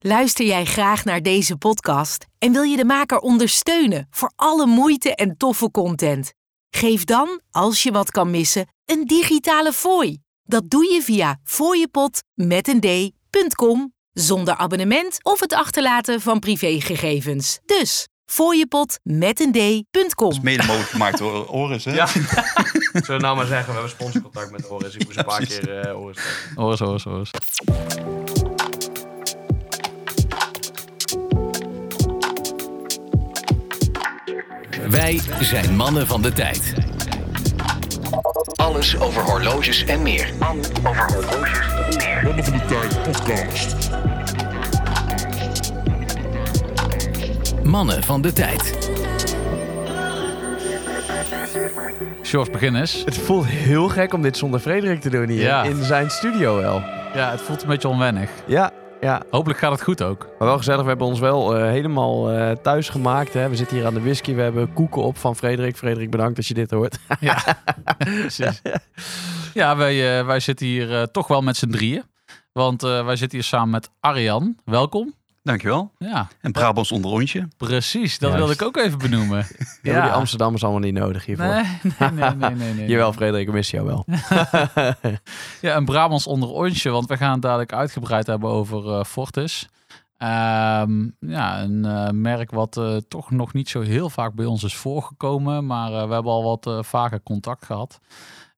Luister 0.00 0.46
jij 0.46 0.64
graag 0.64 1.04
naar 1.04 1.22
deze 1.22 1.56
podcast 1.56 2.26
en 2.38 2.52
wil 2.52 2.62
je 2.62 2.76
de 2.76 2.84
maker 2.84 3.18
ondersteunen 3.18 4.06
voor 4.10 4.32
alle 4.36 4.66
moeite 4.66 5.14
en 5.14 5.36
toffe 5.36 5.70
content? 5.70 6.32
Geef 6.70 7.04
dan, 7.04 7.40
als 7.50 7.82
je 7.82 7.92
wat 7.92 8.10
kan 8.10 8.30
missen, 8.30 8.66
een 8.84 9.04
digitale 9.04 9.72
fooi. 9.72 10.18
Dat 10.42 10.70
doe 10.70 10.92
je 10.92 11.02
via 11.02 11.38
fooiepot 11.44 12.22
met 12.34 12.68
een 12.68 12.80
d.com 12.80 13.92
zonder 14.12 14.56
abonnement 14.56 15.18
of 15.24 15.40
het 15.40 15.52
achterlaten 15.52 16.20
van 16.20 16.38
privégegevens. 16.38 17.58
Dus 17.66 18.08
fooiepot 18.24 18.98
met 19.02 19.40
een 19.40 19.52
d.com. 19.52 20.28
Dat 20.28 20.32
is 20.32 20.40
mede 20.40 20.62
mogelijk 20.66 20.90
gemaakt 20.90 21.18
door 21.18 21.46
Oris, 21.48 21.84
hè? 21.84 21.94
Ja. 21.94 22.06
Zullen 22.92 23.06
we 23.06 23.16
nou 23.16 23.36
maar 23.36 23.46
zeggen, 23.46 23.66
we 23.66 23.72
hebben 23.72 23.90
sponsorcontact 23.90 24.50
met 24.50 24.70
Oris. 24.70 24.94
Ik 24.94 25.04
moest 25.04 25.18
een 25.18 25.24
paar 25.24 25.36
precies. 25.36 25.58
keer 25.58 25.78
eh 25.78 26.00
Oris 26.00 26.16
zeggen. 26.16 26.54
Horus, 26.54 26.78
horus, 26.78 27.30
Wij 34.90 35.20
zijn 35.40 35.76
mannen 35.76 36.06
van 36.06 36.22
de 36.22 36.32
tijd. 36.32 36.74
Alles 38.56 39.00
over 39.00 39.22
horloges 39.22 39.84
en 39.84 40.02
meer. 40.02 40.32
Mannen 40.38 40.64
van 42.44 42.52
de 42.52 42.64
Tijd 42.68 43.02
podcast. 43.02 43.90
Mannen 47.62 48.02
van 48.02 48.20
de 48.22 48.32
tijd. 48.32 48.90
Sjors, 52.22 52.50
begin 52.50 52.74
eens. 52.74 53.02
Het 53.04 53.18
voelt 53.18 53.46
heel 53.46 53.88
gek 53.88 54.12
om 54.12 54.22
dit 54.22 54.36
zonder 54.36 54.60
Frederik 54.60 55.00
te 55.00 55.10
doen 55.10 55.28
hier. 55.28 55.42
Ja. 55.42 55.62
In 55.62 55.84
zijn 55.84 56.10
studio 56.10 56.56
wel. 56.56 56.82
Ja, 57.14 57.30
het 57.30 57.40
voelt 57.40 57.62
een 57.62 57.68
beetje 57.68 57.88
onwennig. 57.88 58.30
Ja, 58.46 58.72
ja. 59.00 59.22
Hopelijk 59.30 59.58
gaat 59.58 59.72
het 59.72 59.82
goed 59.82 60.02
ook. 60.02 60.28
Maar 60.38 60.48
wel 60.48 60.56
gezellig. 60.56 60.82
We 60.82 60.88
hebben 60.88 61.06
ons 61.06 61.20
wel 61.20 61.56
eh, 61.56 61.70
helemaal 61.70 62.30
eh, 62.30 62.50
thuis 62.50 62.88
gemaakt. 62.88 63.32
Hè. 63.32 63.48
We 63.48 63.56
zitten 63.56 63.76
hier 63.76 63.86
aan 63.86 63.94
de 63.94 64.00
whisky. 64.00 64.34
We 64.34 64.42
hebben 64.42 64.72
koeken 64.72 65.02
op 65.02 65.16
van 65.16 65.36
Frederik. 65.36 65.76
Frederik, 65.76 66.10
bedankt 66.10 66.36
als 66.36 66.48
je 66.48 66.54
dit 66.54 66.70
hoort. 66.70 66.98
Ja, 67.20 67.42
precies. 68.20 68.62
Ja, 69.54 69.76
wij, 69.76 70.18
eh, 70.18 70.26
wij 70.26 70.40
zitten 70.40 70.66
hier 70.66 71.10
toch 71.10 71.26
wel 71.26 71.40
met 71.40 71.56
z'n 71.56 71.70
drieën. 71.70 72.02
Want 72.52 72.82
wij 72.82 73.16
zitten 73.16 73.38
hier 73.38 73.46
samen 73.46 73.70
met 73.70 73.90
Arjan. 74.00 74.56
Welkom. 74.64 75.17
Dankjewel. 75.48 75.92
Ja, 75.98 76.28
En 76.40 76.52
Brabants 76.52 76.92
onder 76.92 77.10
rondje. 77.10 77.48
precies. 77.56 78.18
Dat 78.18 78.30
Juist. 78.30 78.36
wilde 78.46 78.52
ik 78.52 78.62
ook 78.62 78.84
even 78.84 78.98
benoemen. 78.98 79.46
Hebben 79.82 80.02
die 80.02 80.12
Amsterdammers 80.12 80.62
allemaal 80.62 80.80
niet 80.80 80.94
nodig 80.94 81.24
hiervoor. 81.24 81.46
Nee, 81.46 81.64
nee, 81.98 82.10
nee, 82.10 82.34
nee, 82.34 82.54
nee, 82.54 82.74
nee. 82.74 82.88
Jawel, 82.92 83.12
Frederik, 83.12 83.46
we 83.46 83.52
missen 83.52 83.78
jou 83.84 83.88
wel. 83.88 84.04
Ja, 85.60 85.76
een 85.76 85.84
Brabants 85.84 86.26
onder 86.26 86.48
onsje, 86.48 86.90
want 86.90 87.06
we 87.08 87.16
gaan 87.16 87.32
het 87.32 87.42
dadelijk 87.42 87.72
uitgebreid 87.72 88.26
hebben 88.26 88.50
over 88.50 88.98
eh, 88.98 89.04
Fortis. 89.04 89.68
Ehm, 90.16 91.08
ja, 91.20 91.60
een 91.62 91.84
eh, 91.84 92.08
merk 92.10 92.50
wat 92.50 92.76
eh, 92.76 92.96
toch 93.08 93.30
nog 93.30 93.52
niet 93.52 93.68
zo 93.68 93.80
heel 93.80 94.10
vaak 94.10 94.34
bij 94.34 94.44
ons 94.46 94.62
is 94.62 94.74
voorgekomen, 94.76 95.66
maar 95.66 95.92
eh, 95.92 96.06
we 96.06 96.12
hebben 96.14 96.32
al 96.32 96.42
wat 96.44 96.66
eh, 96.66 96.82
vaker 96.82 97.22
contact 97.22 97.64
gehad. 97.64 98.00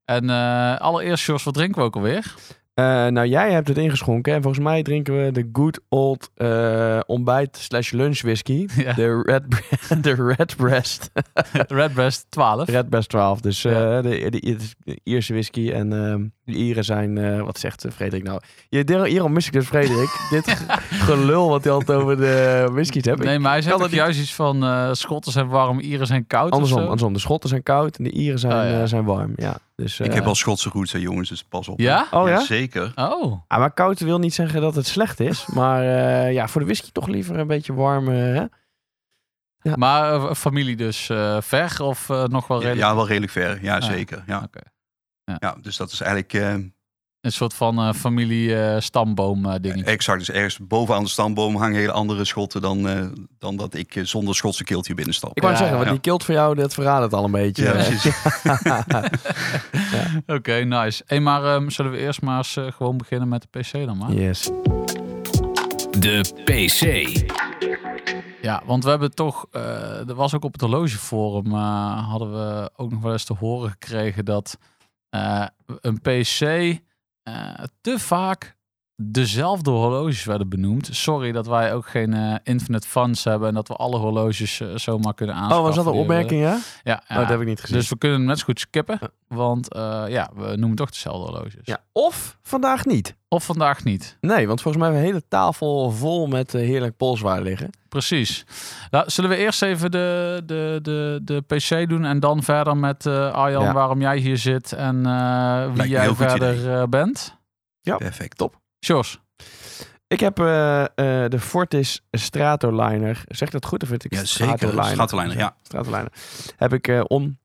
En 0.05 0.31
eh, 0.31 0.77
allereerst, 0.77 1.27
Jos, 1.27 1.43
wat 1.45 1.55
drinken 1.55 1.79
we 1.81 1.87
ook 1.87 1.95
alweer? 1.97 2.35
Eh, 2.81 3.07
nou, 3.07 3.27
jij 3.27 3.53
hebt 3.53 3.69
het 3.69 3.79
ingeschonken. 3.79 4.35
En 4.35 4.43
volgens 4.43 4.65
mij 4.65 4.83
drinken 4.83 5.25
we 5.25 5.33
de 5.33 5.49
good 5.53 5.81
old 5.89 6.31
eh, 6.35 7.01
ontbijt 7.07 7.57
slash 7.57 7.91
lunch 7.93 8.21
whisky. 8.23 8.67
Ja. 8.77 8.93
De 8.93 9.23
Red, 9.23 9.45
de 10.05 10.15
Red 10.37 10.57
Breast. 10.57 11.11
Redbreast 11.69 12.27
12. 12.37 12.69
Red 12.69 12.89
Breast 12.89 13.09
12. 13.09 13.41
Dus 13.41 13.65
eh, 13.65 13.73
Ja. 13.73 14.03
de, 14.03 14.31
de, 14.31 14.57
de 14.85 15.01
Ierse 15.03 15.33
whisky. 15.33 15.71
En 15.71 15.93
ehm, 15.93 16.27
de 16.51 16.57
Ieren 16.57 16.85
zijn... 16.85 17.19
eh, 17.19 17.41
wat 17.43 17.59
zegt 17.59 17.85
eh, 17.85 17.93
Frederik 17.93 18.25
nou? 18.25 18.41
Je, 18.69 19.05
hierom 19.07 19.33
mis 19.33 19.47
ik 19.47 19.53
dus 19.53 19.67
Frederik. 19.67 20.09
Dit 20.31 20.49
gelul 20.91 21.49
wat 21.49 21.65
hij 21.65 21.73
altijd 21.73 21.99
over 21.99 22.17
de 22.17 22.69
whiskies 22.73 23.05
hebt. 23.05 23.23
Nee, 23.25 23.39
maar 23.39 23.53
hij 23.53 23.63
zegt 23.63 23.79
dat 23.79 23.91
juist 23.91 24.21
iets 24.21 24.35
van 24.35 24.65
eh 24.65 24.89
Schotten 24.93 25.33
zijn 25.33 25.49
warm, 25.49 25.79
Ieren 25.81 26.07
zijn 26.07 26.27
koud. 26.27 26.47
of 26.47 26.53
Andersom, 26.53 26.79
zo. 26.79 26.85
andersom. 26.85 27.13
De 27.13 27.19
Schotten 27.19 27.49
zijn 27.49 27.63
koud 27.63 27.97
en 27.97 28.05
de 28.05 28.11
Ieren 28.11 28.39
zijn, 28.39 28.53
Oh, 28.53 28.71
ja. 28.73 28.81
eh, 28.81 28.87
zijn 28.87 29.05
warm. 29.05 29.33
Ja, 29.37 29.59
dus, 29.77 30.01
Ik 30.01 30.13
heb 30.13 30.25
wel 30.25 30.35
Schotse 30.35 30.69
roots, 30.73 30.93
hè, 30.93 30.99
jongens, 30.99 31.29
dus 31.29 31.43
pas 31.45 31.69
op. 31.69 31.79
Ja? 31.81 32.07
Oh 32.11 32.29
ja? 32.29 32.41
Zeker. 32.41 32.93
Oh, 32.95 33.33
Ah, 33.49 33.59
maar 33.59 33.73
koud 33.73 34.01
wil 34.01 34.19
niet 34.19 34.35
zeggen 34.35 34.61
dat 34.61 34.75
het 34.75 34.87
slecht 34.87 35.21
is. 35.21 35.47
Maar 35.47 35.83
eh, 35.83 36.33
ja, 36.33 36.49
voor 36.49 36.61
de 36.61 36.67
whisky 36.67 36.91
toch 36.93 37.07
liever 37.07 37.39
een 37.39 37.47
beetje 37.47 37.75
warm. 37.75 38.09
hè? 38.09 38.45
Ja. 39.63 39.77
maar 39.77 40.35
familie 40.35 40.77
dus 40.77 41.09
eh, 41.11 41.37
ver 41.41 41.77
of 41.83 42.11
eh, 42.11 42.25
nog 42.25 42.47
wel 42.47 42.61
Ja, 42.63 42.67
redelijk? 42.69 42.95
wel 42.95 43.07
redelijk 43.07 43.33
ver. 43.33 43.59
Ja, 43.63 43.77
Ah, 43.77 43.83
zeker. 43.83 44.23
Ja. 44.27 44.43
oké. 44.45 44.61
Ja. 45.31 45.37
Ja. 45.49 45.57
dus 45.63 45.77
dat 45.77 45.93
is 45.93 46.01
eigenlijk 46.01 46.33
eh, 46.35 46.55
Een 47.21 47.33
soort 47.33 47.55
van 47.55 47.79
eh, 47.79 47.93
familie 47.93 48.63
eh, 48.63 48.81
stamboom 48.81 49.47
eh, 49.47 49.55
dingetje. 49.61 49.85
exact. 49.85 50.19
Dus 50.19 50.31
ergens 50.31 50.59
bovenaan 50.59 51.03
de 51.03 51.09
stamboom 51.09 51.57
hangen 51.57 51.79
hele 51.79 51.93
andere 51.93 52.25
schotten 52.25 52.61
dan, 52.61 52.89
eh, 52.89 53.07
dan 53.39 53.57
dat 53.57 53.75
ik 53.75 54.01
zonder 54.03 54.35
Schotse 54.35 54.65
keeltje 54.65 54.95
binnenstap. 54.95 55.31
Ik 55.37 55.43
wou 55.43 55.53
Ja, 55.55 55.59
zeggen, 55.59 55.77
want 55.77 55.89
ja. 55.89 55.95
die 55.95 56.03
kilt 56.05 56.25
voor 56.25 56.35
jou, 56.35 56.55
dat 56.55 56.75
verraadt 56.75 57.03
het 57.03 57.13
al 57.13 57.25
een 57.25 57.31
beetje. 57.31 57.65
Ja, 57.65 57.73
precies. 57.73 58.13
Oké, 60.37 60.55
nice. 60.65 61.03
Hey, 61.07 61.21
maar 61.21 61.45
ehm, 61.45 61.69
zullen 61.69 61.91
we 61.93 61.99
eerst 61.99 62.23
maar 62.23 62.37
eens 62.37 62.57
gewoon 62.77 62.97
beginnen 62.97 63.29
met 63.29 63.47
de 63.51 63.59
PC 63.61 63.73
dan 63.87 63.97
maar? 63.99 64.13
yes. 64.13 64.51
De 65.99 66.21
PC. 66.45 67.09
Ja, 68.43 68.63
want 68.67 68.85
we 68.85 68.91
hebben 68.91 69.15
toch, 69.15 69.47
eh, 69.51 70.09
er 70.09 70.15
was 70.15 70.35
ook 70.35 70.45
op 70.45 70.53
het 70.53 70.61
horlogeforum, 70.61 71.53
eh, 71.53 72.09
hadden 72.09 72.33
we 72.33 72.71
ook 72.77 72.91
nog 72.91 73.03
wel 73.03 73.13
eens 73.13 73.25
te 73.25 73.35
horen 73.39 73.71
gekregen 73.71 74.25
dat 74.25 74.59
een 75.81 76.01
PC 76.01 76.41
eh, 77.23 77.65
te 77.81 77.99
vaak 77.99 78.57
dezelfde 79.03 79.71
horloges 79.71 80.25
werden 80.25 80.49
benoemd. 80.49 80.89
Sorry 80.93 81.33
dat 81.33 81.47
wij 81.47 81.75
ook 81.75 81.89
geen 81.89 82.15
eh, 82.15 82.35
infinite 82.43 82.89
funds 82.89 83.25
hebben 83.25 83.49
en 83.49 83.55
dat 83.55 83.69
we 83.69 83.75
alle 83.75 83.97
horloges 83.99 84.61
eh, 84.61 84.69
zomaar 84.75 85.15
kunnen 85.15 85.35
aanschaffen. 85.35 85.59
Oh, 85.61 85.67
was 85.67 85.85
dat 85.85 85.87
een 85.95 86.01
opmerking, 86.01 86.41
ja? 86.43 86.59
Ja, 86.83 87.03
Oh, 87.09 87.17
dat 87.17 87.29
heb 87.29 87.41
ik 87.41 87.47
niet 87.47 87.61
gezien. 87.61 87.77
Dus 87.77 87.89
we 87.89 87.99
kunnen 87.99 88.19
hem 88.19 88.27
net 88.27 88.39
zo 88.39 88.45
goed 88.45 88.61
skippen, 88.61 88.99
want 89.29 89.73
eh, 89.73 90.05
ja, 90.09 90.31
we 90.35 90.57
noemen 90.57 90.77
toch 90.77 90.91
dezelfde 90.91 91.31
horloges. 91.33 91.61
ja. 91.63 91.79
Of 91.93 92.39
vandaag 92.43 92.85
niet. 92.85 93.17
Of 93.29 93.45
vandaag 93.45 93.85
niet. 93.85 94.17
Nee, 94.21 94.47
want 94.47 94.61
volgens 94.63 94.83
mij 94.85 94.93
hebben 94.93 95.11
we 95.11 95.17
een 95.17 95.23
hele 95.23 95.29
tafel 95.29 95.91
vol 95.91 96.27
met 96.27 96.53
heerlijk 96.53 96.97
polswaar 96.97 97.43
liggen. 97.43 97.71
Precies. 97.89 98.45
Nou, 98.91 99.11
zullen 99.11 99.31
we 99.31 99.37
eerst 99.37 99.63
even 99.63 99.91
de, 99.91 100.43
de, 100.47 100.79
de, 100.83 101.21
de 101.25 101.41
PC 101.41 101.89
doen 101.89 102.05
en 102.05 102.21
dan 102.21 102.43
verder 102.43 102.77
met 102.77 103.07
eh, 103.07 103.33
Arjan 103.33 103.63
Ja. 103.63 103.73
waarom 103.73 104.01
jij 104.01 104.19
hier 104.19 104.37
zit 104.39 104.73
en 104.73 105.07
eh, 105.07 105.73
wie 105.73 105.89
jij 105.89 106.15
verder 106.15 106.73
eh, 106.81 106.87
bent? 106.89 107.39
Perfect. 107.83 108.37
Top. 108.37 108.60
Sjors. 108.85 109.21
Ik 110.07 110.21
heb 110.21 110.39
eh, 110.39 110.81
eh, 110.83 111.31
de 111.31 111.39
Fortis 111.39 112.03
Stratoliner. 112.11 113.23
Zeg 113.29 113.51
dat 113.51 113.67
goed 113.67 113.83
of 113.83 113.89
vind 113.89 114.05
ik 114.05 114.15
Ja, 114.15 114.25
zeker. 114.25 114.69
Stratoliner, 114.85 115.37
ja. 115.37 115.57
Stratoliner. 115.63 116.13
Heb 116.57 116.73
ik 116.73 116.89
eh, 116.89 117.01
om. 117.07 117.39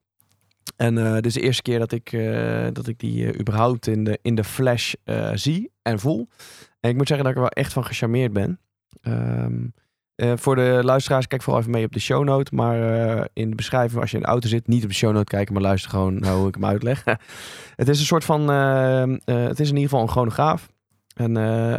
En 0.75 0.95
dit 1.15 1.25
is 1.25 1.33
de 1.33 1.41
eerste 1.41 1.61
keer 1.61 1.79
dat 1.79 1.91
ik, 1.91 2.11
dat 2.73 2.87
ik 2.87 2.99
die 2.99 3.39
überhaupt 3.39 3.87
in 3.87 4.03
de, 4.03 4.19
in 4.21 4.35
de 4.35 4.43
flash 4.43 4.93
zie 5.33 5.71
en 5.81 5.99
voel. 5.99 6.27
En 6.79 6.89
ik 6.89 6.95
moet 6.95 7.07
zeggen 7.07 7.25
dat 7.25 7.35
ik 7.35 7.41
er 7.41 7.49
wel 7.49 7.63
echt 7.63 7.73
van 7.73 7.85
gecharmeerd 7.85 8.33
ben. 8.33 8.59
Ehm, 9.01 9.67
eh, 10.15 10.31
voor 10.35 10.55
de 10.55 10.79
luisteraars, 10.83 11.27
kijk 11.27 11.41
vooral 11.41 11.61
even 11.61 11.73
mee 11.73 11.85
op 11.85 11.91
de 11.93 11.99
show 11.99 12.23
note. 12.23 12.55
Maar 12.55 12.77
in 13.33 13.49
de 13.49 13.55
beschrijving, 13.55 14.01
als 14.01 14.11
je 14.11 14.17
in 14.17 14.23
de 14.23 14.29
auto 14.29 14.47
zit, 14.47 14.67
niet 14.67 14.83
op 14.83 14.89
de 14.89 14.95
show 14.95 15.13
note 15.13 15.35
kijken, 15.35 15.53
maar 15.53 15.63
luister 15.63 15.89
gewoon 15.89 16.19
naar 16.19 16.33
hoe 16.33 16.47
ik 16.47 16.55
hem 16.55 16.65
uitleg. 16.65 17.03
het 17.75 17.87
is 17.87 17.99
een 17.99 18.05
soort 18.05 18.25
van, 18.25 18.47
het 19.25 19.59
is 19.59 19.69
in 19.69 19.75
ieder 19.75 19.89
geval 19.89 20.01
een 20.01 20.09
chronograaf. 20.09 20.67
En 21.15 21.37
eh, 21.37 21.73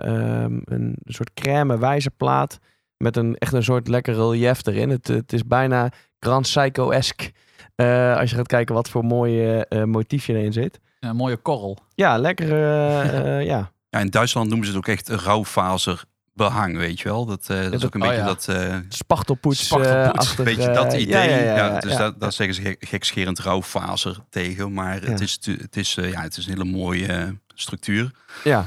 ehm, 0.45 0.59
een 0.65 0.97
soort 1.05 1.31
crème 1.35 1.79
wijzerplaat 1.79 2.59
met 2.97 3.17
een 3.17 3.37
echt 3.39 3.53
een 3.53 3.63
soort 3.63 3.89
lekker 3.89 4.15
relief 4.15 4.67
erin. 4.67 4.91
Het, 4.91 5.09
het 5.09 5.33
is 5.33 5.47
bijna 5.47 5.91
Grand 6.21 6.43
Psycho-esque. 6.47 7.33
eh, 7.75 8.17
als 8.17 8.31
je 8.31 8.37
gaat 8.37 8.47
kijken 8.47 8.75
wat 8.75 8.89
voor 8.89 9.05
mooie 9.05 9.67
eh 9.67 9.83
motiefje 9.85 10.35
erin 10.35 10.53
zit. 10.53 10.81
Een 11.01 11.17
mooie 11.17 11.37
korrel. 11.37 11.79
Ja, 11.95 12.19
lekker. 12.19 12.53
eh, 12.53 13.39
eh, 13.39 13.47
ja. 13.47 13.71
Ja, 13.91 13.99
in 13.99 14.11
Duitsland 14.11 14.49
noemen 14.49 14.67
ze 14.67 14.73
het 14.77 14.81
ook 14.89 14.95
echt 14.95 15.09
rauwfaser 15.09 16.05
behang, 16.35 16.77
weet 16.77 17.01
je 17.01 17.09
wel. 17.09 17.27
Dat, 17.27 17.41
eh, 17.51 17.63
dat 17.63 17.73
is 17.73 17.85
ook 17.85 17.95
een 17.95 18.03
oh 18.03 18.09
beetje 18.09 18.23
ja. 18.23 18.29
dat... 18.29 18.49
eh, 18.49 18.77
Spachtelpoets. 18.89 19.67
Spachtelpoets, 19.67 20.33
eh, 20.33 20.39
een 20.39 20.45
beetje 20.45 20.71
dat 20.73 20.93
idee. 20.93 21.07
Ja, 21.09 21.23
Ja, 21.23 21.37
ja, 21.37 21.43
ja, 21.57 21.57
ja, 21.57 21.81
dus 21.81 21.93
ja. 21.93 21.99
Dat, 21.99 22.21
dat 22.21 22.35
zeggen 22.35 22.55
ze 22.55 22.63
gek- 22.63 22.85
gekscherend 22.89 23.39
rouwfaser 23.39 24.17
tegen. 24.31 24.73
Maar 24.73 25.05
Ja. 25.05 25.11
het, 25.11 25.21
is, 25.21 25.39
het, 25.61 25.77
is, 25.77 25.97
eh, 25.97 26.11
ja, 26.11 26.21
het 26.23 26.37
is 26.37 26.47
een 26.47 26.53
hele 26.53 26.71
mooie 26.71 27.39
structuur. 27.55 28.11
Ja. 28.45 28.67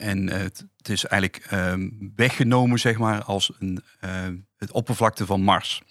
En 0.00 0.30
het, 0.30 0.66
het 0.76 0.88
is 0.88 1.04
eigenlijk 1.04 1.46
ehm, 1.50 1.88
weggenomen, 2.16 2.78
zeg 2.78 2.98
maar, 2.98 3.22
als 3.24 3.52
een, 3.58 3.82
eh, 4.00 4.10
het 4.56 4.72
oppervlakte 4.72 5.26
van 5.26 5.42
Mars. 5.42 5.82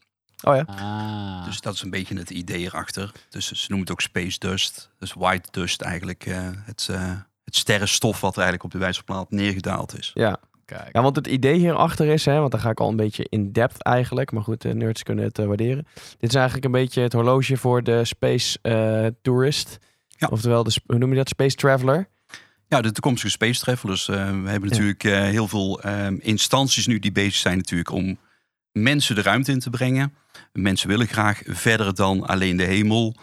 Oh 0.44 0.56
ja. 0.56 0.62
Ah. 0.62 1.46
Dus 1.46 1.62
dat 1.62 1.74
is 1.74 1.82
een 1.82 1.90
beetje 1.90 2.18
het 2.18 2.30
idee 2.30 2.66
erachter. 2.66 3.12
Dus 3.30 3.52
ze 3.52 3.66
noemen 3.68 3.80
het 3.80 3.92
ook 3.92 4.02
space 4.02 4.40
dust. 4.40 4.90
Dus 5.00 5.14
white 5.14 5.48
dust 5.52 5.82
eigenlijk. 5.82 6.26
eh, 6.26 6.38
het, 6.66 6.88
eh, 6.92 7.12
het 7.44 7.56
sterrenstof 7.56 8.22
wat 8.22 8.32
er 8.36 8.42
eigenlijk 8.42 8.64
op 8.64 8.72
de 8.72 8.86
wijzerplaat 8.86 9.32
neergedaald 9.32 9.98
is. 9.98 10.12
Ja. 10.14 10.40
Kijk. 10.66 10.90
ja, 10.92 11.02
want 11.02 11.16
het 11.16 11.28
idee 11.28 11.58
hierachter 11.58 12.08
is, 12.08 12.26
hè, 12.26 12.40
want 12.40 12.52
dan 12.52 12.60
ga 12.60 12.70
ik 12.70 12.80
al 12.80 12.90
een 12.90 12.96
beetje 12.96 13.26
in 13.30 13.52
depth 13.52 13.84
eigenlijk. 13.84 14.32
Maar 14.32 14.44
goed, 14.44 14.62
de 14.62 14.74
nerds 14.74 15.04
kunnen 15.04 15.26
het 15.26 15.40
eh, 15.40 15.46
waarderen. 15.46 15.88
Dit 16.18 16.30
is 16.30 16.36
eigenlijk 16.36 16.66
een 16.66 16.72
beetje 16.72 17.02
het 17.02 17.14
horloge 17.14 17.58
voor 17.58 17.84
de 17.84 18.06
space 18.06 18.60
eh, 18.62 19.06
tourist. 19.22 19.78
Ja. 20.08 20.28
Oftewel, 20.32 20.64
de, 20.64 20.80
hoe 20.86 20.98
noem 20.98 21.10
je 21.10 21.16
dat? 21.16 21.30
Space 21.30 21.56
traveler. 21.56 22.08
Ja, 22.70 22.82
de 22.82 22.92
toekomstige 22.92 23.32
space 23.32 23.60
travelers. 23.60 24.08
Eh, 24.08 24.16
we 24.16 24.50
hebben 24.50 24.70
natuurlijk 24.70 25.04
eh, 25.04 25.22
heel 25.22 25.48
veel 25.48 25.82
ehm, 25.82 26.16
instanties 26.20 26.88
nu 26.88 27.00
die 27.00 27.12
bezig 27.12 27.36
zijn 27.36 27.58
natuurlijk 27.58 27.92
om 27.92 28.18
mensen 28.72 29.16
de 29.16 29.22
ruimte 29.22 29.52
in 29.52 29.60
te 29.60 29.70
brengen. 29.70 30.14
Mensen 30.54 30.88
willen 30.88 31.08
graag 31.08 31.42
verder 31.46 31.96
dan 31.96 32.26
alleen 32.28 32.58
de 32.58 32.64
hemel. 32.64 33.16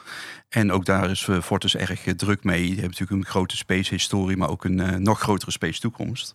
En 0.49 0.73
ook 0.73 0.85
daar 0.85 1.11
is 1.11 1.29
eh, 1.29 1.41
Fortis 1.43 1.77
erg 1.77 2.01
druk 2.17 2.45
mee. 2.45 2.63
Je 2.69 2.81
hebt 2.81 2.99
natuurlijk 2.99 3.11
een 3.11 3.27
grote 3.31 3.57
space 3.57 3.95
historie, 3.95 4.37
maar 4.37 4.49
ook 4.51 4.65
een 4.65 5.03
nog 5.03 5.21
grotere 5.21 5.51
space 5.51 5.81
toekomst. 5.81 6.35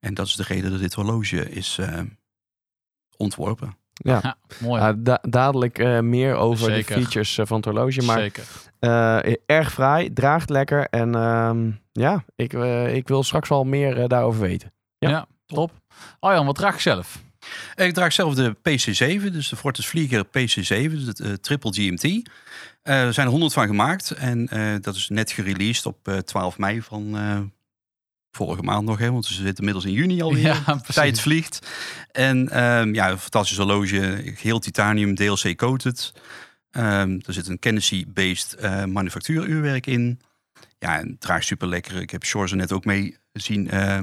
En 0.00 0.14
dat 0.14 0.26
is 0.26 0.34
de 0.36 0.42
reden 0.42 0.70
dat 0.70 0.80
dit 0.80 0.94
horloge 0.94 1.50
is 1.50 1.78
eh, 1.80 2.00
ontworpen. 3.16 3.76
Ja. 3.92 4.20
Ja, 4.22 4.36
mooi. 4.60 4.94
Da- 4.96 5.22
dadelijk 5.28 5.78
eh, 5.78 6.00
meer 6.00 6.34
over 6.34 6.64
Zeker. 6.64 6.94
de 6.96 7.02
features 7.02 7.38
van 7.42 7.56
het 7.56 7.64
horloge. 7.64 8.02
Maar 8.02 8.18
Zeker. 8.18 8.44
eh, 8.78 9.34
erg 9.46 9.72
fraai, 9.72 10.12
draagt 10.12 10.50
lekker. 10.50 10.86
En 10.88 11.14
ehm, 11.14 11.70
ja, 12.00 12.24
ik, 12.36 12.52
eh, 12.52 12.94
ik 12.94 13.08
wil 13.08 13.22
straks 13.22 13.48
wel 13.48 13.64
meer 13.64 14.00
eh, 14.00 14.08
daarover 14.08 14.40
weten. 14.40 14.72
Ja. 14.98 15.08
Ja, 15.08 15.26
top. 15.46 15.72
Arjan, 16.20 16.46
wat 16.46 16.54
draag 16.54 16.74
je 16.74 16.80
zelf? 16.80 17.22
Ik 17.74 17.94
draag 17.94 18.12
zelf 18.12 18.34
de 18.34 18.54
PC7, 18.56 19.32
dus 19.32 19.48
de 19.48 19.56
Fortis 19.56 19.86
Vlieger 19.86 20.26
PC7, 20.26 20.90
dus 20.90 21.06
het 21.06 21.20
eh, 21.20 21.32
triple 21.32 21.72
GMT. 21.72 22.02
Eh, 22.82 23.02
er 23.02 23.12
zijn 23.12 23.26
er 23.26 23.32
100 23.32 23.52
van 23.52 23.66
gemaakt 23.66 24.10
en 24.10 24.48
eh, 24.48 24.74
dat 24.80 24.94
is 24.94 25.08
net 25.08 25.30
gereleased 25.30 25.86
op 25.86 26.08
eh, 26.08 26.16
12 26.18 26.58
mei 26.58 26.82
van 26.82 27.16
eh, 27.16 27.40
vorige 28.30 28.62
maand 28.62 28.84
nog. 28.86 28.98
Hè, 28.98 29.10
want 29.12 29.28
we 29.28 29.34
zitten 29.34 29.56
inmiddels 29.56 29.84
in 29.84 29.92
juni 29.92 30.22
alweer. 30.22 30.42
Ja. 30.66 30.80
Tijd 30.92 31.20
vliegt. 31.20 31.66
En 32.12 32.48
ehm, 32.48 32.94
ja, 32.94 33.10
een 33.10 33.18
fantastisch 33.18 33.56
horloge. 33.56 34.32
Heel 34.36 34.58
titanium, 34.58 35.14
DLC 35.14 35.56
coated. 35.56 36.12
Ehm, 36.70 37.20
er 37.26 37.32
zit 37.32 37.48
een 37.48 37.58
Kennedy-based 37.58 38.54
eh 38.54 38.84
manufactuuruurwerk 38.84 39.86
in. 39.86 40.20
Ja, 40.84 40.98
en 40.98 41.08
het 41.08 41.20
draagt 41.20 41.44
super 41.46 41.68
lekker. 41.68 42.00
Ik 42.00 42.10
heb 42.10 42.24
Shores 42.24 42.50
er 42.50 42.56
net 42.56 42.72
ook 42.72 42.84
mee 42.84 43.16
zien 43.32 43.70
eh, 43.70 43.98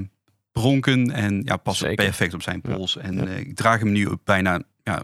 bronken. 0.52 1.12
En 1.12 1.42
ja, 1.46 1.58
past 1.58 1.78
Zeker. 1.80 1.96
perfect 2.06 2.34
op 2.34 2.42
zijn 2.42 2.60
Ja. 2.64 2.76
pols. 2.76 2.98
En 2.98 3.14
Ja. 3.16 3.26
eh, 3.26 3.40
ik 3.40 3.56
draag 3.56 3.80
hem 3.80 3.92
nu 3.92 4.06
op 4.06 4.20
bijna 4.24 4.62
ja, 4.84 5.04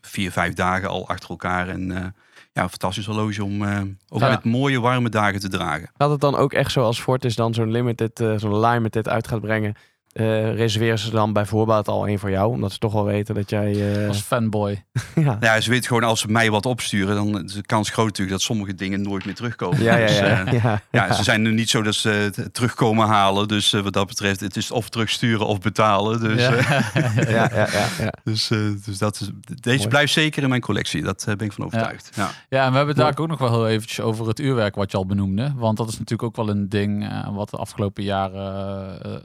vier, 0.00 0.30
vijf 0.32 0.52
dagen 0.54 0.88
al 0.88 1.08
achter 1.08 1.28
elkaar. 1.30 1.68
En 1.68 1.90
eh, 1.96 2.04
ja, 2.52 2.62
een 2.62 2.68
fantastisch 2.68 3.06
horloge 3.06 3.44
om 3.44 3.64
eh, 3.64 3.80
ook 4.08 4.20
Ja. 4.20 4.28
met 4.28 4.44
mooie 4.44 4.80
warme 4.80 5.08
dagen 5.08 5.40
te 5.40 5.48
dragen. 5.48 5.90
Gaat 5.96 6.10
het 6.10 6.20
dan 6.20 6.36
ook 6.36 6.52
echt 6.52 6.72
zo 6.72 6.82
als 6.82 7.00
Fortis 7.00 7.34
dan 7.34 7.54
zo'n 7.54 7.70
limited, 7.70 8.20
eh, 8.20 8.34
zo'n 8.36 8.60
limited 8.60 9.08
uit 9.08 9.28
gaat 9.28 9.40
brengen? 9.40 9.74
Eh, 10.14 10.54
reserveren 10.54 10.98
ze 10.98 11.10
dan 11.10 11.32
bij 11.32 11.46
voorbaat 11.46 11.88
al 11.88 12.06
één 12.06 12.18
voor 12.18 12.30
jou? 12.30 12.50
Omdat 12.52 12.72
ze 12.72 12.78
toch 12.78 12.92
wel 12.92 13.04
weten 13.04 13.34
dat 13.34 13.50
jij... 13.50 14.00
eh, 14.02 14.08
Als 14.08 14.20
fanboy. 14.20 14.84
ja. 15.14 15.36
Ja, 15.40 15.60
ze 15.60 15.70
weten 15.70 15.86
gewoon 15.86 16.02
als 16.04 16.20
ze 16.20 16.28
mij 16.28 16.50
wat 16.50 16.66
opsturen, 16.66 17.14
dan 17.14 17.44
is 17.44 17.52
de 17.52 17.62
kans 17.62 17.90
groot 17.90 18.04
natuurlijk 18.06 18.30
dat 18.36 18.42
sommige 18.46 18.74
dingen 18.74 19.02
nooit 19.02 19.24
meer 19.24 19.34
terugkomen. 19.34 19.82
Ja, 19.82 19.96
ja, 19.96 20.06
Dus, 20.06 20.18
ja, 20.18 20.44
eh, 20.46 20.62
ja. 20.62 20.80
Ja, 20.90 21.12
ze 21.12 21.22
zijn 21.24 21.42
nu 21.42 21.52
niet 21.52 21.70
zo 21.70 21.82
dat 21.82 21.94
ze 21.94 22.08
het 22.08 22.54
terugkomen 22.54 23.06
halen. 23.06 23.48
Dus 23.48 23.72
eh, 23.72 23.80
wat 23.80 23.92
dat 23.92 24.06
betreft, 24.06 24.40
het 24.40 24.56
is 24.56 24.70
of 24.70 24.88
terugsturen 24.88 25.46
of 25.46 25.58
betalen. 25.60 26.20
Dus, 26.20 26.40
Ja. 26.40 26.52
eh, 26.54 27.28
ja, 27.30 27.50
ja, 27.54 27.68
ja, 27.72 27.86
ja. 27.98 28.12
dus, 28.24 28.50
eh, 28.50 28.58
dus 28.84 28.98
dat 28.98 29.20
is, 29.20 29.30
deze 29.60 29.76
Mooi. 29.76 29.88
blijft 29.88 30.12
zeker 30.12 30.42
in 30.42 30.48
mijn 30.48 30.60
collectie. 30.60 31.02
Dat 31.02 31.24
ben 31.24 31.40
ik 31.46 31.52
van 31.52 31.64
overtuigd. 31.64 32.10
Ja. 32.14 32.30
Ja, 32.48 32.64
en 32.64 32.70
we 32.70 32.76
hebben 32.76 32.94
het 32.96 33.04
daar 33.04 33.18
ook 33.18 33.28
nog 33.28 33.38
wel 33.38 33.50
heel 33.50 33.68
eventjes 33.68 34.00
over 34.00 34.26
het 34.28 34.40
uurwerk 34.40 34.74
wat 34.74 34.90
je 34.90 34.96
al 34.96 35.06
benoemde. 35.06 35.52
Want 35.56 35.76
dat 35.76 35.88
is 35.88 35.98
natuurlijk 35.98 36.22
ook 36.22 36.36
wel 36.46 36.48
een 36.54 36.68
ding 36.68 37.08
eh, 37.08 37.34
wat 37.34 37.50
de 37.50 37.56
afgelopen 37.56 38.02
jaren 38.02 38.42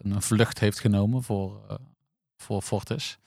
een 0.03 0.21
vlucht 0.21 0.59
heeft 0.59 0.78
genomen 0.79 1.23
voor, 1.23 1.61
eh, 1.69 1.75
voor 2.37 2.61
Fortis. 2.61 3.17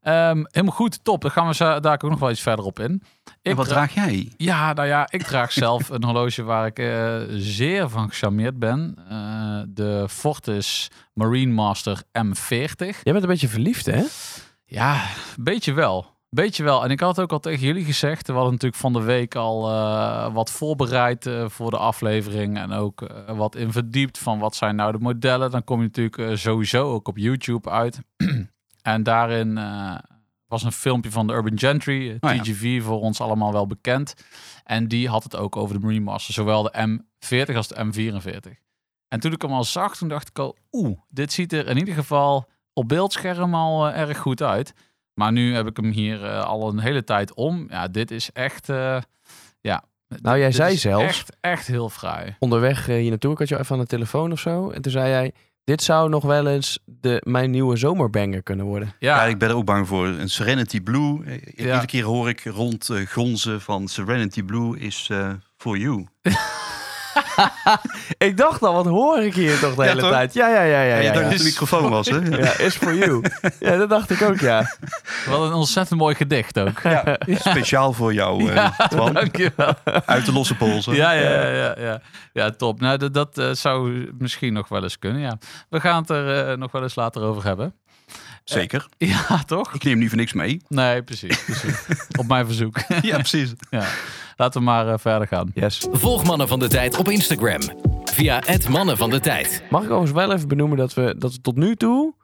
Ehm, 0.00 0.44
helemaal 0.50 0.74
goed, 0.76 1.04
top. 1.04 1.20
Dan 1.22 1.30
gaan 1.30 1.46
we 1.46 1.54
zo- 1.54 1.80
daar 1.80 1.92
ook 2.02 2.10
nog 2.10 2.18
wel 2.18 2.30
iets 2.30 2.40
verder 2.40 2.64
op 2.64 2.78
in. 2.78 3.02
En 3.24 3.50
Ik 3.50 3.56
wat 3.56 3.64
dra- 3.68 3.74
draag 3.74 3.94
jij? 3.94 4.32
Ja, 4.36 4.72
nou 4.72 4.88
ja, 4.88 5.06
ik 5.10 5.22
draag 5.22 5.52
zelf 5.52 5.88
een 5.88 6.04
horloge 6.04 6.42
waar 6.42 6.66
ik 6.66 6.78
eh, 6.78 7.20
zeer 7.28 7.88
van 7.88 8.08
gecharmeerd 8.08 8.58
ben. 8.58 8.96
Eh, 9.08 9.60
de 9.68 10.06
Fortis 10.08 10.90
Marine 11.12 11.52
Master 11.52 12.02
M40. 12.12 13.02
Jij 13.02 13.12
bent 13.12 13.22
een 13.22 13.30
beetje 13.30 13.48
verliefd, 13.48 13.86
hè? 13.86 14.02
Ja, 14.64 14.94
een 15.36 15.44
beetje 15.44 15.72
wel. 15.72 16.13
Beetje 16.34 16.64
wel. 16.64 16.84
En 16.84 16.90
ik 16.90 17.00
had 17.00 17.20
ook 17.20 17.32
al 17.32 17.40
tegen 17.40 17.66
jullie 17.66 17.84
gezegd. 17.84 18.26
We 18.26 18.32
hadden 18.32 18.52
natuurlijk 18.52 18.80
van 18.80 18.92
de 18.92 19.02
week 19.02 19.34
al 19.34 19.70
eh, 19.70 20.34
wat 20.34 20.50
voorbereid 20.50 21.26
eh, 21.26 21.48
voor 21.48 21.70
de 21.70 21.76
aflevering. 21.76 22.58
En 22.58 22.72
ook 22.72 23.02
eh, 23.02 23.36
wat 23.36 23.56
in 23.56 23.72
verdiept 23.72 24.18
van 24.18 24.38
wat 24.38 24.54
zijn 24.56 24.76
nou 24.76 24.92
de 24.92 24.98
modellen. 24.98 25.50
Dan 25.50 25.64
kom 25.64 25.80
je 25.80 25.90
natuurlijk 25.92 26.38
sowieso 26.38 26.92
ook 26.92 27.08
op 27.08 27.18
YouTube 27.18 27.70
uit. 27.70 28.00
en 28.82 29.02
daarin 29.02 29.58
was 30.46 30.62
een 30.62 30.72
filmpje 30.72 31.10
van 31.10 31.26
de 31.26 31.32
Urban 31.32 31.58
Gentry. 31.58 32.18
Oh 32.20 32.34
ja. 32.34 32.42
TGV 32.42 32.82
voor 32.82 33.00
ons 33.00 33.20
allemaal 33.20 33.52
wel 33.52 33.66
bekend. 33.66 34.14
En 34.64 34.88
die 34.88 35.08
had 35.08 35.22
het 35.22 35.36
ook 35.36 35.56
over 35.56 35.74
de 35.74 35.80
Marine 35.80 36.04
Master. 36.04 36.34
Zowel 36.34 36.62
de 36.62 37.00
M40 37.22 37.56
als 37.56 37.68
de 37.68 37.92
M44. 37.92 38.52
En 39.08 39.20
toen 39.20 39.32
ik 39.32 39.42
hem 39.42 39.52
al 39.52 39.64
zag, 39.64 39.96
toen 39.96 40.08
dacht 40.08 40.28
ik 40.28 40.38
al... 40.38 40.56
Oeh, 40.72 40.98
dit 41.08 41.32
ziet 41.32 41.52
er 41.52 41.68
in 41.68 41.78
ieder 41.78 41.94
geval 41.94 42.48
op 42.72 42.88
beeldscherm 42.88 43.54
al 43.54 43.90
erg 43.90 44.18
goed 44.18 44.42
uit. 44.42 44.74
Maar 45.14 45.32
nu 45.32 45.54
heb 45.54 45.66
ik 45.66 45.76
hem 45.76 45.90
hier 45.90 46.24
eh, 46.24 46.44
al 46.44 46.68
een 46.68 46.78
hele 46.78 47.04
tijd 47.04 47.34
om. 47.34 47.66
Ja, 47.70 47.88
dit 47.88 48.10
is 48.10 48.30
echt... 48.32 48.68
eh, 48.68 48.96
ja. 49.60 49.84
Nou, 50.22 50.38
jij 50.38 50.46
dit 50.46 50.56
zei 50.56 50.72
is 50.72 50.80
zelfs- 50.80 51.04
Echt, 51.04 51.36
echt 51.40 51.66
heel 51.66 51.88
fraai. 51.90 52.36
Onderweg 52.38 52.88
eh, 52.88 52.96
hier 52.96 53.08
naartoe, 53.10 53.32
ik 53.32 53.38
had 53.38 53.48
je 53.48 53.58
even 53.58 53.74
aan 53.74 53.80
de 53.82 53.86
telefoon 53.88 54.32
of 54.32 54.38
zo. 54.40 54.70
En 54.70 54.82
toen 54.82 54.92
zei 54.92 55.08
jij, 55.08 55.32
dit 55.64 55.82
zou 55.82 56.08
nog 56.08 56.22
wel 56.24 56.46
eens 56.46 56.78
de, 56.84 57.22
mijn 57.26 57.50
nieuwe 57.50 57.76
zomerbanger 57.76 58.42
kunnen 58.42 58.66
worden. 58.66 58.94
Ja, 58.98 59.16
Ja, 59.16 59.24
ik 59.24 59.38
ben 59.38 59.48
er 59.48 59.54
ook 59.56 59.64
bang 59.64 59.86
voor. 59.88 60.06
Een 60.06 60.28
Serenity 60.30 60.80
Blue. 60.80 61.20
Ja. 61.24 61.36
Iedere 61.56 61.86
keer 61.86 62.04
hoor 62.04 62.28
ik 62.28 62.44
rond 62.44 62.90
gonzen 63.06 63.60
van 63.60 63.88
Serenity 63.88 64.42
Blue 64.42 64.78
is 64.78 65.08
eh 65.10 65.30
for 65.56 65.76
you. 65.76 66.06
Ik 68.28 68.36
dacht 68.36 68.62
al, 68.62 68.74
wat 68.74 68.86
hoor 68.86 69.18
ik 69.18 69.34
hier 69.34 69.58
toch 69.58 69.74
de 69.74 69.82
Ja, 69.82 69.88
hele 69.88 70.00
toch? 70.00 70.10
tijd? 70.10 70.34
Ja, 70.34 70.48
ja, 70.48 70.62
ja, 70.62 70.82
ja. 70.82 70.96
Ja, 70.96 71.12
dacht 71.12 71.24
ja. 71.24 71.30
dat 71.30 71.38
de 71.38 71.44
microfoon 71.44 71.90
was, 71.90 72.08
hè? 72.08 72.16
Ja, 72.16 72.58
is 72.58 72.74
for 72.76 72.94
you. 72.94 73.22
Ja, 73.60 73.76
dat 73.76 73.88
dacht 73.88 74.10
ik 74.10 74.22
ook, 74.22 74.38
ja. 74.40 74.76
wel 75.26 75.44
een 75.46 75.52
ontzettend 75.52 76.00
mooi 76.00 76.14
gedicht 76.14 76.58
ook. 76.58 76.80
Ja, 76.82 77.18
speciaal 77.26 77.92
voor 77.92 78.14
jou, 78.14 78.48
eh 78.48 78.54
Ja, 78.54 78.86
Twan. 78.88 79.12
dankjewel. 79.12 79.74
Uit 80.06 80.26
de 80.26 80.32
losse 80.32 80.54
polsen. 80.54 80.94
Ja, 80.94 81.12
ja, 81.12 81.30
ja, 81.30 81.48
ja, 81.48 81.74
ja. 81.78 82.00
ja 82.32 82.50
top. 82.50 82.80
Nou, 82.80 82.98
dat, 82.98 83.14
dat 83.14 83.38
eh, 83.38 83.50
zou 83.50 84.08
misschien 84.18 84.52
nog 84.52 84.68
wel 84.68 84.82
eens 84.82 84.98
kunnen, 84.98 85.20
ja. 85.20 85.38
We 85.68 85.80
gaan 85.80 86.00
het 86.00 86.10
er 86.10 86.48
eh, 86.50 86.56
nog 86.56 86.72
wel 86.72 86.82
eens 86.82 86.94
later 86.94 87.22
over 87.22 87.44
hebben. 87.44 87.74
Zeker. 88.44 88.86
Ja, 88.98 89.42
toch? 89.46 89.74
Ik 89.74 89.84
neem 89.84 89.98
nu 89.98 90.08
voor 90.08 90.16
niks 90.18 90.32
mee. 90.32 90.62
Nee, 90.68 91.02
precies. 91.02 91.44
precies. 91.44 91.86
Op 92.18 92.26
mijn 92.28 92.46
verzoek. 92.46 92.76
Ja, 93.02 93.16
precies. 93.16 93.52
ja. 93.70 93.84
Laten 94.36 94.60
we 94.60 94.66
maar 94.66 94.88
eh, 94.88 94.98
verder 94.98 95.28
gaan. 95.28 95.50
Yes. 95.54 95.86
Volg 95.92 96.24
Mannen 96.24 96.48
van 96.48 96.58
de 96.58 96.68
Tijd 96.68 96.96
op 96.98 97.08
Instagram. 97.08 97.60
Via 98.04 98.42
het 98.46 98.68
Mannen 98.68 98.96
van 98.96 99.10
de 99.10 99.20
Tijd. 99.20 99.62
Mag 99.70 99.82
ik 99.82 99.90
overigens 99.90 100.26
wel 100.26 100.32
even 100.32 100.48
benoemen 100.48 100.76
dat 100.78 100.94
we, 100.94 101.14
dat 101.18 101.32
we 101.32 101.40
tot 101.40 101.56
nu 101.56 101.76
toe 101.76 102.14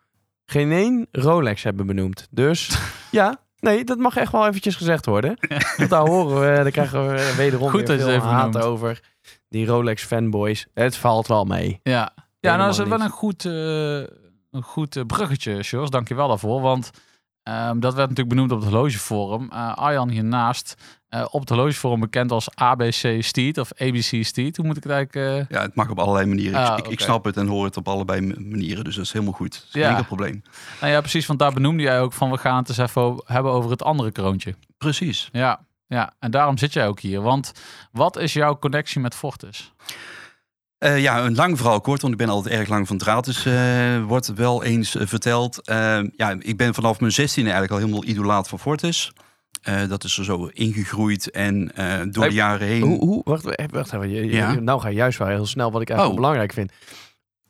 geen 0.46 0.72
één 0.72 1.06
Rolex 1.12 1.62
hebben 1.62 1.86
benoemd. 1.86 2.28
Dus 2.30 2.78
ja, 3.10 3.40
nee, 3.60 3.84
dat 3.84 3.98
mag 3.98 4.16
echt 4.16 4.32
wel 4.32 4.46
eventjes 4.46 4.76
gezegd 4.76 5.06
worden. 5.06 5.36
Want 5.76 5.90
daar 5.90 6.06
horen 6.06 6.40
we, 6.40 6.62
daar 6.62 6.70
krijgen 6.70 7.08
we 7.08 7.34
wederom 7.36 7.68
Goed 7.68 7.78
weer 7.78 7.86
dat 7.86 7.98
je 7.98 8.04
veel 8.04 8.14
even 8.14 8.28
haat 8.28 8.52
noemt. 8.52 8.64
over. 8.64 9.00
Die 9.48 9.66
Rolex 9.66 10.04
fanboys. 10.04 10.66
Het 10.74 10.96
valt 10.96 11.26
wel 11.26 11.44
mee. 11.44 11.80
Ja, 11.82 12.12
ja 12.40 12.56
nou 12.56 12.70
is 12.70 12.76
het 12.76 12.88
wel 12.88 13.00
een 13.00 13.10
goed, 13.10 13.44
eh, 13.44 13.98
een 14.50 14.62
goed 14.62 14.96
eh, 14.96 15.04
bruggetje, 15.04 15.62
Sjors. 15.62 15.90
Dank 15.90 16.08
je 16.08 16.14
wel 16.14 16.28
daarvoor. 16.28 16.60
Want 16.60 16.90
ehm, 17.42 17.78
dat 17.80 17.94
werd 17.94 18.08
natuurlijk 18.08 18.28
benoemd 18.28 18.52
op 18.52 18.60
het 18.60 18.68
horlogeforum. 18.68 19.48
Eh 19.52 19.74
Arjan 19.74 20.08
hiernaast, 20.08 20.74
eh, 21.08 21.24
op 21.30 21.40
het 21.40 21.48
horlogeforum 21.48 22.00
bekend 22.00 22.32
als 22.32 22.48
ABC 22.54 23.22
Steed 23.22 23.58
of 23.58 23.70
ABC 23.72 24.24
Steed. 24.24 24.56
Hoe 24.56 24.66
moet 24.66 24.76
ik 24.76 24.82
het 24.82 24.92
eigenlijk... 24.92 25.48
eh, 25.50 25.56
Ja, 25.56 25.62
het 25.62 25.74
mag 25.74 25.90
op 25.90 25.98
allerlei 25.98 26.26
manieren. 26.26 26.60
Ah, 26.60 26.78
ik, 26.78 26.84
ik 26.86 26.92
oké. 26.92 27.02
snap 27.02 27.24
het 27.24 27.36
en 27.36 27.46
hoor 27.46 27.64
het 27.64 27.76
op 27.76 27.88
allebei 27.88 28.20
manieren. 28.20 28.84
Dus 28.84 28.94
dat 28.96 29.04
is 29.04 29.12
helemaal 29.12 29.34
goed. 29.34 29.52
Dat 29.52 29.62
is 29.62 29.70
geen 29.72 29.96
Ja. 29.96 30.02
probleem. 30.02 30.42
Nou 30.80 30.92
ja, 30.92 31.00
precies. 31.00 31.26
Want 31.26 31.38
daar 31.38 31.52
benoemde 31.52 31.82
jij 31.82 32.00
ook 32.00 32.12
van... 32.12 32.30
we 32.30 32.38
gaan 32.38 32.56
het 32.56 32.68
eens 32.68 32.78
even 32.78 33.22
hebben 33.24 33.52
over 33.52 33.70
het 33.70 33.82
andere 33.82 34.10
kroontje. 34.12 34.54
Precies. 34.78 35.28
Ja, 35.32 35.60
ja, 35.86 36.12
en 36.18 36.30
daarom 36.30 36.58
zit 36.58 36.72
jij 36.72 36.88
ook 36.88 37.00
hier. 37.00 37.20
Want 37.20 37.52
wat 37.92 38.16
is 38.18 38.32
jouw 38.32 38.58
connectie 38.58 39.00
met 39.00 39.14
Fortis? 39.14 39.72
Eh, 40.80 41.00
ja, 41.02 41.24
een 41.24 41.34
lang 41.34 41.56
verhaal 41.58 41.80
kort, 41.80 42.00
want 42.00 42.12
ik 42.12 42.18
ben 42.18 42.28
altijd 42.28 42.54
erg 42.54 42.68
lang 42.68 42.86
van 42.86 42.98
draad. 42.98 43.24
Dus 43.24 43.46
eh, 43.46 44.02
wordt 44.04 44.34
wel 44.34 44.64
eens 44.64 44.96
eh, 44.96 45.06
verteld. 45.06 45.60
Eh, 45.66 46.00
ja, 46.16 46.36
ik 46.38 46.56
ben 46.56 46.74
vanaf 46.74 47.00
mijn 47.00 47.12
16e 47.12 47.16
eigenlijk 47.34 47.70
al 47.70 47.78
helemaal 47.78 48.04
idolaat 48.04 48.48
van 48.48 48.58
Fortis. 48.58 49.12
Dat 49.88 50.04
is 50.04 50.18
er 50.18 50.24
zo 50.24 50.46
ingegroeid 50.52 51.30
en 51.30 51.72
door 52.10 52.24
de 52.28 52.34
jaren 52.34 52.66
heen. 52.66 52.82
Hoe, 52.82 52.98
hoe, 52.98 53.20
wacht, 53.24 53.44
wacht 53.70 53.92
even. 53.92 54.10
Je, 54.10 54.24
je- 54.24 54.32
Ja. 54.32 54.52
Nou 54.54 54.80
ga 54.80 54.88
je 54.88 54.94
juist 54.94 55.18
wel 55.18 55.28
heel 55.28 55.46
snel 55.46 55.72
wat 55.72 55.80
ik 55.80 55.88
eigenlijk 55.88 56.18
Oh. 56.18 56.24
belangrijk 56.24 56.52
vind. 56.52 56.72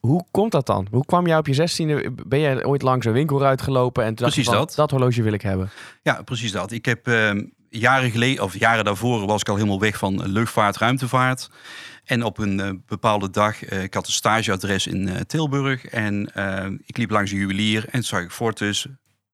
Hoe 0.00 0.24
komt 0.30 0.52
dat 0.52 0.66
dan? 0.66 0.86
Hoe 0.90 1.04
kwam 1.04 1.26
jij 1.26 1.36
op 1.38 1.46
je 1.46 1.54
zestiende? 1.54 2.12
Ben 2.26 2.40
jij 2.40 2.64
ooit 2.64 2.82
langs 2.82 3.06
een 3.06 3.12
winkelruit 3.12 3.62
gelopen 3.62 4.02
en 4.04 4.14
toen 4.14 4.24
dacht 4.24 4.34
je 4.34 4.40
Precies 4.42 4.58
van, 4.58 4.66
dat. 4.66 4.76
dat 4.76 4.90
horloge 4.90 5.22
wil 5.22 5.32
ik 5.32 5.42
hebben? 5.42 5.70
Ja, 6.02 6.22
precies 6.22 6.52
dat. 6.52 6.70
Ik 6.72 6.84
heb 6.84 7.06
ehm, 7.06 7.42
jaren 7.68 8.10
geleden, 8.10 8.44
of 8.44 8.58
jaren 8.58 8.84
daarvoor, 8.84 9.26
was 9.26 9.40
ik 9.40 9.48
al 9.48 9.56
helemaal 9.56 9.80
weg 9.80 9.98
van 9.98 10.30
luchtvaart, 10.30 10.76
ruimtevaart. 10.76 11.48
En 12.10 12.24
op 12.24 12.38
een 12.38 12.60
eh, 12.60 12.70
bepaalde 12.86 13.30
dag, 13.30 13.64
eh, 13.64 13.82
ik 13.82 13.94
had 13.94 14.06
een 14.06 14.12
stageadres 14.12 14.86
in 14.86 15.08
eh, 15.08 15.20
Tilburg. 15.20 15.84
En 15.84 16.24
ik 16.84 16.96
liep 16.96 17.10
langs 17.10 17.30
een 17.30 17.38
juwelier 17.38 17.84
en 17.90 18.02
zag 18.02 18.22
ik 18.22 18.30
Fortis. 18.30 18.86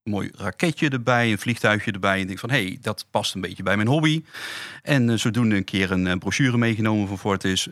mooi 0.02 0.30
raketje 0.34 0.88
erbij, 0.88 1.30
een 1.30 1.38
vliegtuigje 1.38 1.92
erbij. 1.92 2.20
En 2.20 2.26
denk 2.26 2.38
van, 2.38 2.50
hé, 2.50 2.66
hey, 2.66 2.78
dat 2.80 3.06
past 3.10 3.34
een 3.34 3.40
beetje 3.40 3.62
bij 3.62 3.76
mijn 3.76 3.88
hobby. 3.88 4.24
En 4.82 5.18
zodoende 5.18 5.56
een 5.56 5.64
keer 5.64 5.90
een 5.90 6.18
brochure 6.18 6.58
meegenomen 6.58 7.08
van 7.08 7.18
Fortis. 7.18 7.68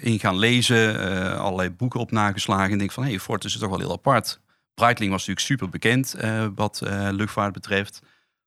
In 0.00 0.18
gaan 0.18 0.38
lezen, 0.38 0.98
allerlei 1.38 1.70
boeken 1.70 2.00
op 2.00 2.10
nageslagen. 2.10 2.72
En 2.72 2.78
denk 2.78 2.92
van, 2.92 3.02
hé, 3.02 3.08
hey, 3.08 3.18
Fortis 3.18 3.54
is 3.54 3.60
toch 3.60 3.70
wel 3.70 3.78
heel 3.78 3.92
apart. 3.92 4.40
Breitling 4.74 5.10
was 5.10 5.26
natuurlijk 5.26 5.46
super 5.46 5.68
bekend 5.68 6.16
wat 6.54 6.80
luchtvaart 7.10 7.52
betreft. 7.52 8.02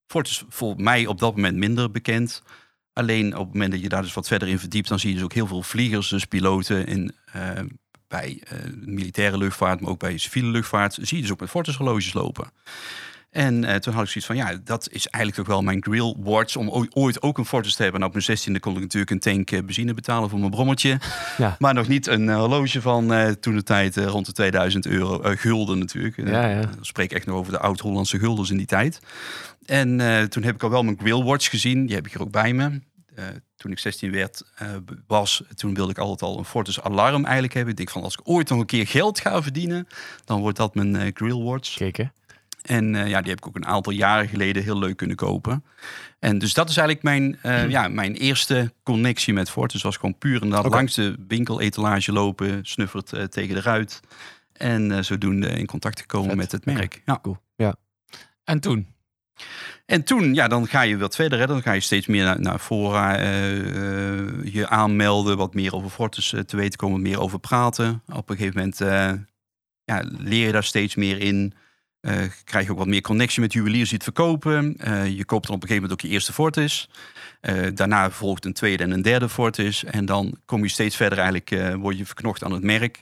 Fortis 0.07 0.43
volgens 0.50 0.83
mij 0.83 1.05
op 1.05 1.19
dat 1.19 1.35
moment 1.35 1.57
minder 1.57 1.91
bekend. 1.91 2.41
Alleen 2.96 3.34
op 3.34 3.46
het 3.46 3.54
moment 3.54 3.72
dat 3.72 3.82
je 3.82 3.90
daar 3.90 4.02
dus 4.02 4.14
wat 4.14 4.28
verder 4.28 4.48
in 4.48 4.60
verdiept, 4.60 4.88
dan 4.88 5.00
zie 5.00 5.10
je 5.10 5.16
dus 5.16 5.24
ook 5.24 5.34
heel 5.34 5.48
veel 5.48 5.64
vliegers, 5.64 6.10
dus 6.10 6.25
piloten 6.25 6.88
in, 6.88 7.12
bij 8.08 8.42
militaire 8.86 9.38
luchtvaart, 9.38 9.82
maar 9.82 9.90
ook 9.90 10.00
bij 10.00 10.18
civiele 10.18 10.50
luchtvaart, 10.50 10.94
zie 11.02 11.16
je 11.18 11.22
dus 11.22 11.32
ook 11.32 11.40
met 11.40 11.50
Fortis 11.50 11.75
horloges 11.75 12.14
lopen. 12.14 12.52
En 13.36 13.64
uh, 13.64 13.75
toen 13.75 13.94
had 13.94 14.04
ik 14.04 14.10
zoiets 14.10 14.25
van, 14.25 14.36
ja, 14.36 14.60
dat 14.64 14.90
is 14.92 15.08
eigenlijk 15.08 15.36
toch 15.36 15.56
wel 15.56 15.64
mijn 15.64 15.84
grill 15.84 16.16
watch 16.18 16.56
om 16.56 16.88
ooit 16.94 17.22
ook 17.22 17.38
een 17.38 17.46
Fortis 17.46 17.75
te 17.75 17.84
hebben. 17.84 18.02
En 18.02 18.08
op 18.08 18.14
mijn 18.14 18.38
16e 18.38 18.60
kon 18.60 18.75
ik 18.75 18.82
natuurlijk 18.82 19.12
een 19.12 19.20
tank 19.20 19.50
benzine 19.50 19.94
betalen 19.94 20.30
voor 20.30 20.40
mijn 20.40 20.52
brommetje. 20.52 21.00
Ja. 21.38 21.56
Maar 21.60 21.74
nog 21.74 21.88
niet 21.88 22.08
een 22.08 22.30
horloge 22.30 22.82
van 22.82 23.36
toen 23.40 23.56
de 23.56 23.64
tijd 23.64 23.98
rond 23.98 24.25
de 24.25 24.32
2000 24.32 24.86
euro, 24.86 25.20
gulden 25.24 25.80
natuurlijk. 25.80 26.18
Ja, 26.18 26.48
ja. 26.48 26.70
Spreek 26.82 27.12
echt 27.12 27.25
nog 27.25 27.36
over 27.36 27.52
de 27.52 27.60
oud-Hollandse 27.60 28.20
guldens 28.20 28.50
in 28.50 28.58
die 28.58 28.66
tijd. 28.66 29.00
En 29.65 29.98
toen 30.29 30.43
heb 30.43 30.55
ik 30.55 30.63
al 30.63 30.69
wel 30.69 30.84
mijn 30.84 31.00
grill 31.00 31.24
watch 31.24 31.50
gezien. 31.50 31.86
Die 31.86 31.95
heb 31.95 32.05
ik 32.05 32.12
hier 32.12 32.22
ook 32.22 32.31
bij 32.31 32.53
me. 32.53 32.81
toen 33.55 33.72
ik 33.72 33.79
16 33.79 34.12
werd, 34.12 34.43
was, 35.07 35.43
toen 35.55 35.74
wilde 35.74 35.91
ik 35.91 35.98
altijd 35.98 36.22
al 36.22 36.38
een 36.38 36.45
Fortis 36.45 36.81
alarm 36.81 37.24
eigenlijk 37.24 37.53
hebben. 37.53 37.72
Ik 37.72 37.77
denk 37.77 37.89
van, 37.89 38.03
als 38.03 38.13
ik 38.13 38.22
ooit 38.24 38.50
nog 38.50 38.60
een 38.60 38.65
keer 38.65 38.88
geld 38.88 39.19
ga 39.19 39.41
verdienen, 39.41 39.88
dan 40.25 40.41
wordt 40.41 40.57
dat 40.57 40.75
mijn 40.75 41.12
grill 41.13 41.43
watch. 41.43 41.75
Kijk 41.75 42.10
en 42.65 42.93
ja, 42.93 43.22
die 43.22 43.29
heb 43.29 43.38
ik 43.38 43.48
ook 43.48 43.55
een 43.55 43.65
aantal 43.65 43.93
jaren 43.93 44.27
geleden 44.27 44.63
heel 44.63 44.79
leuk 44.79 44.98
kunnen 44.98 45.15
kopen. 45.15 45.63
En 46.19 46.38
dus 46.38 46.53
dat 46.53 46.69
is 46.69 46.77
eigenlijk 46.77 47.07
mijn, 47.07 47.39
uh, 47.43 47.69
ja, 47.69 47.88
mijn 47.88 48.13
eerste 48.13 48.74
connectie 48.84 49.34
met 49.34 49.50
Fortis. 49.50 49.81
was 49.81 49.95
gewoon 49.95 50.17
puur 50.17 50.34
inderdaad 50.34 50.65
okay. 50.65 50.77
langs 50.77 50.95
de 50.95 51.15
winkeletalage 51.27 52.12
lopen, 52.12 52.60
snuffert 52.65 53.31
tegen 53.31 53.55
de 53.55 53.62
ruit. 53.62 54.00
En 54.53 55.05
zodoende 55.05 55.48
in 55.48 55.65
contact 55.65 56.00
gekomen 56.00 56.29
Vet. 56.29 56.38
met 56.38 56.51
het 56.51 56.65
merk. 56.65 57.01
Ja. 57.05 57.19
Cool. 57.22 57.38
ja. 57.55 57.75
En 58.43 58.60
toen? 58.60 58.95
En 59.86 60.04
toen, 60.04 60.34
ja, 60.34 60.48
dan 60.48 60.68
ga 60.68 60.82
je 60.82 60.98
wat 60.98 61.15
verder. 61.15 61.39
Hè. 61.39 61.48
Dan 61.48 61.62
ga 61.62 61.72
je 61.72 61.80
steeds 61.80 62.08
meer 62.08 62.24
naar, 62.24 62.42
naar 62.42 62.60
fora 62.60 63.20
je 64.44 64.65
aanmelden, 64.68 65.38
wat 65.38 65.54
meer 65.54 65.74
over 65.75 65.89
Fortis 65.89 66.34
te 66.46 66.58
weten 66.58 66.80
komen, 66.80 67.01
meer 67.01 67.20
over 67.20 67.39
praten. 67.39 68.01
Op 68.13 68.30
een 68.30 68.38
gegeven 68.38 68.58
moment 68.58 68.77
ja, 69.84 70.04
leer 70.18 70.46
je 70.46 70.51
daar 70.51 70.63
steeds 70.63 70.96
meer 70.96 71.20
in. 71.22 71.54
Krijg 72.44 72.65
je 72.65 72.72
ook 72.72 72.77
wat 72.77 72.88
meer 72.88 73.01
connectie 73.01 73.42
met 73.42 73.54
juweliers 73.54 73.89
die 73.89 73.98
het 73.98 74.04
verkopen. 74.04 74.77
Je 75.15 75.25
koopt 75.25 75.48
dan 75.48 75.56
op 75.56 75.62
een 75.62 75.68
gegeven 75.68 75.82
moment 75.82 75.92
ook 75.92 76.01
je 76.01 76.08
eerste 76.08 76.34
Fortis. 76.34 76.89
Daarna 77.74 78.12
volgt 78.12 78.46
een 78.46 78.54
tweede 78.54 78.84
en 78.84 78.92
een 78.92 79.01
derde 79.01 79.30
Fortis. 79.30 79.84
En 79.84 80.06
dan 80.06 80.38
kom 80.46 80.63
je 80.63 80.70
steeds 80.70 80.96
verder 80.96 81.18
eigenlijk, 81.18 81.77
word 81.77 81.98
je 81.98 82.06
verknocht 82.06 82.44
aan 82.44 82.51
het 82.51 82.63
merk. 82.63 83.01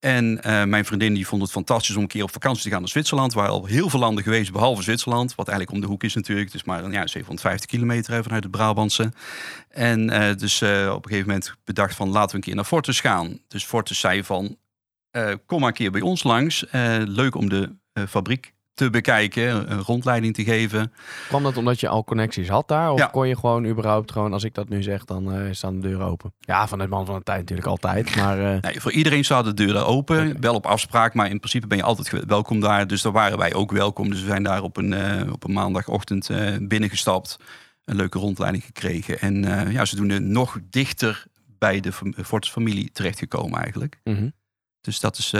En 0.00 0.40
mijn 0.68 0.84
vriendin 0.84 1.14
die 1.14 1.26
vond 1.26 1.42
het 1.42 1.50
fantastisch 1.50 1.96
om 1.96 2.02
een 2.02 2.08
keer 2.08 2.22
op 2.22 2.32
vakantie 2.32 2.62
te 2.62 2.70
gaan 2.70 2.80
naar 2.80 2.88
Zwitserland. 2.88 3.32
Waar 3.32 3.48
al 3.48 3.66
heel 3.66 3.90
veel 3.90 4.00
landen 4.00 4.24
geweest, 4.24 4.52
behalve 4.52 4.82
Zwitserland. 4.82 5.34
Wat 5.34 5.48
eigenlijk 5.48 5.76
om 5.76 5.82
de 5.82 5.92
hoek 5.92 6.04
is 6.04 6.14
natuurlijk. 6.14 6.54
Is 6.54 6.64
maar 6.64 6.90
ja, 6.90 7.06
750 7.06 7.70
kilometer 7.70 8.22
vanuit 8.22 8.42
het 8.42 8.52
Brabantse. 8.52 9.12
En 9.68 10.06
dus 10.38 10.62
op 10.62 10.68
een 10.68 11.10
gegeven 11.10 11.26
moment 11.26 11.54
bedacht 11.64 11.94
van 11.94 12.08
laten 12.08 12.30
we 12.30 12.36
een 12.36 12.42
keer 12.42 12.54
naar 12.54 12.64
Fortis 12.64 13.00
gaan. 13.00 13.38
Dus 13.48 13.64
Fortis 13.64 14.00
zei 14.00 14.24
van 14.24 14.56
kom 15.46 15.60
maar 15.60 15.68
een 15.68 15.74
keer 15.74 15.90
bij 15.90 16.00
ons 16.00 16.22
langs. 16.22 16.64
leuk 17.04 17.34
om 17.34 17.48
de 17.48 17.78
eh, 17.92 18.06
fabriek 18.06 18.52
te 18.80 18.90
bekijken, 18.90 19.72
een 19.72 19.80
rondleiding 19.80 20.34
te 20.34 20.44
geven. 20.44 20.92
Kwam 21.28 21.42
dat 21.42 21.56
omdat 21.56 21.80
je 21.80 21.88
al 21.88 22.04
connecties 22.04 22.48
had 22.48 22.68
daar? 22.68 22.92
Of 22.92 22.98
ja. 22.98 23.06
kon 23.06 23.28
je 23.28 23.36
gewoon 23.36 23.66
überhaupt 23.66 24.12
gewoon, 24.12 24.32
als 24.32 24.44
ik 24.44 24.54
dat 24.54 24.68
nu 24.68 24.82
zeg, 24.82 25.04
dan 25.04 25.36
uh, 25.36 25.52
staan 25.52 25.80
de 25.80 25.88
deuren 25.88 26.06
open? 26.06 26.32
Ja, 26.38 26.68
van 26.68 26.80
het 26.80 26.90
man 26.90 27.06
van 27.06 27.14
de 27.14 27.22
tijd 27.22 27.38
natuurlijk 27.38 27.68
altijd. 27.68 28.08
Maar, 28.16 28.38
uh... 28.38 28.60
nee, 28.60 28.80
voor 28.80 28.92
iedereen 28.92 29.24
staan 29.24 29.44
de 29.44 29.54
deuren 29.54 29.86
open. 29.86 30.16
Okay. 30.16 30.36
Wel 30.40 30.54
op 30.54 30.66
afspraak, 30.66 31.14
maar 31.14 31.30
in 31.30 31.38
principe 31.38 31.66
ben 31.66 31.76
je 31.76 31.82
altijd 31.82 32.26
welkom 32.26 32.60
daar. 32.60 32.86
Dus 32.86 33.02
daar 33.02 33.12
waren 33.12 33.38
wij 33.38 33.54
ook 33.54 33.72
welkom. 33.72 34.10
Dus 34.10 34.20
we 34.20 34.26
zijn 34.26 34.42
daar 34.42 34.62
op 34.62 34.76
een, 34.76 34.92
uh, 34.92 35.32
op 35.32 35.44
een 35.44 35.52
maandagochtend 35.52 36.30
binnengestapt. 36.60 37.36
Een 37.84 37.96
leuke 37.96 38.18
rondleiding 38.18 38.64
gekregen. 38.64 39.20
En 39.20 39.42
ja, 39.72 39.84
ze 39.84 39.96
doen 39.96 40.32
nog 40.32 40.58
dichter 40.70 41.24
bij 41.58 41.80
de 41.80 41.92
Fortis 42.24 42.50
familie 42.50 42.90
terechtgekomen 42.92 43.60
eigenlijk. 43.60 44.00
Mm 44.04 44.16
-hmm. 44.16 44.32
Dus 44.80 45.00
dat 45.00 45.18
is, 45.18 45.30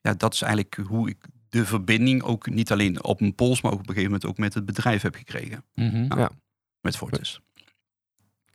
ja, 0.00 0.14
dat 0.16 0.34
is 0.34 0.42
eigenlijk 0.42 0.78
hoe 0.88 1.08
ik 1.08 1.16
de 1.48 1.66
verbinding 1.66 2.22
ook 2.22 2.48
niet 2.50 2.72
alleen 2.72 3.04
op 3.04 3.20
een 3.20 3.34
pols, 3.34 3.60
maar 3.60 3.72
ook 3.72 3.78
op 3.78 3.88
een 3.88 3.94
gegeven 3.94 4.10
moment 4.10 4.30
ook 4.30 4.38
met 4.38 4.54
het 4.54 4.66
bedrijf 4.66 5.02
heb 5.02 5.14
gekregen. 5.14 5.64
Mm 5.74 5.90
-hmm. 5.90 6.06
nou, 6.06 6.20
ja. 6.20 6.30
Met 6.80 6.96
Fortis. 6.96 7.40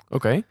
Oké. 0.10 0.16
Okay. 0.16 0.46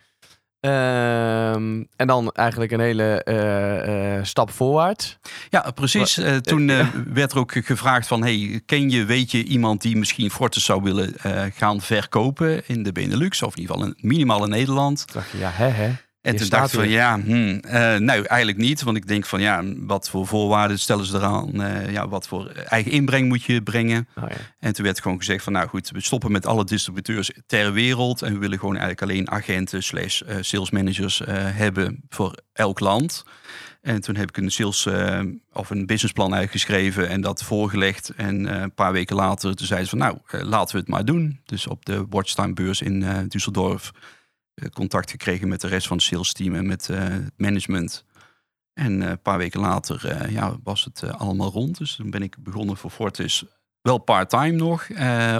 Um, 0.62 1.88
en 1.96 2.06
dan 2.06 2.30
eigenlijk 2.32 2.72
een 2.72 2.80
hele 2.80 3.22
uh, 3.24 4.16
uh, 4.16 4.24
stap 4.24 4.50
voorwaarts. 4.50 5.18
Ja, 5.48 5.70
precies. 5.70 6.18
Uh, 6.18 6.36
toen 6.36 6.66
werd 7.14 7.32
er 7.32 7.38
ook 7.38 7.52
gevraagd 7.52 8.06
van... 8.06 8.22
Hey, 8.22 8.62
ken 8.66 8.90
je, 8.90 9.04
weet 9.04 9.30
je 9.30 9.44
iemand 9.44 9.82
die 9.82 9.96
misschien 9.96 10.30
Fortis 10.30 10.64
zou 10.64 10.82
willen 10.82 11.14
gaan 11.54 11.80
verkopen 11.80 12.68
in 12.68 12.82
de 12.82 12.92
Benelux? 12.92 13.42
Of 13.42 13.54
in 13.56 13.60
ieder 13.60 13.76
geval 13.76 13.90
een, 13.90 14.08
minimaal 14.08 14.44
in 14.44 14.50
Nederland. 14.50 15.12
Dacht 15.12 15.30
je, 15.30 15.38
ja, 15.38 15.50
hè, 15.50 15.68
hè. 15.68 15.92
En 16.20 16.36
toen 16.36 16.48
dacht 16.48 16.72
ik 16.72 16.78
van 16.78 16.88
ja, 16.88 17.20
hmm, 17.20 17.60
uh, 17.64 17.72
nou 17.96 18.24
eigenlijk 18.24 18.58
niet. 18.58 18.82
Want 18.82 18.96
ik 18.96 19.06
denk 19.06 19.26
van 19.26 19.40
ja, 19.40 19.62
wat 19.76 20.10
voor 20.10 20.26
voorwaarden 20.26 20.78
stellen 20.78 21.04
ze 21.04 21.16
eraan? 21.16 21.60
Uh, 21.60 21.92
ja, 21.92 22.08
wat 22.08 22.28
voor 22.28 22.46
eigen 22.46 22.92
inbreng 22.92 23.28
moet 23.28 23.42
je 23.42 23.62
brengen? 23.62 24.08
Oh, 24.16 24.24
ja. 24.28 24.36
En 24.58 24.72
toen 24.72 24.84
werd 24.84 25.00
gewoon 25.00 25.18
gezegd 25.18 25.44
van 25.44 25.52
nou 25.52 25.68
goed, 25.68 25.90
we 25.90 26.00
stoppen 26.00 26.32
met 26.32 26.46
alle 26.46 26.64
distributeurs 26.64 27.30
ter 27.46 27.72
wereld. 27.72 28.22
En 28.22 28.32
we 28.32 28.38
willen 28.38 28.58
gewoon 28.58 28.76
eigenlijk 28.76 29.02
alleen 29.02 29.30
agenten 29.30 29.82
slash 29.82 30.22
uh, 30.22 30.36
sales 30.40 30.70
managers 30.70 31.22
hebben 31.26 32.02
voor 32.08 32.34
elk 32.52 32.80
land. 32.80 33.24
En 33.80 34.00
toen 34.00 34.16
heb 34.16 34.28
ik 34.28 34.36
een 34.36 34.50
sales 34.50 34.88
of 35.52 35.70
een 35.70 35.86
businessplan 35.86 36.34
eigenlijk 36.34 36.64
geschreven 36.64 37.08
en 37.08 37.20
dat 37.20 37.42
voorgelegd. 37.42 38.12
En 38.16 38.62
een 38.62 38.74
paar 38.74 38.92
weken 38.92 39.16
later 39.16 39.56
toen 39.56 39.66
zeiden 39.66 39.88
ze 39.88 39.96
van 39.96 40.06
nou, 40.06 40.44
laten 40.48 40.74
we 40.74 40.80
het 40.80 40.90
maar 40.90 41.04
doen. 41.04 41.40
Dus 41.44 41.66
op 41.66 41.84
de 41.84 42.06
Watchtime 42.08 42.52
beurs 42.52 42.82
in 42.82 43.04
Düsseldorf 43.04 43.90
eh, 43.92 44.00
contact 44.72 45.10
gekregen 45.10 45.48
met 45.48 45.60
de 45.60 45.68
rest 45.68 45.86
van 45.86 45.96
het 45.96 46.06
sales 46.06 46.32
team 46.32 46.54
en 46.54 46.66
met 46.66 46.88
eh, 46.88 46.98
het 46.98 47.32
management. 47.36 48.04
En 48.72 49.02
eh, 49.02 49.08
een 49.08 49.22
paar 49.22 49.38
weken 49.38 49.60
later 49.60 50.30
ja, 50.30 50.56
was 50.62 50.84
het 50.84 51.04
allemaal 51.12 51.50
rond. 51.50 51.78
Dus 51.78 51.96
dan 51.96 52.10
ben 52.10 52.22
ik 52.22 52.36
begonnen 52.38 52.76
voor 52.76 52.90
Fortis. 52.90 53.44
Wel 53.82 53.98
part-time 53.98 54.56
nog. 54.56 54.88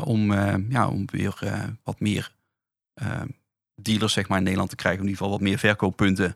om, 0.05 0.33
ja, 0.71 0.89
om 0.89 1.05
weer 1.07 1.39
wat 1.85 2.01
meer 2.01 2.33
dealers 3.75 4.13
zeg 4.13 4.29
maar, 4.29 4.39
in 4.39 4.43
Nederland 4.45 4.71
te 4.71 4.77
krijgen. 4.77 5.01
In 5.01 5.07
ieder 5.09 5.23
geval 5.23 5.39
wat 5.39 5.49
meer 5.49 5.59
verkooppunten 5.59 6.33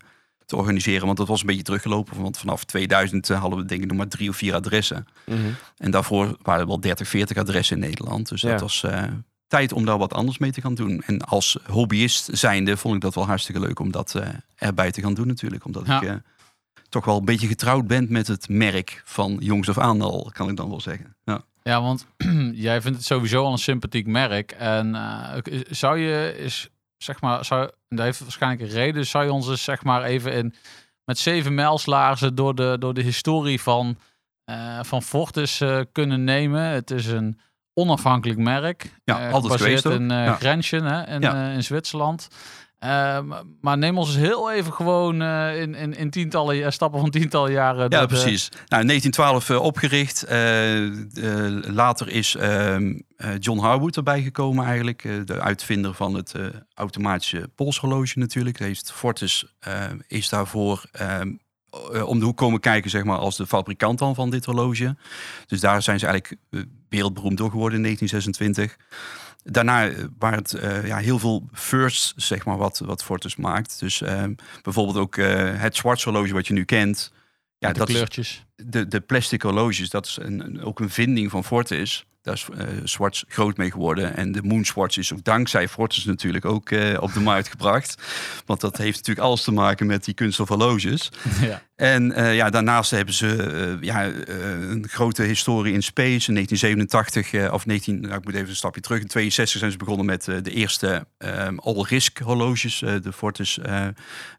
te 0.47 0.57
organiseren. 0.57 1.07
Want 1.07 1.19
dat 1.19 1.29
was 1.29 1.41
een 1.41 1.47
beetje 1.47 1.62
teruggelopen. 1.62 2.23
Want 2.23 2.38
vanaf 2.38 2.64
2000 2.64 3.29
hadden 3.29 3.59
we 3.59 3.64
denk 3.64 3.83
ik 3.83 3.88
nog 3.88 3.97
maar 3.97 4.09
drie 4.09 4.29
of 4.29 4.37
vier 4.37 4.55
adressen. 4.55 5.07
Mm 5.26 5.37
-hmm. 5.37 5.55
En 5.76 5.91
daarvoor 5.91 6.37
waren 6.43 6.61
er 6.61 6.67
wel 6.67 6.81
30, 6.81 7.09
40 7.09 7.37
adressen 7.37 7.76
in 7.76 7.88
Nederland. 7.88 8.29
Dus 8.29 8.41
Ja. 8.41 8.50
dat 8.50 8.61
was 8.61 8.85
tijd 9.54 9.73
om 9.73 9.84
daar 9.84 9.99
wat 9.99 10.14
anders 10.14 10.38
mee 10.38 10.52
te 10.52 10.61
gaan 10.61 10.75
doen. 10.75 11.02
En 11.06 11.20
als 11.20 11.58
hobbyist 11.66 12.28
zijnde 12.32 12.76
vond 12.76 12.94
ik 12.94 13.00
dat 13.00 13.14
wel 13.14 13.26
hartstikke 13.26 13.61
leuk 13.61 13.78
om 13.78 13.90
dat 13.90 14.14
eh, 14.14 14.28
erbij 14.56 14.90
te 14.92 15.00
gaan 15.00 15.14
doen 15.14 15.26
natuurlijk. 15.26 15.64
Omdat 15.64 15.87
Ja. 15.87 16.00
ik 16.00 16.08
eh, 16.08 16.14
toch 16.88 17.04
wel 17.04 17.18
een 17.18 17.25
beetje 17.25 17.46
getrouwd 17.46 17.87
ben 17.87 18.06
met 18.11 18.26
het 18.26 18.49
merk 18.49 19.02
van 19.04 19.37
jongs 19.40 19.68
af 19.68 19.78
aan 19.78 20.00
al, 20.00 20.30
kan 20.32 20.49
ik 20.49 20.56
dan 20.56 20.68
wel 20.68 20.80
zeggen. 20.80 21.16
Ja. 21.25 21.42
Ja, 21.62 21.82
want 21.82 22.06
jij 22.68 22.80
vindt 22.82 22.96
het 22.96 23.06
sowieso 23.06 23.44
al 23.44 23.52
een 23.52 23.58
sympathiek 23.58 24.06
merk. 24.06 24.52
En 24.52 24.94
eh, 24.94 25.37
zou 25.70 25.99
je 25.99 26.37
is 26.38 26.68
zeg 26.96 27.20
maar, 27.20 27.44
zou, 27.44 27.70
dat 27.88 28.04
heeft 28.04 28.18
waarschijnlijk 28.20 28.62
een 28.62 28.76
reden, 28.76 29.06
zou 29.06 29.25
je 29.25 29.32
ons 29.32 29.49
eens 29.49 29.64
zeg 29.64 29.84
maar 29.84 30.02
even 30.02 30.32
in 30.32 30.54
met 31.04 31.18
zeven 31.18 31.54
mijlslaarzen 31.54 32.34
door 32.34 32.54
de, 32.54 32.76
door 32.78 32.94
de 32.94 33.02
historie 33.02 33.61
van, 33.61 33.99
eh, 34.44 34.78
van 34.82 35.02
Fortis 35.02 35.62
kunnen 35.92 36.25
nemen. 36.25 36.62
Het 36.62 36.90
is 36.90 37.06
een 37.06 37.38
onafhankelijk 37.75 38.38
merk. 38.38 38.95
Ja, 39.04 39.31
altijd 39.31 39.52
gebaseerd 39.52 39.85
in 39.85 40.02
uh, 40.02 40.25
Ja. 40.25 40.35
Grenchen 40.35 40.85
hè, 40.85 41.14
in, 41.14 41.21
Ja. 41.21 41.49
eh, 41.49 41.54
in 41.54 41.64
Zwitserland. 41.64 42.28
Eh, 42.78 43.19
maar- 43.61 43.78
neem 43.78 43.99
ons 43.99 44.16
heel 44.16 44.52
even 44.52 44.73
gewoon 44.73 45.23
in, 45.52 45.75
in, 45.75 45.97
in 45.97 46.11
tientallen 46.11 46.73
stappen 46.73 47.00
van 47.00 47.11
tientallen 47.11 47.52
jaren. 47.52 47.87
Ja, 47.90 48.07
precies. 48.07 48.49
Nou, 48.69 48.83
in 48.83 48.88
1912 48.88 49.50
eh, 49.50 49.62
opgericht. 49.62 50.25
Later 51.75 52.09
is 52.09 52.35
ehm, 52.35 52.99
eh, 53.16 53.31
John 53.38 53.59
Harwood 53.59 53.97
erbij 53.97 54.23
gekomen 54.23 54.64
eigenlijk. 54.64 55.02
de 55.25 55.40
uitvinder 55.40 55.95
van 55.95 56.14
het 56.14 56.35
automatische 56.75 57.50
polshorloge 57.54 58.19
natuurlijk. 58.19 58.59
Heeft 58.59 58.93
Fortis 58.93 59.45
is 60.07 60.28
daarvoor 60.28 60.85
ehm, 60.93 61.33
eh, 61.93 62.07
om 62.09 62.19
de 62.19 62.25
hoek 62.25 62.37
komen 62.37 62.61
kijken 62.61 62.90
zeg 62.90 63.04
maar, 63.04 63.19
als 63.19 63.37
de 63.37 63.47
fabrikant 63.47 63.99
dan 63.99 64.14
van 64.14 64.31
dit 64.31 64.45
horloge. 64.45 64.97
Dus 65.47 65.61
daar 65.61 65.83
zijn 65.83 65.99
ze 65.99 66.07
eigenlijk 66.07 66.40
wereldberoemd 66.94 67.38
door 67.38 67.50
geworden 67.50 67.76
in 67.76 67.82
1926. 67.82 68.76
Daarna 69.42 69.88
eh, 69.88 70.04
waren 70.18 70.38
het 70.38 70.52
eh, 70.52 70.86
ja, 70.86 70.96
heel 70.96 71.18
veel 71.18 71.48
firsts, 71.52 72.12
zeg 72.16 72.44
maar, 72.44 72.56
wat, 72.56 72.78
wat 72.78 73.04
Fortis 73.04 73.36
maakt. 73.36 73.80
Dus 73.80 74.02
ehm, 74.02 74.34
bijvoorbeeld 74.62 74.96
ook 74.96 75.16
eh, 75.16 75.60
het 75.60 75.76
Schwarz 75.76 76.04
horloge 76.04 76.32
wat 76.32 76.46
je 76.46 76.52
nu 76.52 76.64
kent. 76.64 77.12
Ja, 77.58 77.68
met 77.68 77.76
dat 77.76 77.88
is 77.88 77.94
kleurtjes. 77.94 78.44
De, 78.56 78.88
de 78.88 79.00
plastic 79.00 79.42
horloges, 79.42 79.90
dat 79.90 80.06
is 80.06 80.18
een, 80.20 80.62
ook 80.62 80.80
een 80.80 80.90
vinding 80.90 81.30
van 81.30 81.44
Fortis. 81.44 82.04
daar 82.23 82.34
is 82.34 82.46
uh, 82.52 82.66
Swatch 82.84 83.25
groot 83.28 83.56
mee 83.56 83.70
geworden. 83.70 84.16
En 84.16 84.32
de 84.32 84.42
Moonswatch 84.42 84.96
is 84.96 85.12
ook 85.12 85.25
dankzij 85.25 85.68
Fortis 85.68 86.04
natuurlijk 86.04 86.44
ook 86.44 86.70
uh, 86.70 86.96
op 87.00 87.12
de 87.12 87.20
markt 87.20 87.49
gebracht. 87.49 88.02
Want 88.46 88.61
dat 88.61 88.76
heeft 88.76 88.96
natuurlijk 88.96 89.26
alles 89.26 89.42
te 89.42 89.52
maken 89.52 89.87
met 89.87 90.04
die 90.04 90.14
kunststof 90.14 90.49
horloges. 90.49 91.11
Ja. 91.40 91.62
En 91.75 92.11
uh, 92.11 92.34
ja, 92.34 92.50
daarnaast 92.50 92.90
hebben 92.90 93.14
ze 93.14 93.78
ja, 93.80 94.04
een 94.04 94.88
grote 94.88 95.23
historie 95.23 95.75
in 95.75 95.82
space. 95.82 96.28
In 96.28 96.34
1987, 96.34 97.52
of 97.52 97.66
19, 97.66 98.00
nou, 98.00 98.14
ik 98.14 98.25
moet 98.25 98.34
even 98.34 98.49
een 98.49 98.56
stapje 98.56 98.80
terug. 98.80 99.00
In 99.00 99.06
62 99.06 99.58
zijn 99.58 99.70
ze 99.70 99.76
begonnen 99.76 100.06
met 100.06 100.25
de 100.25 100.50
eerste 100.50 101.06
um, 101.18 101.58
all-risk 101.58 102.18
horloges. 102.18 102.78
de 102.78 103.12
Fortis 103.12 103.58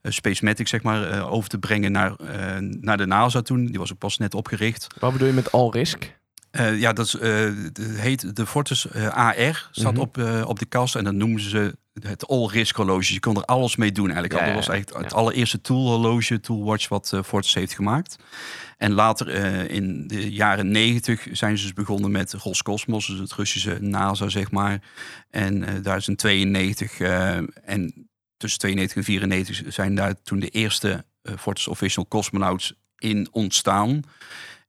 Spacematic, 0.04 0.68
zeg 0.68 0.84
maar, 0.84 1.30
over 1.30 1.50
te 1.50 1.58
brengen 1.58 1.92
naar, 1.92 2.16
naar 2.62 2.98
de 2.98 3.06
NASA 3.06 3.42
toen. 3.42 3.66
Die 3.66 3.80
was 3.80 3.92
ook 3.92 4.00
pas 4.06 4.18
net 4.18 4.34
opgericht. 4.34 4.88
Wat 5.00 5.12
bedoel 5.12 5.28
je 5.28 5.34
met 5.34 5.52
all-risk? 5.52 6.18
Uh, 6.52 6.80
ja, 6.80 6.94
dat 6.94 7.06
is, 7.06 7.16
uh, 7.16 7.50
heet 8.00 8.36
de 8.36 8.46
Fortis 8.46 8.86
uh, 8.96 9.08
AR. 9.08 9.70
Staat 9.72 9.94
mm 9.94 10.00
-hmm. 10.00 10.42
op, 10.42 10.48
op 10.48 10.60
de 10.60 10.66
kast 10.66 10.96
en 10.96 11.04
dan 11.04 11.18
noemen 11.18 11.42
ze 11.42 11.76
het 12.00 12.28
all-risk 12.28 12.76
horloge. 12.76 13.14
Je 13.14 13.20
kon 13.20 13.36
er 13.36 13.46
alles 13.46 13.76
mee 13.76 13.92
doen 13.92 14.12
eigenlijk. 14.12 14.40
Ja, 14.40 14.46
dat 14.46 14.56
was 14.56 14.68
eigenlijk 14.68 15.04
het 15.04 15.14
allereerste 15.14 15.62
tool 15.62 15.88
horloge, 15.88 16.40
toolwatch 16.40 16.88
wat 16.88 17.20
Fortis 17.24 17.54
heeft 17.54 17.74
gemaakt. 17.74 18.16
En 18.78 18.92
later 18.92 19.28
in 19.70 20.08
de 20.08 20.32
jaren 20.32 20.72
negentig 20.72 21.28
zijn 21.32 21.58
ze 21.58 21.64
dus 21.64 21.74
begonnen 21.74 22.12
met 22.12 22.34
Roscosmos, 22.34 23.08
dus 23.08 23.20
het 23.20 23.34
Russische 23.34 23.78
NASA 23.82 24.30
zeg 24.30 24.52
maar. 24.52 24.82
En 25.30 25.82
daar 25.82 25.98
is 25.98 26.08
in 26.08 26.16
92 26.16 27.00
en 27.00 28.10
tussen 28.38 28.60
92 28.60 28.98
en 28.98 29.04
94 29.04 29.74
zijn 29.74 29.96
daar 29.96 30.22
toen 30.22 30.40
de 30.40 30.50
eerste 30.50 31.06
Fortis 31.38 31.68
Official 31.68 32.08
Cosmonauts 32.08 32.74
in 33.06 33.28
ontstaan. 33.32 34.04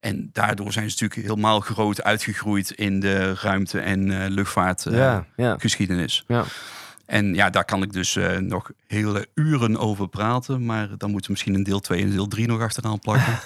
En 0.01 0.31
daardoor 0.33 0.73
zijn 0.73 0.91
ze 0.91 1.03
natuurlijk 1.03 1.29
helemaal 1.29 1.61
groot 1.61 2.03
uitgegroeid 2.03 2.71
in 2.71 3.01
de 3.01 3.35
ruimte- 3.35 3.81
en 3.81 4.07
uh, 4.07 4.25
luchtvaartgeschiedenis. 4.29 6.25
Uh, 6.27 6.37
ja, 6.37 6.43
ja. 6.43 6.51
En 7.07 7.35
ja, 7.35 7.51
daar 7.51 7.65
kan 7.65 7.83
ik 7.83 7.93
dus 7.93 8.17
uh, 8.17 8.37
nog 8.37 8.71
hele 8.87 9.29
uren 9.35 9.79
over 9.79 10.09
praten. 10.09 10.65
Maar 10.65 10.89
dan 10.99 11.11
moeten 11.11 11.27
we 11.27 11.33
misschien 11.33 11.55
een 11.55 11.63
deel 11.63 11.81
2 11.81 12.03
en 12.03 12.11
deel 12.11 12.29
3 12.29 12.47
nog 12.47 12.61
achteraan 12.61 12.99
plakken. 12.99 13.39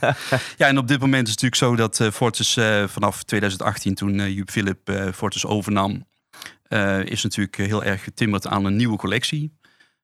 ja, 0.60 0.66
en 0.66 0.78
op 0.78 0.88
dit 0.88 1.00
moment 1.00 1.28
is 1.28 1.32
het 1.32 1.42
natuurlijk 1.42 1.54
zo 1.54 1.76
dat 1.76 1.98
uh, 2.00 2.10
Fortis 2.10 2.58
vanaf 2.86 3.22
2018, 3.22 3.94
toen 3.94 4.32
Joep 4.32 4.50
Philip 4.50 5.10
Fortis 5.14 5.46
overnam, 5.46 6.06
is 7.04 7.22
natuurlijk 7.22 7.56
heel 7.56 7.84
erg 7.84 8.04
getimmerd 8.04 8.46
aan 8.46 8.64
een 8.64 8.76
nieuwe 8.76 8.96
collectie. 8.96 9.52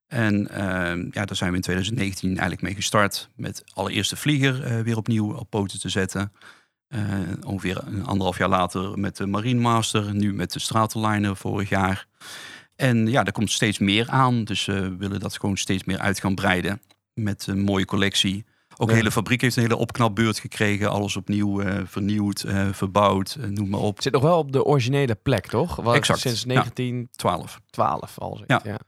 En 0.08 0.48
uh, 0.50 1.10
ja, 1.10 1.24
daar 1.24 1.36
zijn 1.36 1.50
we 1.50 1.56
in 1.56 1.62
2019 1.62 2.28
eigenlijk 2.28 2.62
mee 2.62 2.74
gestart 2.74 3.28
met 3.36 3.64
allereerste 3.74 4.16
vlieger 4.16 4.72
uh, 4.72 4.80
weer 4.80 4.96
opnieuw 4.96 5.32
op 5.32 5.50
poten 5.50 5.80
te 5.80 5.88
zetten. 5.88 6.32
Uh, 6.88 7.00
ongeveer 7.46 7.82
een 7.86 8.06
anderhalf 8.06 8.38
jaar 8.38 8.48
later 8.48 8.98
met 8.98 9.16
de 9.16 9.26
Marine 9.26 9.60
Master, 9.60 10.14
nu 10.14 10.34
met 10.34 10.52
de 10.52 10.58
Strateliner 10.58 11.36
vorig 11.36 11.68
jaar. 11.68 12.06
En 12.76 13.06
ja, 13.06 13.24
er 13.24 13.32
komt 13.32 13.50
steeds 13.50 13.78
meer 13.78 14.08
aan, 14.08 14.44
dus 14.44 14.64
we 14.64 14.96
willen 14.96 15.20
dat 15.20 15.38
gewoon 15.38 15.56
steeds 15.56 15.84
meer 15.84 15.98
uit 15.98 16.20
gaan 16.20 16.34
breiden 16.34 16.80
met 17.14 17.46
een 17.46 17.60
mooie 17.60 17.84
collectie. 17.84 18.44
Ook 18.80 18.88
de 18.88 18.94
hele 18.94 19.10
fabriek 19.10 19.40
heeft 19.40 19.56
een 19.56 19.62
hele 19.62 19.76
opknapbeurt 19.76 20.38
gekregen. 20.38 20.90
Alles 20.90 21.16
opnieuw 21.16 21.62
uh, 21.62 21.80
vernieuwd, 21.84 22.44
uh, 22.46 22.68
verbouwd, 22.72 23.36
uh, 23.40 23.46
noem 23.46 23.68
maar 23.68 23.80
op. 23.80 23.94
Het 23.94 24.02
zit 24.02 24.12
nog 24.12 24.22
wel 24.22 24.38
op 24.38 24.52
de 24.52 24.64
originele 24.64 25.14
plek, 25.14 25.46
toch? 25.46 25.76
Wat 25.76 25.94
exact. 25.94 26.20
Sinds 26.20 26.44
1912 26.44 27.52
ja. 27.52 27.58
12 27.70 28.18
al. 28.18 28.40
Ja. 28.46 28.60
ja. 28.64 28.78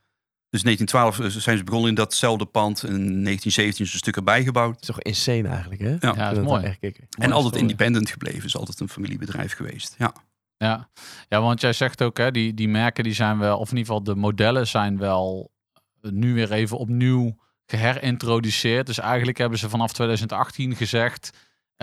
Dus 0.51 0.63
1912 0.63 1.43
zijn 1.43 1.59
ze 1.59 1.65
begonnen 1.65 1.89
in 1.89 1.95
datzelfde 1.95 2.45
pand. 2.45 2.83
In 2.83 2.89
1917 2.89 3.85
is 3.85 3.93
een 3.93 3.99
stuk 3.99 4.17
erbij 4.17 4.45
gebouwd. 4.45 4.71
Het 4.71 4.81
is 4.81 4.87
toch 4.87 5.01
insane 5.01 5.49
eigenlijk, 5.49 5.81
hè? 5.81 5.91
Ja, 5.91 6.29
dat 6.29 6.37
is 6.37 6.45
mooi. 6.45 6.65
Echt 6.65 6.83
en 6.83 7.33
altijd 7.33 7.47
story. 7.47 7.61
independent 7.61 8.11
gebleven. 8.11 8.45
Is 8.45 8.57
altijd 8.57 8.81
een 8.81 8.89
familiebedrijf 8.89 9.55
geweest. 9.55 9.95
Ja. 9.99 10.13
Ja, 10.57 10.89
ja 11.29 11.41
want 11.41 11.61
jij 11.61 11.73
zegt 11.73 12.03
ook, 12.03 12.19
hè, 12.19 12.31
die, 12.31 12.55
die 12.55 12.69
merken 12.69 13.05
die 13.05 13.13
zijn 13.13 13.39
wel, 13.39 13.59
of 13.59 13.71
in 13.71 13.77
ieder 13.77 13.93
geval 13.93 14.03
de 14.03 14.21
modellen 14.21 14.67
zijn 14.67 14.99
wel 14.99 15.53
nu 16.01 16.35
weer 16.35 16.53
even 16.53 16.79
opnieuw 16.79 17.37
geherintroduceerd. 17.67 18.87
Dus 18.87 18.99
eigenlijk 18.99 19.39
hebben 19.39 19.59
ze 19.59 19.69
vanaf 19.69 19.93
2018 19.93 20.77
gezegd, 20.77 21.31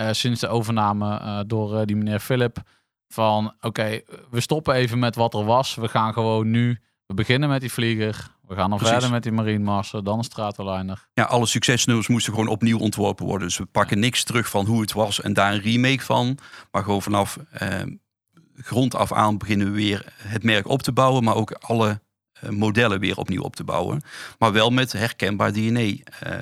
uh, 0.00 0.12
sinds 0.12 0.40
de 0.40 0.48
overname 0.48 1.20
uh, 1.20 1.40
door 1.46 1.74
uh, 1.74 1.82
die 1.84 1.96
meneer 1.96 2.20
Philip, 2.20 2.62
van 3.08 3.46
oké, 3.46 3.66
okay, 3.66 4.04
we 4.30 4.40
stoppen 4.40 4.74
even 4.74 4.98
met 4.98 5.14
wat 5.14 5.34
er 5.34 5.44
was. 5.44 5.74
We 5.74 5.88
gaan 5.88 6.12
gewoon 6.12 6.50
nu, 6.50 6.80
we 7.06 7.14
beginnen 7.14 7.48
met 7.48 7.60
die 7.60 7.72
vlieger. 7.72 8.36
We 8.48 8.54
gaan 8.54 8.70
dan 8.70 8.78
verder 8.78 9.10
met 9.10 9.22
die 9.22 9.32
Marine 9.32 9.64
Master, 9.64 10.04
dan 10.04 10.18
een 10.18 10.24
Stratolijner. 10.24 11.08
Ja, 11.14 11.24
alle 11.24 11.46
succesnummers 11.46 12.08
moesten 12.08 12.32
gewoon 12.32 12.48
opnieuw 12.48 12.78
ontworpen 12.78 13.26
worden. 13.26 13.48
Dus 13.48 13.58
we 13.58 13.64
pakken 13.64 13.98
niks 13.98 14.24
terug 14.24 14.48
van 14.48 14.66
hoe 14.66 14.80
het 14.80 14.92
was 14.92 15.20
en 15.20 15.32
daar 15.32 15.52
een 15.52 15.60
remake 15.60 16.00
van. 16.02 16.38
Maar 16.70 16.82
gewoon 16.82 17.02
vanaf 17.02 17.38
eh, 17.50 17.68
grond 18.56 18.94
af 18.94 19.12
aan 19.12 19.38
beginnen 19.38 19.66
we 19.66 19.72
weer 19.72 20.12
het 20.22 20.42
merk 20.42 20.68
op 20.68 20.82
te 20.82 20.92
bouwen. 20.92 21.24
Maar 21.24 21.34
ook 21.34 21.52
alle 21.52 22.00
uh, 22.44 22.50
modellen 22.50 23.00
weer 23.00 23.16
opnieuw 23.16 23.42
op 23.42 23.56
te 23.56 23.64
bouwen. 23.64 24.02
Maar 24.38 24.52
wel 24.52 24.70
met 24.70 24.92
herkenbaar 24.92 25.52
DNA 25.52 25.80
uh, 25.80 25.96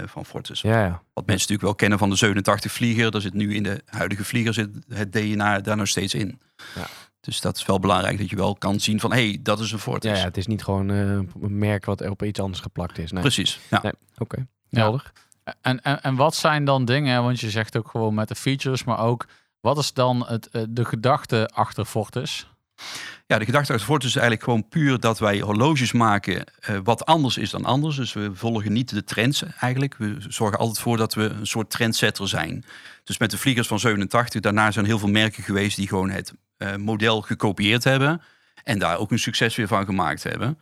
van 0.05 0.25
Fortis. 0.25 0.61
Ja, 0.61 0.85
ja. 0.85 1.03
Wat 1.13 1.27
mensen 1.27 1.49
natuurlijk 1.49 1.63
wel 1.63 1.75
kennen 1.75 1.99
van 1.99 2.11
de 2.11 2.17
87 2.17 2.73
vlieger. 2.73 3.11
Daar 3.11 3.21
zit 3.21 3.35
nu 3.35 3.55
in 3.55 3.63
de 3.63 3.83
huidige 3.87 4.25
vlieger 4.25 4.55
zit 4.55 4.69
het 4.89 5.13
DNA 5.13 5.61
daar 5.61 5.77
nog 5.77 5.89
steeds 5.89 6.15
in. 6.15 6.41
Ja. 6.75 6.87
Dus 7.27 7.41
dat 7.41 7.57
is 7.57 7.67
wel 7.67 7.79
belangrijk 7.79 8.19
dat 8.19 8.31
je 8.31 8.37
wel 8.37 8.55
kan 8.55 8.81
zien 8.81 9.01
van 9.01 9.13
hé, 9.13 9.29
hey, 9.29 9.39
dat 9.43 9.61
is 9.61 9.73
een 9.73 9.79
Fortis. 9.79 10.11
Ja, 10.11 10.17
ja, 10.17 10.25
het 10.25 10.37
is 10.37 10.47
niet 10.47 10.65
gewoon 10.65 10.91
uh, 10.91 11.11
een 11.41 11.59
merk 11.59 11.85
wat 11.85 12.01
er 12.01 12.11
op 12.11 12.23
iets 12.23 12.41
anders 12.41 12.61
geplakt 12.63 12.99
is. 12.99 13.13
Nee. 13.13 13.23
Precies. 13.23 13.61
Ja. 13.71 13.81
Nee. 13.83 13.93
Oké, 14.19 14.23
okay. 14.23 14.47
helder. 14.71 15.13
Ja. 15.45 15.55
En, 15.61 15.83
en, 15.83 16.03
en 16.03 16.17
wat 16.17 16.35
zijn 16.35 16.65
dan 16.65 16.85
dingen, 16.85 17.23
want 17.23 17.41
je 17.41 17.51
zegt 17.51 17.77
ook 17.77 17.89
gewoon 17.89 18.15
met 18.15 18.29
de 18.29 18.35
features, 18.35 18.85
maar 18.85 18.99
ook 18.99 19.27
wat 19.61 19.79
is 19.79 19.93
dan 19.93 20.27
het, 20.27 20.49
eh, 20.49 20.63
de 20.69 20.85
gedachte 20.85 21.51
achter 21.55 21.85
Fortis? 21.85 22.49
Ja, 23.27 23.39
de 23.39 23.45
gedachte 23.45 23.73
achter 23.73 23.87
Fortis 23.87 24.09
is 24.09 24.17
eigenlijk 24.17 24.45
gewoon 24.45 24.69
puur 24.69 25.01
dat 25.01 25.19
wij 25.19 25.41
horloges 25.41 25.93
maken 25.93 26.45
uh, 26.71 26.79
wat 26.85 27.07
anders 27.07 27.37
is 27.37 27.51
dan 27.51 27.65
anders. 27.65 27.97
Dus 27.97 28.13
we 28.13 28.31
volgen 28.35 28.73
niet 28.73 28.91
de 28.91 29.05
trends 29.05 29.43
eigenlijk. 29.61 29.97
We 29.97 30.17
zorgen 30.19 30.59
altijd 30.59 30.79
voor 30.79 30.97
dat 30.97 31.15
we 31.15 31.23
een 31.23 31.47
soort 31.47 31.71
trendsetter 31.71 32.29
zijn. 32.29 32.65
Dus 33.05 33.19
met 33.19 33.31
de 33.31 33.39
vliegers 33.39 33.67
van 33.69 33.79
87, 33.79 34.41
daarna 34.41 34.71
zijn 34.71 34.87
heel 34.87 34.99
veel 34.99 35.09
merken 35.09 35.43
geweest 35.43 35.77
die 35.77 35.89
gewoon 35.89 36.11
het 36.11 36.33
model 36.77 37.21
gekopieerd 37.21 37.85
hebben. 37.85 38.23
En 38.67 38.79
daar 38.79 38.99
ook 38.99 39.11
een 39.11 39.19
succes 39.19 39.57
weer 39.57 39.69
van 39.69 39.85
gemaakt 39.85 40.23
hebben. 40.23 40.59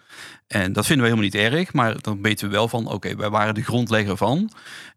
En 0.47 0.73
dat 0.73 0.87
vinden 0.87 1.05
we 1.05 1.11
helemaal 1.13 1.31
niet 1.31 1.53
erg. 1.53 1.73
Maar 1.73 2.01
dan 2.01 2.23
weten 2.23 2.47
we 2.47 2.55
wel 2.55 2.69
van, 2.69 2.87
oké, 2.87 3.17
wij 3.17 3.31
waren 3.31 3.55
de 3.55 3.63
grondlegger 3.63 4.17
van. 4.17 4.51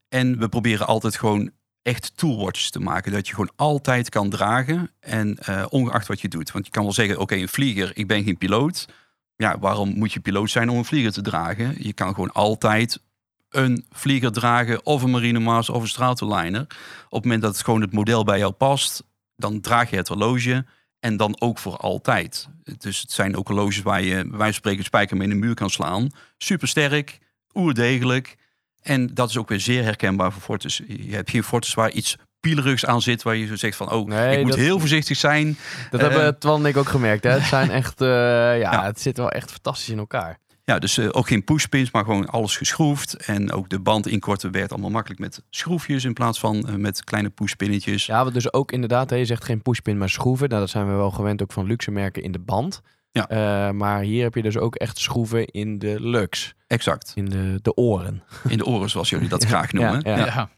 En 0.09 0.39
we 0.39 0.49
proberen 0.49 0.87
altijd 0.87 1.17
gewoon 1.17 1.51
echt 1.81 2.17
toolwatches 2.17 2.69
te 2.69 2.79
maken. 2.79 3.11
Dat 3.11 3.27
je 3.27 3.33
gewoon 3.33 3.51
altijd 3.55 4.09
kan 4.09 4.29
dragen. 4.29 4.91
En 4.99 5.37
uh, 5.49 5.65
ongeacht 5.69 6.07
wat 6.07 6.21
je 6.21 6.27
doet. 6.27 6.51
Want 6.51 6.65
je 6.65 6.71
kan 6.71 6.83
wel 6.83 6.93
zeggen, 6.93 7.19
oké, 7.19 7.35
een 7.35 7.49
vlieger, 7.49 7.91
ik 7.93 8.07
ben 8.07 8.23
geen 8.23 8.37
piloot. 8.37 8.87
Ja, 9.35 9.59
waarom 9.59 9.97
moet 9.97 10.13
je 10.13 10.19
piloot 10.19 10.49
zijn 10.49 10.69
om 10.69 10.77
een 10.77 10.85
vlieger 10.85 11.11
te 11.11 11.21
dragen? 11.21 11.75
Je 11.79 11.93
kan 11.93 12.13
gewoon 12.13 12.31
altijd 12.31 13.01
een 13.49 13.85
vlieger 13.91 14.31
dragen 14.31 14.85
of 14.85 15.03
een 15.03 15.11
Marine 15.11 15.39
Mars 15.39 15.69
of 15.69 15.81
een 15.81 15.87
Stratoliner. 15.87 16.61
Op 16.61 17.11
het 17.11 17.23
moment 17.23 17.41
dat 17.41 17.51
het 17.51 17.63
gewoon 17.63 17.81
het 17.81 17.93
model 17.93 18.23
bij 18.23 18.37
jou 18.37 18.51
past, 18.51 19.03
dan 19.35 19.61
draag 19.61 19.89
je 19.89 19.95
het 19.95 20.07
horloge 20.07 20.65
en 20.99 21.17
dan 21.17 21.41
ook 21.41 21.57
voor 21.57 21.77
altijd. 21.77 22.47
Dus 22.77 23.01
het 23.01 23.11
zijn 23.11 23.37
ook 23.37 23.47
horloges 23.47 23.81
waar 23.81 24.01
je 24.01 24.15
bij 24.15 24.23
wijze 24.23 24.37
van 24.37 24.53
spreken 24.53 24.83
spijker 24.83 25.17
mee 25.17 25.27
in 25.27 25.33
de 25.33 25.45
muur 25.45 25.53
kan 25.53 25.69
slaan. 25.69 26.09
Super 26.37 26.67
sterk, 26.67 27.17
oerdegelijk. 27.53 28.35
En 28.81 29.13
dat 29.13 29.29
is 29.29 29.37
ook 29.37 29.49
weer 29.49 29.59
zeer 29.59 29.83
herkenbaar 29.83 30.31
voor 30.31 30.41
Fortis. 30.41 30.81
Je 30.87 31.15
hebt 31.15 31.29
geen 31.29 31.43
Fortis 31.43 31.73
waar 31.73 31.91
iets 31.91 32.17
pielerigs 32.39 32.85
aan 32.85 33.01
zit, 33.01 33.23
waar 33.23 33.35
je 33.35 33.45
zo 33.45 33.55
zegt 33.55 33.77
van, 33.77 33.91
oh, 33.91 34.07
nee, 34.07 34.37
ik 34.37 34.45
moet 34.45 34.55
heel 34.55 34.79
voorzichtig 34.79 35.17
zijn. 35.17 35.57
Dat 35.89 36.01
uh, 36.01 36.07
hebben 36.07 36.39
Twan 36.39 36.63
en 36.63 36.69
ik 36.69 36.77
ook 36.77 36.89
gemerkt. 36.89 37.23
Hè? 37.23 37.29
Het 37.29 37.43
zijn 37.43 37.71
echt, 37.81 38.01
uh, 38.01 38.07
ja, 38.07 38.55
ja, 38.55 38.85
het 38.85 39.01
zit 39.01 39.17
wel 39.17 39.31
echt 39.31 39.51
fantastisch 39.51 39.89
in 39.89 39.97
elkaar. 39.97 40.39
Ja, 40.67 40.79
dus 40.79 40.97
uh, 40.97 41.09
ook 41.11 41.27
geen 41.27 41.43
pushpins, 41.43 41.91
maar 41.91 42.03
gewoon 42.03 42.25
alles 42.25 42.57
geschroefd. 42.57 43.13
En 43.13 43.51
ook 43.51 43.69
de 43.69 43.79
band 43.79 44.07
inkorten 44.07 44.51
werd 44.51 44.71
allemaal 44.71 44.89
makkelijk 44.89 45.19
met 45.19 45.43
schroefjes 45.49 46.03
in 46.03 46.13
plaats 46.13 46.39
van 46.39 46.55
uh, 46.69 46.75
met 46.75 47.03
kleine 47.03 47.29
pushpinnetjes. 47.29 48.05
Ja, 48.05 48.23
wat 48.23 48.33
dus 48.33 48.53
ook 48.53 48.71
inderdaad, 48.71 49.09
je 49.09 49.25
zegt 49.25 49.43
geen 49.43 49.61
pushpin, 49.61 49.97
maar 49.97 50.09
schroeven. 50.09 50.49
Nou, 50.49 50.61
dat 50.61 50.69
zijn 50.69 50.87
we 50.87 50.93
wel 50.93 51.11
gewend 51.11 51.41
ook 51.41 51.51
van 51.51 51.65
luxe 51.65 51.91
merken 51.91 52.23
in 52.23 52.31
de 52.31 52.39
band. 52.39 52.81
Ja. 53.11 53.29
Uh, 53.29 53.73
maar 53.73 54.01
hier 54.01 54.23
heb 54.23 54.35
je 54.35 54.41
dus 54.41 54.57
ook 54.57 54.75
echt 54.75 54.97
schroeven 54.97 55.45
in 55.45 55.79
de 55.79 56.01
lux. 56.01 56.53
Exact. 56.67 57.11
In 57.15 57.25
de, 57.25 57.59
de 57.61 57.75
oren. 57.75 58.23
In 58.47 58.57
de 58.57 58.65
oren, 58.65 58.89
zoals 58.89 59.09
jullie 59.09 59.29
dat 59.29 59.45
graag 59.51 59.71
noemen. 59.71 60.01
Ja, 60.03 60.17
ja. 60.17 60.25
ja. 60.25 60.49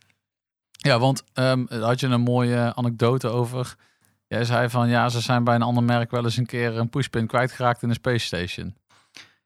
ja 0.71 0.99
want 0.99 1.23
um, 1.33 1.67
had 1.69 1.99
je 1.99 2.07
een 2.07 2.21
mooie 2.21 2.75
anekdote 2.75 3.27
over. 3.27 3.75
Jij 4.27 4.43
zei 4.43 4.69
van 4.69 4.89
ja, 4.89 5.09
ze 5.09 5.21
zijn 5.21 5.43
bij 5.43 5.55
een 5.55 5.61
ander 5.61 5.83
merk 5.83 6.11
wel 6.11 6.23
eens 6.23 6.37
een 6.37 6.45
keer 6.45 6.77
een 6.77 6.89
pushpin 6.89 7.27
kwijtgeraakt 7.27 7.81
in 7.81 7.89
een 7.89 7.95
space 7.95 8.25
station. 8.25 8.75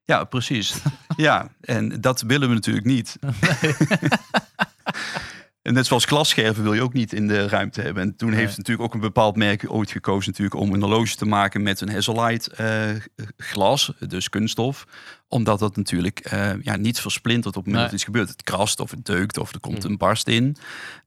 Ja, 0.05 0.23
precies. 0.23 0.73
ja, 1.17 1.49
en 1.61 2.01
dat 2.01 2.21
willen 2.21 2.47
we 2.47 2.53
natuurlijk 2.53 2.85
niet. 2.85 3.17
Nee. 3.41 3.73
En 5.61 5.73
net 5.73 5.85
zoals 5.85 6.05
glasscherven 6.05 6.63
wil 6.63 6.73
je 6.73 6.81
ook 6.81 6.93
niet 6.93 7.13
in 7.13 7.27
de 7.27 7.47
ruimte 7.47 7.81
hebben. 7.81 8.03
En 8.03 8.15
toen 8.15 8.29
Nee. 8.29 8.39
heeft 8.39 8.57
natuurlijk 8.57 8.87
ook 8.87 8.93
een 8.93 8.99
bepaald 8.99 9.35
merk 9.35 9.65
ooit 9.67 9.91
gekozen 9.91 10.29
natuurlijk 10.31 10.61
om 10.61 10.73
een 10.73 10.81
horloge 10.81 11.15
te 11.15 11.25
maken 11.25 11.61
met 11.63 11.81
een 11.81 11.89
Hazelite 11.91 12.51
eh, 12.55 13.25
glas, 13.37 13.91
dus 14.07 14.29
kunststof. 14.29 14.85
Omdat 15.27 15.59
dat 15.59 15.75
natuurlijk 15.75 16.19
eh, 16.19 16.51
ja, 16.61 16.75
niet 16.75 16.99
versplintert 16.99 17.55
op 17.57 17.63
het 17.65 17.73
moment 17.73 17.75
Nee. 17.75 17.83
dat 17.83 17.93
iets 17.93 18.03
gebeurt. 18.03 18.29
Het 18.29 18.43
krast 18.43 18.79
of 18.79 18.91
het 18.91 19.05
deukt 19.05 19.37
of 19.37 19.53
er 19.53 19.59
komt 19.59 19.83
Mm. 19.83 19.89
een 19.91 19.97
barst 19.97 20.27
in. 20.27 20.55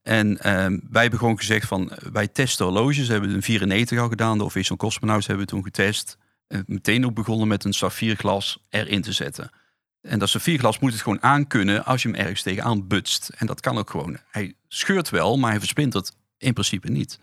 En 0.02 0.38
ehm, 0.38 0.78
wij 0.90 1.02
hebben 1.02 1.18
gewoon 1.18 1.38
gezegd 1.38 1.66
van 1.68 1.92
wij 2.12 2.28
testen 2.28 2.64
horloges. 2.64 3.06
We 3.06 3.12
hebben 3.12 3.30
een 3.34 3.42
94 3.42 3.98
al 3.98 4.08
gedaan. 4.08 4.38
De 4.38 4.44
Official 4.44 4.76
Cosmonauts 4.76 5.26
hebben 5.26 5.44
we 5.46 5.50
toen 5.52 5.64
getest. 5.64 6.16
Eh, 6.46 6.60
meteen 6.66 7.06
ook 7.06 7.14
begonnen 7.14 7.48
met 7.48 7.64
een 7.64 7.72
saffierglas 7.72 8.58
erin 8.68 9.02
te 9.02 9.12
zetten. 9.12 9.50
En 10.00 10.18
dat 10.18 10.28
saffierglas 10.28 10.78
moet 10.78 10.92
het 10.92 11.02
gewoon 11.02 11.22
aankunnen 11.22 11.84
als 11.84 12.02
je 12.02 12.08
hem 12.08 12.18
ergens 12.18 12.42
tegenaan 12.42 12.86
butst. 12.86 13.28
En 13.28 13.46
dat 13.46 13.60
kan 13.60 13.78
ook 13.78 13.90
gewoon. 13.90 14.18
Hij 14.30 14.54
scheurt 14.68 15.10
wel, 15.10 15.36
maar 15.36 15.50
hij 15.50 15.58
versplintert 15.58 16.12
in 16.38 16.52
principe 16.52 16.90
niet. 16.90 17.18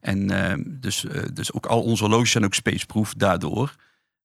En 0.00 0.30
ehm, 0.30 0.62
dus, 0.66 1.04
eh, 1.04 1.22
dus 1.32 1.52
ook 1.52 1.66
al 1.66 1.82
onze 1.82 2.02
horloges 2.02 2.30
zijn 2.30 2.44
ook 2.44 2.54
spaceproof 2.54 3.14
daardoor. 3.14 3.74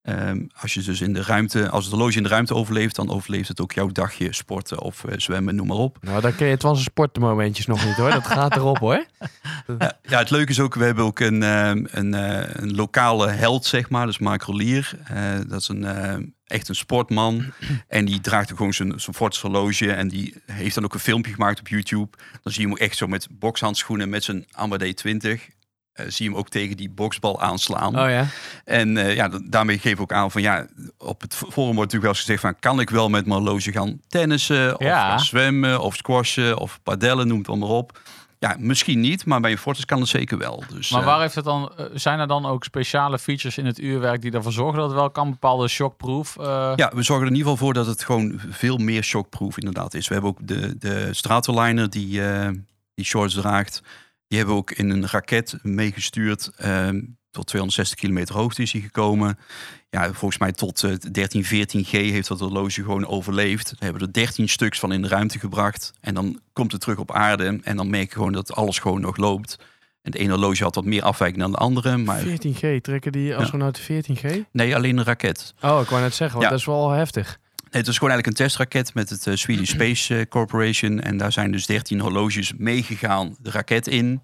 Ehm, 0.02 0.46
als 0.62 0.74
je 0.74 0.82
dus 0.82 1.02
in 1.02 1.14
de 1.14 1.24
ruimte, 1.24 1.70
als 1.70 1.84
het 1.84 1.94
horloge 1.94 2.18
in 2.18 2.24
de 2.24 2.30
ruimte 2.30 2.54
overleeft, 2.54 2.96
dan 2.96 3.10
overleeft 3.10 3.48
het 3.48 3.62
ook 3.62 3.72
jouw 3.72 3.88
dagje 3.88 4.34
sporten 4.34 4.82
of 4.82 5.04
eh, 5.04 5.18
zwemmen, 5.18 5.56
noem 5.56 5.68
maar 5.68 5.78
op. 5.78 5.98
Nou, 6.02 6.22
dan 6.22 6.36
ken 6.36 6.46
je 6.46 6.52
het 6.52 6.62
van 6.62 6.74
zijn 6.74 6.88
sportmomentjes 6.90 7.66
nog 7.66 7.86
niet 7.86 7.96
hoor. 7.96 8.12
Dat 8.12 8.28
gaat 8.28 8.56
erop 8.56 8.78
hoor. 8.78 9.06
Ja, 9.80 10.00
ja, 10.04 10.20
het 10.20 10.30
leuke 10.30 10.52
is 10.52 10.60
ook, 10.60 10.76
we 10.76 10.84
hebben 10.84 11.04
ook 11.04 11.20
een, 11.20 11.44
ehm, 11.44 11.86
een, 11.92 12.14
eh, 12.14 12.50
een 12.54 12.76
lokale 12.76 13.28
held, 13.28 13.66
zeg 13.66 13.90
maar. 13.90 14.06
Dus 14.06 14.18
Mark 14.18 14.42
Rollier. 14.42 14.92
Eh, 15.04 15.34
dat 15.48 15.62
is 15.62 15.68
een, 15.68 16.34
echt 16.46 16.70
een 16.70 16.76
sportman. 16.76 17.46
En 17.88 18.06
die 18.06 18.22
draagt 18.22 18.52
ook 18.52 18.58
gewoon 18.58 18.74
zijn, 18.74 18.94
zijn 19.00 19.16
horloge. 19.42 19.92
En 19.92 20.08
die 20.08 20.34
heeft 20.46 20.76
dan 20.76 20.84
ook 20.84 20.94
een 20.94 21.00
filmpje 21.00 21.34
gemaakt 21.34 21.60
op 21.60 21.68
YouTube. 21.68 22.18
Dan 22.44 22.54
zie 22.54 22.62
je 22.62 22.68
hem 22.68 22.72
ook 22.72 22.84
echt 22.84 22.98
zo 22.98 23.08
met 23.08 23.28
bokshandschoenen 23.32 24.10
met 24.10 24.24
zijn 24.24 24.46
Amadee 24.52 24.94
20. 24.94 25.48
Eh, 26.00 26.06
zie 26.12 26.26
je 26.26 26.32
hem 26.32 26.40
ook 26.40 26.50
tegen 26.50 26.78
die 26.78 26.90
boksbal 26.90 27.42
aanslaan. 27.42 28.00
Oh 28.00 28.10
ja. 28.10 28.26
En 28.66 28.98
eh, 28.98 29.16
ja, 29.16 29.30
daarmee 29.44 29.80
geef 29.80 29.94
ik 29.94 30.02
ook 30.02 30.14
aan 30.14 30.32
van 30.32 30.42
ja, 30.42 30.68
op 30.98 31.22
het 31.22 31.36
forum 31.36 31.54
wordt 31.56 31.76
natuurlijk 31.76 32.02
wel 32.02 32.12
eens 32.12 32.20
gezegd 32.20 32.42
van 32.42 32.56
kan 32.60 32.80
ik 32.80 32.90
wel 32.90 33.10
met 33.10 33.26
mijn 33.26 33.40
horloge 33.42 33.72
gaan 33.72 34.00
tennissen 34.08 34.74
of 34.76 34.82
Ja. 34.86 35.08
gaan 35.10 35.20
zwemmen 35.20 35.82
of 35.82 35.96
squashen 35.96 36.58
of 36.58 36.80
padellen, 36.84 37.28
noem 37.28 37.38
het 37.38 37.48
allemaal 37.48 37.78
op. 37.78 38.00
Ja, 38.40 38.56
misschien 38.60 39.00
niet, 39.00 39.26
maar 39.26 39.40
bij 39.42 39.52
een 39.52 39.58
Fortis 39.58 39.86
kan 39.86 40.00
het 40.00 40.10
zeker 40.10 40.38
wel. 40.38 40.64
Dus, 40.74 40.90
Maar 40.90 41.00
eh, 41.02 41.06
waar 41.08 41.22
heeft 41.22 41.36
het 41.36 41.46
dan, 41.46 41.72
zijn 41.94 42.20
er 42.20 42.28
dan 42.28 42.46
ook 42.46 42.64
speciale 42.64 43.20
features 43.20 43.58
in 43.58 43.66
het 43.66 43.80
uurwerk 43.80 44.22
die 44.22 44.32
ervoor 44.32 44.52
zorgen 44.52 44.80
dat 44.80 44.90
het 44.90 45.00
wel 45.00 45.10
kan? 45.10 45.30
Bepaalde 45.30 45.68
shockproof? 45.68 46.36
ja, 46.76 46.92
we 46.96 47.04
zorgen 47.04 47.26
er 47.26 47.32
in 47.32 47.38
ieder 47.38 47.52
geval 47.52 47.58
voor 47.58 47.74
dat 47.74 47.86
het 47.86 48.04
gewoon 48.04 48.40
veel 48.50 48.78
meer 48.78 49.04
shockproof 49.04 49.58
inderdaad 49.58 49.94
is. 49.94 50.08
We 50.08 50.14
hebben 50.14 50.32
ook 50.32 50.48
de, 50.48 50.78
de 50.78 51.10
Stratoliner 51.12 51.90
die, 51.90 52.22
die 52.96 53.06
shorts 53.06 53.34
draagt. 53.34 53.82
Die 54.30 54.38
hebben 54.38 54.56
we 54.56 54.62
ook 54.62 54.72
in 54.72 54.90
een 54.90 55.08
raket 55.08 55.58
meegestuurd. 55.62 56.52
Ehm, 56.58 57.02
tot 57.32 57.48
260 57.48 58.00
kilometer 58.00 58.36
hoogte 58.36 58.62
is 58.62 58.72
hij 58.72 58.82
gekomen. 58.82 59.38
Ja, 59.90 60.14
volgens 60.14 60.38
mij 60.40 60.52
tot 60.52 60.84
eh, 60.84 60.94
13, 61.12 61.44
14G 61.46 61.90
heeft 61.90 62.28
dat 62.28 62.40
horloge 62.40 62.82
gewoon 62.84 63.08
overleefd. 63.08 63.70
We 63.80 63.84
hebben 63.86 64.02
er 64.02 64.14
13 64.14 64.50
stuks 64.50 64.80
van 64.80 64.92
in 64.92 65.02
de 65.02 65.08
ruimte 65.08 65.40
gebracht. 65.40 65.94
En 66.02 66.14
dan 66.14 66.40
komt 66.54 66.72
het 66.72 66.82
terug 66.82 66.98
op 66.98 67.12
aarde. 67.12 67.60
En 67.64 67.76
dan 67.78 67.90
merk 67.90 68.08
je 68.10 68.14
gewoon 68.16 68.32
dat 68.32 68.54
alles 68.54 68.80
gewoon 68.80 69.02
nog 69.02 69.18
loopt. 69.18 69.56
En 70.02 70.12
het 70.12 70.16
ene 70.22 70.32
horloge 70.32 70.64
had 70.64 70.76
wat 70.76 70.86
meer 70.86 71.04
afwijking 71.04 71.42
dan 71.42 71.52
de 71.52 71.58
andere. 71.58 71.98
Maar 71.98 72.22
14G, 72.26 72.82
trekken 72.82 73.12
die 73.12 73.36
astronauten 73.36 73.84
14G? 73.84 74.46
nee, 74.52 74.76
alleen 74.76 74.98
een 74.98 75.04
raket. 75.04 75.54
Oh, 75.62 75.80
ik 75.82 75.88
wou 75.90 76.02
net 76.02 76.14
zeggen, 76.16 76.32
want 76.40 76.44
Ja. 76.44 76.50
dat 76.50 76.60
is 76.60 76.66
wel 76.66 76.90
heftig. 76.90 77.40
Nee, 77.72 77.82
het 77.82 77.88
is 77.88 77.98
gewoon 77.98 78.14
eigenlijk 78.14 78.40
een 78.40 78.46
testraket 78.46 78.94
met 78.94 79.10
het 79.10 79.28
eh, 79.28 79.36
Swedish 79.36 79.72
Space 79.76 80.18
eh, 80.18 80.26
Corporation. 80.26 81.00
En 81.00 81.18
daar 81.18 81.32
zijn 81.32 81.52
dus 81.52 81.66
13 81.66 82.00
horloges 82.00 82.54
meegegaan 82.58 83.36
de 83.40 83.52
raket 83.52 83.88
in. 83.88 84.22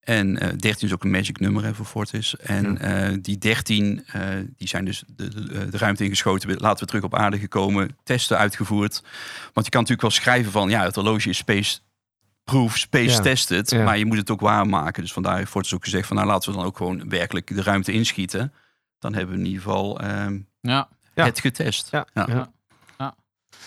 En 0.00 0.38
eh 0.38 0.48
13 0.56 0.86
is 0.88 0.94
ook 0.94 1.04
een 1.04 1.10
magic 1.10 1.40
nummer 1.40 1.64
hè, 1.64 1.74
voor 1.74 1.86
Fortis. 1.86 2.36
En 2.36 2.78
eh, 2.78 3.16
die 3.20 3.38
13 3.38 4.04
eh, 4.06 4.22
die 4.56 4.68
zijn 4.68 4.84
dus 4.84 5.04
de, 5.06 5.28
de, 5.28 5.68
de 5.68 5.78
ruimte 5.78 6.04
ingeschoten. 6.04 6.56
Laten 6.56 6.78
we 6.78 6.86
terug 6.86 7.04
op 7.04 7.14
aarde 7.14 7.38
gekomen. 7.38 7.96
Testen 8.04 8.38
uitgevoerd. 8.38 9.02
Want 9.52 9.66
je 9.66 9.72
kan 9.72 9.80
natuurlijk 9.80 10.00
wel 10.00 10.10
schrijven 10.10 10.52
van... 10.52 10.68
ja, 10.68 10.84
het 10.84 10.94
horloge 10.94 11.28
is 11.28 11.36
space 11.36 11.78
proof, 12.44 12.78
space 12.78 13.10
Ja. 13.10 13.20
tested. 13.20 13.70
Ja. 13.70 13.84
Maar 13.84 13.98
je 13.98 14.06
moet 14.06 14.16
het 14.16 14.30
ook 14.30 14.40
waarmaken. 14.40 15.02
Dus 15.02 15.12
vandaar 15.12 15.36
heeft 15.36 15.50
Fortis 15.50 15.74
ook 15.74 15.84
gezegd 15.84 16.06
van... 16.06 16.16
nou, 16.16 16.28
laten 16.28 16.50
we 16.50 16.56
dan 16.56 16.66
ook 16.66 16.76
gewoon 16.76 17.08
werkelijk 17.08 17.46
de 17.46 17.62
ruimte 17.62 17.92
inschieten. 17.92 18.52
Dan 18.98 19.14
hebben 19.14 19.34
we 19.34 19.40
in 19.40 19.46
ieder 19.46 19.62
geval 19.62 20.00
ehm, 20.00 20.38
ja. 20.60 20.88
Ja. 21.14 21.24
het 21.24 21.40
getest. 21.40 21.88
Ja. 21.90 22.06
Ja. 22.14 22.26
ja. 22.28 22.34
Ja. 22.34 22.52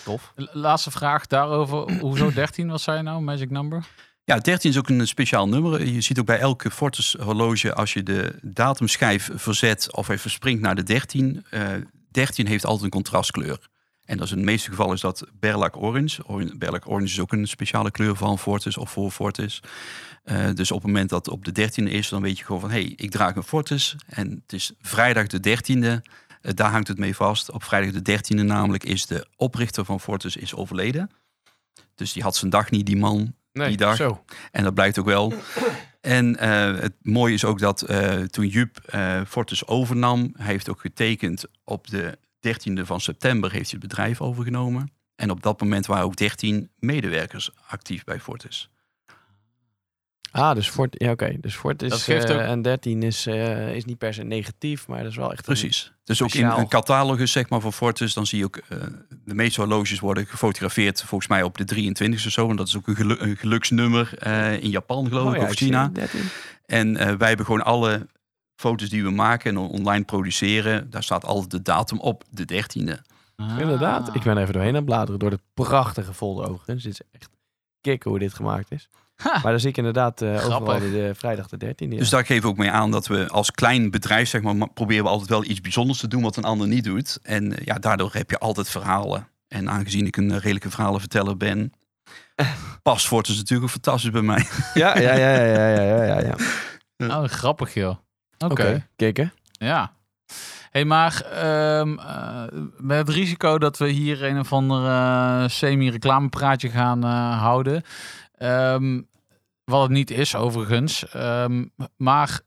Tof. 0.06 0.32
Laatste 0.52 0.90
vraag 0.90 1.26
daarover. 1.26 1.78
Hoezo 2.00 2.32
13 2.32 2.68
was 2.68 2.82
zij 2.82 3.02
nou? 3.02 3.22
Magic 3.22 3.50
number? 3.50 3.84
Ja, 4.24 4.38
13 4.38 4.70
is 4.70 4.78
ook 4.78 4.88
een 4.88 5.06
speciaal 5.06 5.48
nummer. 5.48 5.86
Je 5.86 6.00
ziet 6.00 6.18
ook 6.18 6.26
bij 6.26 6.38
elke 6.38 6.70
Fortis 6.70 7.16
horloge 7.20 7.74
als 7.74 7.92
je 7.92 8.02
de 8.02 8.38
datumschijf 8.42 9.30
verzet 9.34 9.92
of 9.94 10.06
hij 10.06 10.18
verspringt 10.18 10.62
naar 10.62 10.74
de 10.74 10.82
13. 10.82 11.44
eh 11.50 11.62
13 12.10 12.46
heeft 12.46 12.64
altijd 12.64 12.84
een 12.84 12.90
contrastkleur. 12.90 13.58
En 14.04 14.16
dat 14.16 14.26
is 14.26 14.32
in 14.32 14.38
de 14.38 14.44
meeste 14.44 14.70
gevallen 14.70 14.94
is 14.94 15.00
dat 15.00 15.26
Berlac 15.40 15.76
Orange. 15.76 16.22
Or- 16.26 16.56
Berlac 16.58 16.88
Orange 16.88 17.04
is 17.12 17.20
ook 17.20 17.32
een 17.32 17.46
speciale 17.48 17.90
kleur 17.90 18.16
van 18.16 18.38
Fortis 18.38 18.76
of 18.76 18.90
voor 18.90 19.10
Fortis. 19.10 19.62
Eh, 20.24 20.48
dus 20.54 20.70
op 20.70 20.76
het 20.82 20.86
moment 20.86 21.10
dat 21.10 21.24
het 21.24 21.34
op 21.34 21.44
de 21.44 21.52
13e 21.52 21.90
is, 21.92 22.08
dan 22.08 22.22
weet 22.22 22.38
je 22.38 22.44
gewoon 22.44 22.60
van 22.60 22.70
hé, 22.70 22.80
hey, 22.80 22.92
ik 22.96 23.10
draag 23.10 23.36
een 23.36 23.42
Fortis. 23.42 23.96
En 24.06 24.30
het 24.30 24.52
is 24.52 24.72
vrijdag 24.80 25.26
de 25.26 25.40
13e. 25.40 26.02
Eh, 26.46 26.54
daar 26.54 26.70
hangt 26.70 26.88
het 26.88 26.98
mee 26.98 27.16
vast. 27.16 27.50
Op 27.50 27.64
vrijdag 27.64 28.02
de 28.02 28.02
13e 28.02 28.42
namelijk 28.44 28.84
is 28.84 29.06
de 29.06 29.26
oprichter 29.36 29.84
van 29.84 30.00
Fortis 30.00 30.36
is 30.36 30.54
overleden. 30.54 31.10
Dus 31.94 32.12
die 32.12 32.22
had 32.22 32.36
zijn 32.36 32.50
dag 32.50 32.70
niet, 32.70 32.86
die 32.86 32.96
man. 32.96 33.34
Nee, 33.52 33.68
Die 33.68 33.76
dag. 33.76 33.96
Zo. 33.96 34.24
En 34.50 34.64
dat 34.64 34.74
blijkt 34.74 34.98
ook 34.98 35.06
wel. 35.06 35.34
En 36.00 36.36
eh, 36.36 36.80
het 36.80 36.94
mooie 37.02 37.34
is 37.34 37.44
ook 37.44 37.58
dat 37.58 37.82
eh, 37.82 38.20
toen 38.20 38.46
Jup 38.46 38.78
eh, 38.78 39.20
Fortis 39.26 39.66
overnam, 39.66 40.32
hij 40.36 40.46
heeft 40.46 40.68
ook 40.68 40.80
getekend 40.80 41.44
op 41.64 41.86
de 41.88 42.18
13e 42.48 42.82
van 42.82 43.00
september 43.00 43.52
heeft 43.52 43.70
hij 43.70 43.78
het 43.80 43.88
bedrijf 43.88 44.20
overgenomen. 44.20 44.92
En 45.14 45.30
op 45.30 45.42
dat 45.42 45.60
moment 45.60 45.86
waren 45.86 46.04
ook 46.04 46.16
13 46.16 46.70
medewerkers 46.78 47.50
actief 47.66 48.04
bij 48.04 48.20
Fortis. 48.20 48.70
Ah, 50.36 50.54
dus 50.54 50.68
Fort, 50.68 50.94
ja, 50.98 51.10
oké. 51.10 51.36
Dus 51.40 51.54
Fort 51.54 51.82
is 51.82 51.90
Dat 51.90 52.02
geeft 52.02 52.30
ook- 52.30 52.40
en 52.40 52.62
13 52.62 53.02
is, 53.02 53.26
eh, 53.26 53.74
is 53.74 53.84
niet 53.84 53.98
per 53.98 54.14
se 54.14 54.22
negatief, 54.22 54.86
maar 54.88 55.02
dat 55.02 55.10
is 55.10 55.16
wel 55.16 55.32
echt 55.32 55.44
Precies. 55.44 55.92
Dus 56.04 56.22
ook 56.22 56.34
in 56.34 56.44
een 56.44 56.68
catalogus 56.68 57.32
zeg 57.32 57.48
maar, 57.48 57.60
van 57.60 57.72
Fortis, 57.72 58.14
dan 58.14 58.26
zie 58.26 58.38
je 58.38 58.44
ook 58.44 58.56
eh, 58.56 58.78
de 59.24 59.34
meeste 59.34 59.60
horloges 59.60 60.00
worden 60.00 60.26
gefotografeerd 60.26 61.02
volgens 61.02 61.30
mij 61.30 61.42
op 61.42 61.56
de 61.58 61.64
23e 61.64 62.26
of 62.26 62.32
zo. 62.32 62.50
En 62.50 62.56
dat 62.56 62.66
is 62.68 62.76
ook 62.76 62.86
een, 62.86 62.96
gelu- 62.96 63.16
een 63.18 63.36
geluksnummer 63.36 64.26
in 64.62 64.70
Japan 64.70 65.08
geloof 65.08 65.26
Oh 65.28 65.34
ik 65.34 65.40
ja, 65.40 65.46
of 65.46 65.52
China. 65.54 65.88
13. 65.92 66.20
En 66.66 67.18
wij 67.18 67.28
hebben 67.28 67.46
gewoon 67.46 67.64
alle 67.64 68.06
foto's 68.54 68.88
die 68.88 69.02
we 69.02 69.10
maken 69.10 69.50
en 69.50 69.56
on- 69.56 69.70
online 69.70 70.04
produceren, 70.04 70.90
daar 70.90 71.02
staat 71.02 71.24
altijd 71.24 71.50
de 71.50 71.62
datum 71.62 72.00
op, 72.00 72.24
de 72.30 72.44
13e. 72.44 73.02
Inderdaad. 73.58 74.14
Ik 74.14 74.22
ben 74.22 74.38
even 74.38 74.52
doorheen 74.52 74.70
aan 74.70 74.76
het 74.76 74.84
bladeren 74.84 75.18
door 75.18 75.30
de 75.30 75.40
prachtige 75.54 76.14
folder 76.14 76.48
overigens. 76.48 76.82
Dit 76.82 76.92
is 76.92 77.00
echt 77.12 77.28
kicken 77.80 78.10
hoe 78.10 78.18
dit 78.18 78.34
gemaakt 78.34 78.70
is. 78.72 78.88
Ha. 79.16 79.40
Maar 79.42 79.50
dan 79.52 79.60
zie 79.60 79.68
ik 79.68 79.76
inderdaad 79.76 80.22
eh 80.22 80.34
overal 80.34 80.64
de, 80.78 80.90
de 80.90 81.12
vrijdag 81.16 81.48
de 81.48 81.56
13e. 81.66 81.88
Ja. 81.88 81.98
Dus 81.98 82.10
daar 82.10 82.26
geven 82.26 82.42
we 82.42 82.48
ook 82.48 82.56
mee 82.56 82.70
aan 82.70 82.90
dat 82.90 83.06
we 83.06 83.28
als 83.28 83.50
klein 83.50 83.90
bedrijf, 83.90 84.28
zeg 84.28 84.42
maar, 84.42 84.56
ma- 84.56 84.66
proberen 84.66 85.04
we 85.04 85.10
altijd 85.10 85.28
wel 85.30 85.44
iets 85.44 85.60
bijzonders 85.60 85.98
te 85.98 86.08
doen 86.08 86.22
wat 86.22 86.36
een 86.36 86.44
ander 86.44 86.66
niet 86.66 86.84
doet. 86.84 87.18
En 87.22 87.56
eh, 87.58 87.64
ja, 87.66 87.74
daardoor 87.74 88.10
heb 88.12 88.30
je 88.30 88.38
altijd 88.38 88.68
verhalen. 88.68 89.28
En 89.48 89.70
aangezien 89.70 90.06
ik 90.06 90.16
een 90.16 90.30
eh, 90.30 90.36
redelijke 90.38 90.70
verhalenverteller 90.70 91.36
ben, 91.36 91.72
past 92.82 93.06
Fortis 93.06 93.36
natuurlijk 93.36 93.62
ook 93.62 93.70
fantastisch 93.82 94.10
bij 94.10 94.22
mij. 94.22 94.46
ja, 94.74 94.98
ja, 94.98 95.14
ja, 95.14 95.28
ja, 95.34 95.68
ja, 95.68 95.82
ja, 95.82 96.04
ja, 96.04 96.20
ja. 96.20 96.36
Oh, 97.20 97.24
grappig 97.24 97.74
joh. 97.74 97.96
Oké. 98.38 98.86
Kikken. 98.96 99.32
Ja. 99.52 99.92
hey, 100.70 100.84
maar 100.84 101.20
ehm, 101.20 101.98
eh, 101.98 102.42
met 102.78 102.98
het 102.98 103.08
risico 103.08 103.58
dat 103.58 103.78
we 103.78 103.88
hier 103.88 104.24
een 104.24 104.38
of 104.38 104.52
ander 104.52 105.50
semi-reclamepraatje 105.50 106.68
gaan 106.68 107.04
eh, 107.04 107.38
houden. 107.40 107.82
Ehm, 108.36 109.02
wat 109.64 109.82
het 109.82 109.90
niet 109.90 110.10
is 110.10 110.34
overigens. 110.34 111.08
Ehm, 111.08 111.64
maar 111.96 112.40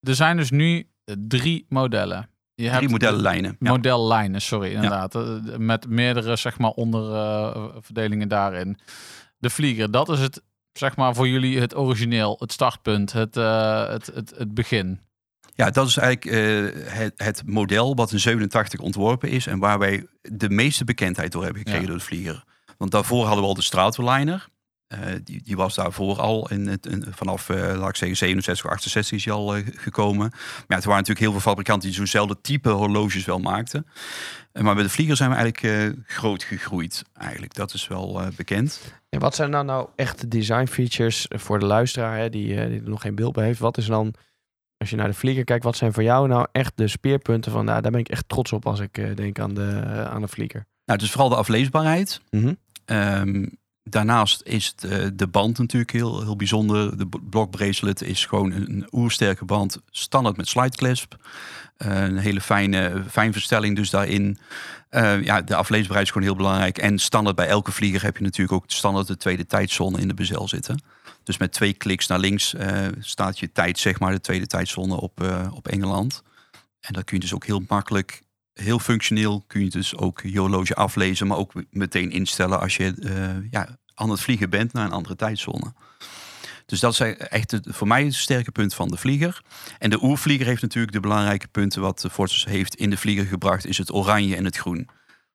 er 0.00 0.14
zijn 0.14 0.36
dus 0.36 0.50
nu 0.50 0.88
drie 1.28 1.66
modellen. 1.68 2.28
Je 2.54 2.66
hebt 2.66 2.76
Drie 2.78 2.90
modellenlijnen. 2.90 3.56
Ja. 3.60 3.70
Modellijnen, 3.70 4.40
sorry, 4.40 4.72
inderdaad. 4.72 5.14
Eh, 5.14 5.56
Met 5.56 5.88
meerdere, 5.88 6.36
zeg 6.36 6.58
maar, 6.58 6.70
onderverdelingen 6.70 8.28
daarin. 8.28 8.78
De 9.38 9.50
vlieger, 9.50 9.90
dat 9.90 10.08
is 10.08 10.18
het, 10.20 10.42
zeg 10.72 10.96
maar, 10.96 11.14
voor 11.14 11.28
jullie 11.28 11.60
het 11.60 11.76
origineel, 11.76 12.36
het 12.38 12.52
startpunt, 12.52 13.12
het, 13.12 13.36
eh, 13.36 13.88
het, 13.88 14.06
het, 14.14 14.32
het 14.36 14.54
begin. 14.54 15.00
Ja, 15.54 15.70
dat 15.70 15.86
is 15.86 15.96
eigenlijk 15.96 16.36
eh, 16.36 16.82
het, 16.92 17.12
het 17.16 17.42
model 17.46 17.94
wat 17.94 18.12
in 18.12 18.20
87 18.20 18.80
ontworpen 18.80 19.28
is 19.28 19.46
en 19.46 19.58
waar 19.58 19.78
wij 19.78 20.06
de 20.22 20.50
meeste 20.50 20.84
bekendheid 20.84 21.32
door 21.32 21.42
hebben 21.42 21.58
gekregen 21.62 21.82
Ja. 21.82 21.88
door 21.88 21.98
de 21.98 22.04
vlieger. 22.04 22.44
Want 22.78 22.90
daarvoor 22.90 23.24
hadden 23.24 23.42
we 23.42 23.48
al 23.48 23.54
de 23.54 23.62
Stratoliner. 23.62 24.48
Eh, 24.90 24.98
die, 25.24 25.42
die 25.42 25.56
was 25.56 25.74
daarvoor 25.74 26.20
al 26.20 26.48
in 26.50 26.66
het, 26.66 26.86
in- 26.86 27.04
vanaf, 27.10 27.48
eh, 27.48 27.56
laat 27.78 27.88
ik 27.88 27.96
zeggen, 27.96 28.16
67 28.16 28.64
of 28.66 28.70
68 28.72 29.16
is 29.18 29.24
hij 29.24 29.34
al 29.34 29.56
eh, 29.56 29.62
gekomen. 29.74 30.28
Maar 30.28 30.64
ja, 30.68 30.76
er 30.76 30.82
waren 30.82 30.90
natuurlijk 30.90 31.18
heel 31.18 31.30
veel 31.30 31.40
fabrikanten 31.40 31.88
die 31.88 31.96
zo'nzelfde 31.96 32.36
type 32.40 32.68
horloges 32.68 33.24
wel 33.24 33.38
maakten. 33.38 33.86
Eh, 34.52 34.62
maar 34.62 34.74
bij 34.74 34.82
de 34.82 34.88
vlieger 34.90 35.16
zijn 35.16 35.30
we 35.30 35.36
eigenlijk 35.36 35.64
eh, 35.96 36.02
groot 36.16 36.42
gegroeid. 36.42 37.02
Eigenlijk, 37.14 37.54
dat 37.54 37.72
is 37.74 37.88
wel 37.88 38.20
eh, 38.20 38.26
bekend. 38.36 38.80
En 39.08 39.20
wat 39.20 39.34
zijn 39.34 39.50
dan 39.50 39.66
nou 39.66 39.88
echt 39.96 40.20
de 40.20 40.28
design 40.28 40.66
features 40.66 41.26
voor 41.28 41.58
de 41.58 41.66
luisteraar 41.66 42.18
hè, 42.18 42.30
die, 42.30 42.60
eh, 42.60 42.66
die 42.68 42.80
er 42.82 42.88
nog 42.88 43.00
geen 43.00 43.14
beeld 43.14 43.32
bij 43.32 43.44
heeft? 43.44 43.58
Wat 43.60 43.78
is 43.78 43.86
dan, 43.86 44.14
als 44.76 44.90
je 44.90 44.96
naar 44.96 45.08
de 45.08 45.14
vlieger 45.14 45.44
kijkt, 45.44 45.64
wat 45.64 45.76
zijn 45.76 45.92
voor 45.92 46.02
jou 46.02 46.28
nou 46.28 46.46
echt 46.52 46.72
de 46.74 46.88
speerpunten 46.88 47.52
van, 47.52 47.64
nou, 47.64 47.80
daar 47.80 47.90
ben 47.90 48.00
ik 48.00 48.08
echt 48.08 48.28
trots 48.28 48.52
op 48.52 48.66
als 48.66 48.80
ik 48.80 48.98
eh, 48.98 49.16
denk 49.16 49.38
aan 49.38 49.54
de, 49.54 49.80
eh, 49.84 50.04
aan 50.04 50.20
de 50.20 50.28
vlieger? 50.28 50.66
Nou, 50.84 50.98
dus 50.98 51.10
vooral 51.10 51.28
de 51.28 51.36
afleesbaarheid. 51.36 52.20
Ehm, 52.84 53.46
daarnaast 53.82 54.42
is 54.44 54.66
het, 54.66 54.84
eh, 54.84 55.06
de 55.14 55.26
band 55.26 55.58
natuurlijk 55.58 55.92
heel, 55.92 56.22
heel 56.22 56.36
bijzonder. 56.36 56.98
De 56.98 57.06
Block 57.30 57.50
Bracelet 57.50 58.02
is 58.02 58.26
gewoon 58.26 58.52
een, 58.52 58.88
oersterke 58.90 59.44
band, 59.44 59.78
standaard 59.90 60.36
met 60.36 60.48
slideclasp. 60.48 61.16
Eh, 61.76 62.02
een 62.02 62.18
hele 62.18 62.40
fijne 62.40 63.04
fijnverstelling 63.10 63.76
dus 63.76 63.90
daarin. 63.90 64.38
Eh, 64.88 65.22
ja, 65.22 65.42
de 65.42 65.54
afleesbaarheid 65.54 66.06
is 66.06 66.12
gewoon 66.12 66.26
heel 66.28 66.36
belangrijk. 66.36 66.78
En 66.78 66.98
standaard 66.98 67.36
bij 67.36 67.46
elke 67.46 67.72
vlieger 67.72 68.02
heb 68.02 68.16
je 68.16 68.22
natuurlijk 68.22 68.52
ook 68.52 68.64
standaard 68.66 69.06
de 69.06 69.16
tweede 69.16 69.46
tijdzone 69.46 70.00
in 70.00 70.08
de 70.08 70.14
bezel 70.14 70.48
zitten. 70.48 70.82
Dus 71.22 71.38
met 71.38 71.52
twee 71.52 71.72
kliks 71.72 72.06
naar 72.06 72.18
links 72.18 72.54
staat 73.00 73.38
je 73.38 73.52
tijd, 73.52 73.78
zeg 73.78 73.98
maar, 74.00 74.12
de 74.12 74.20
tweede 74.20 74.46
tijdzone 74.46 75.00
op, 75.00 75.20
op 75.52 75.68
Engeland. 75.68 76.22
En 76.80 76.92
dan 76.92 77.04
kun 77.04 77.16
je 77.16 77.22
dus 77.22 77.34
ook 77.34 77.46
heel 77.46 77.62
makkelijk 77.68 78.22
heel 78.52 78.78
functioneel 78.78 79.44
kun 79.46 79.64
je 79.64 79.70
dus 79.70 79.96
ook 79.96 80.20
je 80.20 80.38
horloge 80.38 80.74
aflezen, 80.74 81.26
maar 81.26 81.36
ook 81.36 81.52
meteen 81.70 82.10
instellen 82.10 82.60
als 82.60 82.76
je 82.76 82.94
eh, 83.02 83.50
ja, 83.50 83.78
aan 83.94 84.10
het 84.10 84.20
vliegen 84.20 84.50
bent 84.50 84.72
naar 84.72 84.84
een 84.84 84.92
andere 84.92 85.16
tijdzone. 85.16 85.72
Dus 86.66 86.80
dat 86.80 86.92
is 86.92 87.00
echt 87.16 87.50
het, 87.50 87.66
voor 87.68 87.86
mij 87.86 88.04
het 88.04 88.14
sterke 88.14 88.50
punt 88.50 88.74
van 88.74 88.88
de 88.88 88.96
vlieger. 88.96 89.42
En 89.78 89.90
de 89.90 90.02
oervlieger 90.02 90.46
heeft 90.46 90.62
natuurlijk 90.62 90.92
de 90.92 91.00
belangrijke 91.00 91.48
punten 91.48 91.80
wat 91.80 92.00
de 92.00 92.28
heeft 92.44 92.74
in 92.74 92.90
de 92.90 92.96
vlieger 92.96 93.26
gebracht, 93.26 93.66
is 93.66 93.78
het 93.78 93.92
oranje 93.92 94.36
en 94.36 94.44
het 94.44 94.56
groen. 94.56 94.88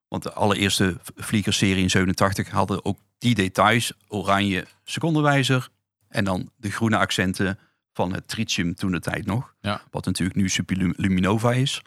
Want 0.08 0.24
de 0.24 0.34
allereerste 0.34 0.98
vliegerserie 1.16 1.84
in 1.84 1.90
87 1.90 2.50
hadden 2.50 2.86
ook 2.86 3.00
die 3.18 3.36
details. 3.36 3.94
Oranje 4.08 4.66
secondenwijzer 4.84 5.70
en 6.08 6.24
dan 6.24 6.50
de 6.56 6.72
groene 6.72 6.98
accenten 6.98 7.60
van 7.94 8.14
het 8.14 8.28
tritium 8.28 8.76
toen 8.76 8.92
de 8.92 9.00
tijd 9.00 9.26
nog. 9.26 9.54
Ja. 9.62 9.82
Wat 9.92 10.06
natuurlijk 10.06 10.38
nu 10.38 10.50
Superluminova 10.50 11.52
is. 11.52 11.82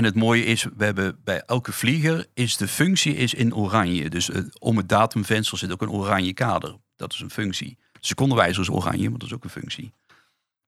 En 0.00 0.06
het 0.06 0.14
mooie 0.14 0.44
is, 0.44 0.66
we 0.76 0.84
hebben 0.84 1.18
bij 1.24 1.42
elke 1.46 1.72
vlieger 1.72 2.26
is 2.34 2.56
de 2.56 2.68
functie 2.68 3.14
is 3.14 3.34
in 3.34 3.54
oranje. 3.54 4.10
Dus 4.10 4.30
eh, 4.30 4.42
om 4.58 4.76
het 4.76 4.88
datumvenster 4.88 5.58
zit 5.58 5.72
ook 5.72 5.82
een 5.82 5.90
oranje 5.90 6.32
kader. 6.32 6.76
Dat 6.96 7.12
is 7.12 7.20
een 7.20 7.30
functie. 7.30 7.78
Secondenwijzer 7.98 8.62
is 8.62 8.70
oranje, 8.70 9.10
maar 9.10 9.18
dat 9.18 9.28
is 9.28 9.34
ook 9.34 9.44
een 9.44 9.50
functie. 9.50 9.92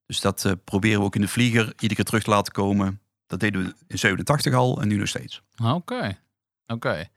Dus 0.06 0.20
dat 0.20 0.44
eh, 0.44 0.52
proberen 0.64 0.98
we 0.98 1.04
ook 1.04 1.14
in 1.14 1.20
de 1.20 1.28
vlieger 1.28 1.64
iedere 1.64 1.94
keer 1.94 2.04
terug 2.04 2.22
te 2.22 2.30
laten 2.30 2.52
komen. 2.52 3.00
Dat 3.26 3.40
deden 3.40 3.64
we 3.64 3.74
in 3.86 3.98
87 3.98 4.54
al 4.54 4.80
en 4.80 4.88
nu 4.88 4.96
nog 4.96 5.08
steeds. 5.08 5.42
Oké. 5.64 6.18
Oké. 6.66 7.08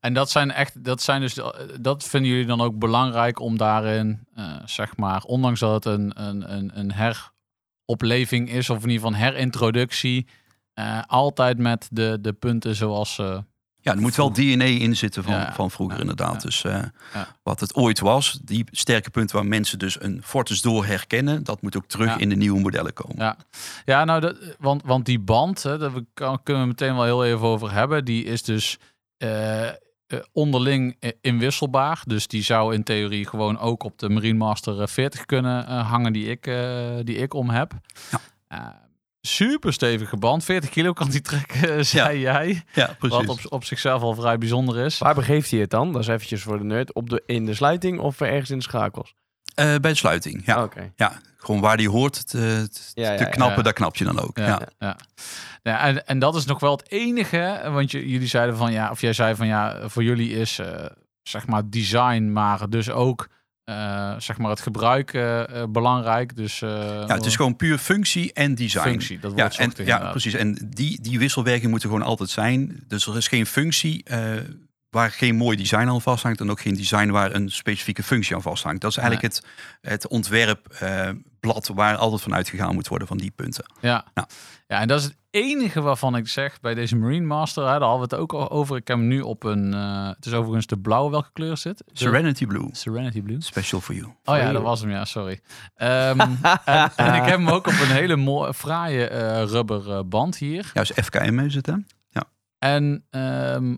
En 0.00 0.14
dat 0.14 0.30
zijn 0.30 0.50
echt, 0.50 0.84
dat 0.84 1.02
zijn 1.02 1.20
dus, 1.20 1.40
dat 1.80 2.04
vinden 2.04 2.30
jullie 2.30 2.46
dan 2.46 2.60
ook 2.60 2.78
belangrijk 2.78 3.40
om 3.40 3.56
daarin, 3.56 4.26
eh, 4.34 4.56
zeg 4.64 4.96
maar, 4.96 5.22
ondanks 5.22 5.60
dat 5.60 5.84
het 5.84 5.94
een, 5.94 6.22
een, 6.22 6.52
een, 6.54 6.78
een 6.78 6.92
heropleving 6.92 8.50
is, 8.50 8.70
of 8.70 8.82
in 8.82 8.90
ieder 8.90 9.06
geval 9.06 9.22
herintroductie, 9.24 10.26
eh, 10.74 11.02
altijd 11.06 11.58
met 11.58 11.88
de, 11.90 12.18
de 12.20 12.32
punten 12.32 12.74
zoals 12.74 13.14
ze. 13.14 13.44
Ja, 13.82 13.92
er 13.92 14.00
moet 14.00 14.16
wel 14.16 14.32
DNA 14.32 14.64
in 14.64 14.96
zitten 14.96 15.22
van, 15.24 15.32
Ja, 15.32 15.52
van 15.54 15.70
vroeger 15.70 15.96
ja, 15.96 16.02
inderdaad. 16.02 16.34
ja. 16.34 16.38
Dus 16.38 16.64
eh, 16.64 16.82
wat 17.42 17.60
het 17.60 17.74
ooit 17.74 18.00
was, 18.00 18.38
die 18.44 18.64
sterke 18.70 19.10
punten 19.10 19.36
waar 19.36 19.46
mensen 19.46 19.78
dus 19.78 20.02
een 20.02 20.20
Fortis 20.24 20.60
door 20.60 20.86
herkennen, 20.86 21.44
dat 21.44 21.62
moet 21.62 21.76
ook 21.76 21.86
terug 21.86 22.16
in 22.16 22.28
de 22.28 22.36
nieuwe 22.36 22.60
modellen 22.60 22.92
komen. 22.92 23.16
Ja, 23.16 23.36
ja 23.84 24.04
nou, 24.04 24.20
dat, 24.20 24.36
want, 24.58 24.82
want 24.84 25.04
die 25.06 25.18
band, 25.18 25.62
hè, 25.62 25.78
daar 25.78 25.90
kan, 26.14 26.42
kunnen 26.42 26.62
we 26.62 26.68
meteen 26.68 26.94
wel 26.94 27.04
heel 27.04 27.24
even 27.24 27.46
over 27.46 27.72
hebben, 27.72 28.04
die 28.04 28.24
is 28.24 28.42
dus 28.42 28.78
eh, 29.16 29.68
eh, 29.68 29.72
onderling 30.32 30.96
eh, 31.00 31.10
inwisselbaar. 31.20 32.02
Dus 32.06 32.26
die 32.26 32.42
zou 32.42 32.74
in 32.74 32.82
theorie 32.82 33.26
gewoon 33.26 33.58
ook 33.58 33.82
op 33.82 33.98
de 33.98 34.08
Marine 34.08 34.38
Master 34.38 34.80
eh, 34.80 34.86
40 34.86 35.26
kunnen 35.26 35.66
eh, 35.66 35.90
hangen 35.90 36.12
die 36.12 36.26
ik, 36.26 36.46
eh, 36.46 36.88
die 37.02 37.16
ik 37.16 37.34
om 37.34 37.50
heb. 37.50 37.72
Ja. 38.48 38.88
Eh, 39.20 39.30
super 39.30 39.72
stevige 39.72 40.16
band, 40.16 40.44
40 40.44 40.70
kilo 40.70 40.92
kan 40.92 41.10
die 41.10 41.20
trekken, 41.20 41.86
zei 41.86 42.18
jij. 42.18 42.62
Ja, 42.72 42.96
precies. 42.98 43.26
Wat 43.26 43.28
op, 43.28 43.52
op 43.52 43.64
zichzelf 43.64 44.02
al 44.02 44.14
vrij 44.14 44.38
bijzonder 44.38 44.84
is. 44.84 44.98
Waar 44.98 45.14
begeeft 45.14 45.50
hij 45.50 45.60
het 45.60 45.70
dan? 45.70 45.92
Dat 45.92 46.02
is 46.02 46.08
eventjes 46.08 46.42
voor 46.42 46.58
de 46.58 46.64
nerd. 46.64 46.92
Op 46.94 47.10
de, 47.10 47.22
in 47.26 47.46
de 47.46 47.54
sluiting 47.54 47.98
of 47.98 48.20
ergens 48.20 48.50
in 48.50 48.56
de 48.58 48.62
schakels? 48.64 49.14
Eh, 49.54 49.64
bij 49.64 49.90
de 49.90 49.94
sluiting, 49.96 50.42
ja. 50.46 50.62
Oké. 50.62 50.92
ja. 50.96 51.12
Gewoon 51.36 51.60
waar 51.60 51.76
die 51.76 51.88
hoort 51.88 52.28
te, 52.28 52.68
te, 52.72 52.80
Ja, 52.94 53.10
ja, 53.10 53.16
te 53.16 53.22
ja. 53.24 53.28
knappen, 53.30 53.56
Ja. 53.56 53.62
daar 53.62 53.72
knap 53.72 53.96
je 53.96 54.04
dan 54.04 54.20
ook. 54.20 54.38
Ja, 54.38 54.46
Ja, 54.46 54.68
ja. 54.78 54.96
ja. 55.62 55.80
en, 55.80 56.06
en 56.06 56.18
dat 56.18 56.34
is 56.34 56.44
nog 56.44 56.60
wel 56.60 56.76
het 56.76 56.90
enige, 56.90 57.60
want 57.64 57.90
je, 57.90 58.08
jullie 58.08 58.28
zeiden 58.28 58.56
van 58.56 58.72
ja, 58.72 58.90
of 58.90 59.00
jij 59.00 59.12
zei 59.12 59.34
van 59.34 59.46
ja, 59.46 59.88
voor 59.88 60.02
jullie 60.04 60.30
is 60.30 60.58
eh, 60.58 60.84
zeg 61.22 61.46
maar 61.46 61.62
design, 61.70 62.32
maar 62.32 62.68
dus 62.68 62.90
ook 62.90 63.28
eh, 63.70 64.14
zeg 64.18 64.38
maar 64.38 64.50
het 64.50 64.60
gebruik 64.60 65.12
eh, 65.14 65.42
belangrijk. 65.68 66.36
Dus 66.36 66.58
Ja, 66.58 67.06
het 67.06 67.26
is 67.26 67.36
gewoon 67.36 67.56
puur 67.56 67.78
functie 67.78 68.32
en 68.32 68.54
design. 68.54 68.88
functie. 68.88 69.18
Dat 69.18 69.32
Ja, 69.36 69.50
wordt 69.56 69.78
en, 69.78 69.84
ja, 69.86 70.10
precies. 70.10 70.34
En 70.34 70.70
die, 70.74 71.00
die 71.02 71.18
wisselwerking 71.18 71.70
moet 71.70 71.82
er 71.82 71.88
gewoon 71.88 72.04
altijd 72.04 72.30
zijn. 72.30 72.84
Dus 72.88 73.06
er 73.06 73.16
is 73.16 73.28
geen 73.28 73.46
functie 73.46 74.04
waar 74.90 75.10
geen 75.10 75.36
mooi 75.36 75.56
design 75.56 75.88
aan 75.88 76.00
vasthangt. 76.00 76.40
En 76.40 76.50
ook 76.50 76.60
geen 76.60 76.74
design 76.74 77.10
waar 77.10 77.34
een 77.34 77.50
specifieke 77.50 78.02
functie 78.02 78.34
aan 78.36 78.42
vasthangt. 78.42 78.80
Dat 78.80 78.90
is 78.90 78.96
eigenlijk 78.96 79.34
het, 79.34 79.44
het 79.80 80.08
ontwerpblad 80.08 81.70
waar 81.74 81.96
altijd 81.96 82.22
van 82.22 82.34
uitgegaan 82.34 82.74
moet 82.74 82.88
worden 82.88 83.08
van 83.08 83.16
die 83.16 83.30
punten. 83.30 83.64
Ja. 83.80 84.04
Ja. 84.14 84.26
ja, 84.66 84.80
en 84.80 84.88
dat 84.88 84.98
is 84.98 85.04
het 85.04 85.16
enige 85.30 85.80
waarvan 85.80 86.16
ik 86.16 86.28
zeg 86.28 86.60
bij 86.60 86.74
deze 86.74 86.96
Marine 86.96 87.26
Master, 87.26 87.62
hè, 87.62 87.70
daar 87.78 87.88
hadden 87.88 88.08
we 88.08 88.14
het 88.14 88.22
ook 88.22 88.32
al 88.32 88.50
over. 88.50 88.76
Ik 88.76 88.88
heb 88.88 88.96
hem 88.96 89.06
nu 89.08 89.20
op 89.20 89.44
een, 89.44 89.74
eh, 89.74 90.08
het 90.08 90.26
is 90.26 90.32
overigens 90.32 90.66
de 90.66 90.78
blauwe, 90.78 91.10
welke 91.10 91.30
kleur 91.32 91.52
is? 91.52 91.62
De- 91.62 91.76
Serenity 91.92 92.46
Blue, 92.46 92.68
Serenity 92.72 93.22
Blue. 93.22 93.40
special 93.40 93.80
for 93.80 93.94
you. 93.94 94.06
Oh 94.06 94.14
ja, 94.24 94.36
you. 94.40 94.52
dat 94.52 94.62
was 94.62 94.80
hem, 94.80 94.90
ja, 94.90 95.04
sorry. 95.04 95.40
Ehm, 95.74 96.20
en, 96.64 96.90
en 96.96 97.14
ik 97.14 97.24
heb 97.24 97.38
hem 97.38 97.48
ook 97.48 97.66
op 97.66 97.72
een 97.80 97.90
hele 97.90 98.16
mooie, 98.16 98.54
fraaie 98.54 99.08
eh, 99.08 99.42
rubber 99.44 99.90
eh, 99.90 100.00
band 100.06 100.36
hier. 100.36 100.70
Ja, 100.74 100.80
dus 100.82 100.92
FKM 101.04 101.38
is 101.38 101.54
het 101.54 101.66
hè? 101.66 101.74
En 102.58 103.04
ehm, 103.10 103.74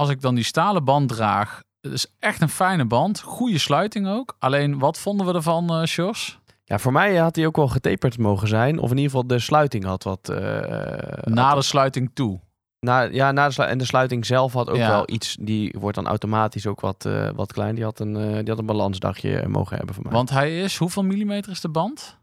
als 0.00 0.08
ik 0.08 0.20
dan 0.20 0.34
die 0.34 0.44
stalen 0.44 0.84
band 0.84 1.08
draag, 1.08 1.60
het 1.80 1.92
is 1.92 2.06
echt 2.18 2.40
een 2.40 2.48
fijne 2.48 2.84
band. 2.84 3.20
Goede 3.20 3.58
sluiting 3.58 4.08
ook. 4.08 4.36
Alleen, 4.38 4.78
wat 4.78 4.98
vonden 4.98 5.26
we 5.26 5.32
ervan, 5.34 5.86
Sjors? 5.86 6.38
Ja, 6.64 6.78
voor 6.78 6.92
mij 6.92 7.16
had 7.16 7.36
hij 7.36 7.46
ook 7.46 7.56
wel 7.56 7.68
getaperd 7.68 8.18
mogen 8.18 8.48
zijn. 8.48 8.78
Of 8.78 8.90
in 8.90 8.96
ieder 8.96 9.10
geval 9.10 9.26
de 9.26 9.38
sluiting 9.38 9.84
had 9.84 10.02
wat... 10.04 10.28
eh, 10.28 10.36
Na 11.24 11.46
had- 11.46 11.56
de 11.56 11.62
sluiting 11.62 12.10
toe. 12.14 12.40
na, 12.80 13.00
ja, 13.02 13.32
na 13.32 13.48
de. 13.48 13.62
En 13.62 13.78
de 13.78 13.84
sluiting 13.84 14.26
zelf 14.26 14.52
had 14.52 14.70
ook 14.70 14.76
Ja. 14.76 14.88
wel 14.88 15.02
iets... 15.06 15.36
Die 15.40 15.74
wordt 15.78 15.96
dan 15.96 16.06
automatisch 16.06 16.66
ook 16.66 16.80
wat, 16.80 17.04
eh, 17.04 17.28
wat 17.34 17.52
klein. 17.52 17.74
Die 17.74 17.84
had, 17.84 18.00
een, 18.00 18.12
die 18.14 18.48
had 18.48 18.58
een 18.58 18.66
balansdagje 18.66 19.48
mogen 19.48 19.76
hebben 19.76 19.94
voor 19.94 20.04
mij. 20.04 20.12
Want 20.12 20.30
hij 20.30 20.60
is, 20.60 20.76
hoeveel 20.76 21.02
millimeter 21.02 21.52
is 21.52 21.60
de 21.60 21.68
band? 21.68 22.18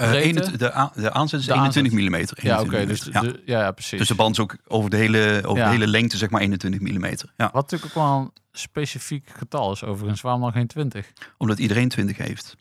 Eh, 0.00 0.08
Breedte? 0.08 0.26
21 0.28 0.56
de, 0.56 0.74
a- 0.76 0.92
de 0.94 1.12
aanzet 1.12 1.40
is 1.40 1.46
De 1.46 1.52
21 1.52 1.92
aanzet. 2.14 2.42
mm. 2.42 2.48
Ja, 2.48 2.60
oké. 2.60 2.86
dus, 2.86 3.08
ja. 3.12 3.20
de- 3.20 3.42
ja, 3.44 3.70
precies. 3.70 3.98
dus 3.98 4.08
de 4.08 4.14
band 4.14 4.32
is 4.32 4.38
ook 4.42 4.56
over 4.66 4.90
de 4.90 4.96
hele, 4.96 5.40
over 5.44 5.58
Ja. 5.58 5.64
de 5.64 5.70
hele 5.70 5.86
lengte 5.86 6.16
zeg 6.16 6.30
maar 6.30 6.40
21 6.40 6.80
mm. 6.80 7.04
Ja, 7.04 7.14
Wat 7.36 7.52
natuurlijk 7.52 7.96
ook 7.96 8.04
wel 8.04 8.16
een 8.18 8.30
specifiek 8.52 9.30
getal 9.38 9.72
is 9.72 9.84
overigens. 9.84 10.20
Waarom 10.20 10.40
dan 10.40 10.52
geen 10.52 10.66
20? 10.66 11.12
omdat 11.38 11.58
iedereen 11.58 11.88
20 11.88 12.16
heeft. 12.16 12.56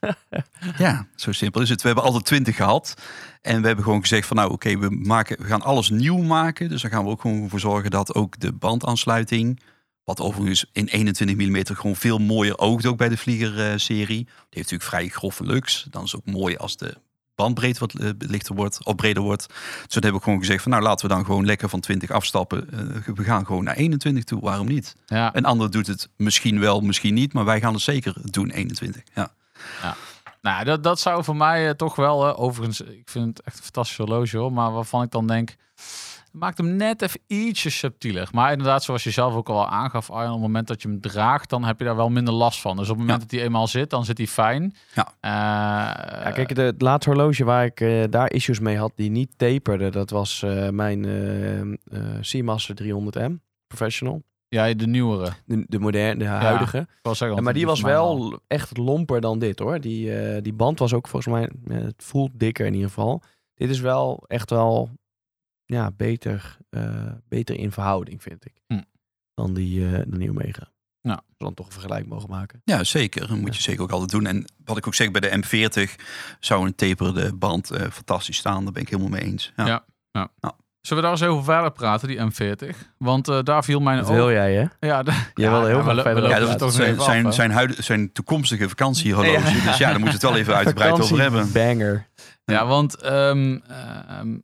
ja, 0.78 1.06
zo 1.16 1.32
simpel 1.32 1.60
is 1.60 1.68
het. 1.68 1.80
We 1.80 1.86
hebben 1.86 2.04
altijd 2.04 2.24
20 2.24 2.56
gehad. 2.56 2.94
En 3.40 3.60
we 3.60 3.66
hebben 3.66 3.84
gewoon 3.84 4.00
gezegd 4.00 4.26
van 4.26 4.36
nou 4.36 4.50
oké, 4.52 4.78
we 4.78 4.90
maken, 4.90 5.38
we 5.40 5.46
gaan 5.46 5.62
alles 5.62 5.90
nieuw 5.90 6.18
maken. 6.22 6.68
Dus 6.68 6.82
daar 6.82 6.90
gaan 6.90 7.04
we 7.04 7.10
ook 7.10 7.20
gewoon 7.20 7.48
voor 7.48 7.60
zorgen 7.60 7.90
dat 7.90 8.14
ook 8.14 8.38
de 8.40 8.52
bandaansluiting... 8.52 9.60
Wat 10.04 10.20
overigens 10.20 10.64
in 10.72 10.86
21 10.86 11.36
mm 11.36 11.76
gewoon 11.76 11.96
veel 11.96 12.18
mooier 12.18 12.58
oogt 12.58 12.86
ook 12.86 12.96
bij 12.96 13.08
de 13.08 13.16
vlieger-serie. 13.16 14.24
Die 14.24 14.26
heeft 14.26 14.70
natuurlijk 14.70 14.82
vrij 14.82 15.08
grove 15.08 15.44
lux. 15.44 15.86
Dan 15.90 16.04
is 16.04 16.12
het 16.12 16.20
ook 16.20 16.34
mooi 16.34 16.56
als 16.56 16.76
de 16.76 16.96
bandbreedte 17.34 17.80
wat 17.80 17.94
eh, 17.94 18.10
lichter 18.18 18.54
wordt, 18.54 18.84
of 18.84 18.94
breder 18.94 19.22
wordt. 19.22 19.46
Dus 19.48 19.94
dat 19.94 20.02
hebben 20.02 20.14
we 20.14 20.22
gewoon 20.22 20.38
gezegd 20.38 20.62
van 20.62 20.72
nou 20.72 20.82
laten 20.82 21.08
we 21.08 21.14
dan 21.14 21.24
gewoon 21.24 21.44
lekker 21.44 21.68
van 21.68 21.80
20 21.80 22.10
afstappen. 22.10 22.70
Eh, 22.70 23.14
we 23.14 23.24
gaan 23.24 23.46
gewoon 23.46 23.64
naar 23.64 23.74
21 23.76 24.24
toe, 24.24 24.40
waarom 24.40 24.66
niet? 24.66 24.96
Ja, 25.06 25.36
Een 25.36 25.44
ander 25.44 25.70
doet 25.70 25.86
het 25.86 26.08
misschien 26.16 26.60
wel, 26.60 26.80
misschien 26.80 27.14
niet, 27.14 27.32
maar 27.32 27.44
wij 27.44 27.60
gaan 27.60 27.72
het 27.72 27.82
zeker 27.82 28.14
doen 28.22 28.50
21. 28.50 29.02
Ja. 29.14 29.32
nou, 30.40 30.64
dat, 30.64 30.82
dat 30.82 31.00
zou 31.00 31.24
voor 31.24 31.36
mij 31.36 31.68
eh, 31.68 31.74
toch 31.74 31.96
wel... 31.96 32.36
overigens, 32.36 32.80
ik 32.80 33.08
vind 33.08 33.26
het 33.26 33.46
echt 33.46 33.56
een 33.56 33.62
fantastisch 33.62 33.96
horloge 33.96 34.36
hoor. 34.36 34.52
Maar 34.52 34.72
waarvan 34.72 35.02
ik 35.02 35.10
dan 35.10 35.26
denk... 35.26 35.56
Maakt 36.32 36.58
hem 36.58 36.76
net 36.76 37.02
even 37.02 37.20
ietsje 37.26 37.70
subtieler. 37.70 38.28
Maar 38.32 38.50
inderdaad, 38.52 38.82
zoals 38.84 39.04
je 39.04 39.10
zelf 39.10 39.34
ook 39.34 39.48
al 39.48 39.68
aangaf, 39.68 40.10
Arjan, 40.10 40.28
op 40.28 40.32
het 40.34 40.42
moment 40.46 40.66
dat 40.68 40.82
je 40.82 40.88
hem 40.88 41.00
draagt, 41.00 41.50
dan 41.50 41.64
heb 41.64 41.78
je 41.78 41.84
daar 41.84 41.96
wel 41.96 42.08
minder 42.10 42.34
last 42.34 42.60
van. 42.60 42.76
Dus 42.76 42.88
op 42.88 42.96
het 42.96 42.98
moment 42.98 43.18
Ja. 43.20 43.26
dat 43.26 43.34
hij 43.36 43.44
eenmaal 43.46 43.66
zit, 43.66 43.90
dan 43.90 44.04
zit 44.04 44.18
hij 44.18 44.26
fijn. 44.26 44.74
Ja. 44.94 45.06
Eh, 45.20 45.30
Ja, 46.24 46.30
kijk, 46.30 46.54
de, 46.54 46.62
het 46.62 46.82
laatste 46.82 47.10
horloge 47.10 47.44
waar 47.44 47.64
ik 47.64 47.80
eh, 47.80 48.02
daar 48.10 48.32
issues 48.32 48.58
mee 48.60 48.76
had 48.78 48.92
die 48.94 49.10
niet 49.10 49.38
taperde, 49.38 49.90
dat 49.90 50.10
was 50.10 50.42
eh, 50.42 50.68
mijn 50.68 51.78
Seamaster 52.20 52.74
300M 52.82 53.32
Professional. 53.66 54.22
Ja, 54.48 54.74
de 54.74 54.86
nieuwere. 54.86 55.32
De, 55.44 55.64
de 55.68 55.78
moderne, 55.78 56.18
de 56.18 56.24
huidige. 56.24 56.86
Zeggen, 57.12 57.42
maar 57.42 57.52
die 57.52 57.66
was 57.66 57.80
wel 57.80 58.40
echt 58.46 58.76
lomper 58.76 59.20
dan 59.20 59.38
dit 59.38 59.58
hoor. 59.58 59.80
Die, 59.80 60.18
eh, 60.20 60.42
die 60.42 60.52
band 60.52 60.78
was 60.78 60.94
ook 60.94 61.08
volgens 61.08 61.34
mij, 61.34 61.50
het 61.78 61.94
voelt 62.04 62.30
dikker 62.34 62.66
in 62.66 62.72
ieder 62.74 62.88
geval. 62.88 63.22
Dit 63.54 63.70
is 63.70 63.80
wel 63.80 64.24
echt 64.26 64.50
wel 64.50 64.90
ja, 65.72 65.90
beter, 65.96 66.56
eh, 66.70 67.06
beter 67.28 67.56
in 67.56 67.72
verhouding 67.72 68.22
vind 68.22 68.44
ik. 68.44 68.52
Hm. 68.66 68.80
Dan 69.34 69.54
die, 69.54 69.86
eh 69.86 69.92
de 70.06 70.16
nieuwe 70.16 70.34
Mega. 70.44 70.70
Ja. 71.00 71.12
Als 71.12 71.22
we 71.38 71.44
dan 71.44 71.54
toch 71.54 71.66
een 71.66 71.72
vergelijk 71.72 72.06
mogen 72.06 72.28
maken. 72.30 72.60
Ja, 72.64 72.84
zeker. 72.84 73.28
Dat 73.28 73.36
moet 73.36 73.56
je 73.56 73.62
zeker 73.62 73.82
ook 73.82 73.90
altijd 73.90 74.10
doen. 74.10 74.26
En 74.26 74.44
wat 74.64 74.76
ik 74.76 74.86
ook 74.86 74.94
zeg, 74.94 75.10
bij 75.10 75.20
de 75.20 75.42
M40 75.42 75.96
zou 76.40 76.66
een 76.66 76.74
taperde 76.74 77.34
band 77.34 77.70
eh, 77.70 77.90
fantastisch 77.90 78.36
staan. 78.36 78.64
Daar 78.64 78.72
ben 78.72 78.82
ik 78.82 78.88
helemaal 78.88 79.10
mee 79.10 79.22
eens. 79.22 79.52
Ja. 79.56 79.84
Ja. 80.12 80.30
Zullen 80.80 81.02
we 81.02 81.08
daar 81.10 81.18
eens 81.20 81.28
over 81.30 81.44
verder 81.44 81.72
praten, 81.72 82.08
die 82.08 82.18
M40? 82.18 82.76
Want 82.98 83.28
eh, 83.28 83.42
daar 83.42 83.64
viel 83.64 83.80
mijn 83.80 83.98
Dat 83.98 84.08
wil 84.08 84.30
jij 84.30 84.54
hè? 84.54 84.86
Ja, 84.86 85.02
de- 85.02 85.10
heel 85.34 85.68
ja, 85.68 85.82
verder 85.82 86.22
we 86.22 86.28
Ja, 86.28 86.38
dat 86.38 86.58
toch 86.58 86.72
zijn, 86.72 87.00
zijn, 87.00 87.26
af, 87.26 87.34
zijn, 87.34 87.50
huid- 87.50 87.76
zijn 87.78 88.12
toekomstige 88.12 88.68
vakantiehorloge. 88.68 89.50
Ja. 89.56 89.64
Dus 89.64 89.76
ja, 89.78 89.90
daar 89.90 90.00
moeten 90.00 90.20
we 90.20 90.26
het 90.26 90.34
wel 90.34 90.36
even 90.36 90.54
uitgebreid 90.54 90.92
over 91.00 91.20
hebben. 91.20 91.52
Banger. 91.52 92.06
Ja, 92.44 92.66
want 92.66 92.96
ehm, 92.96 93.58
ehm, 93.68 94.36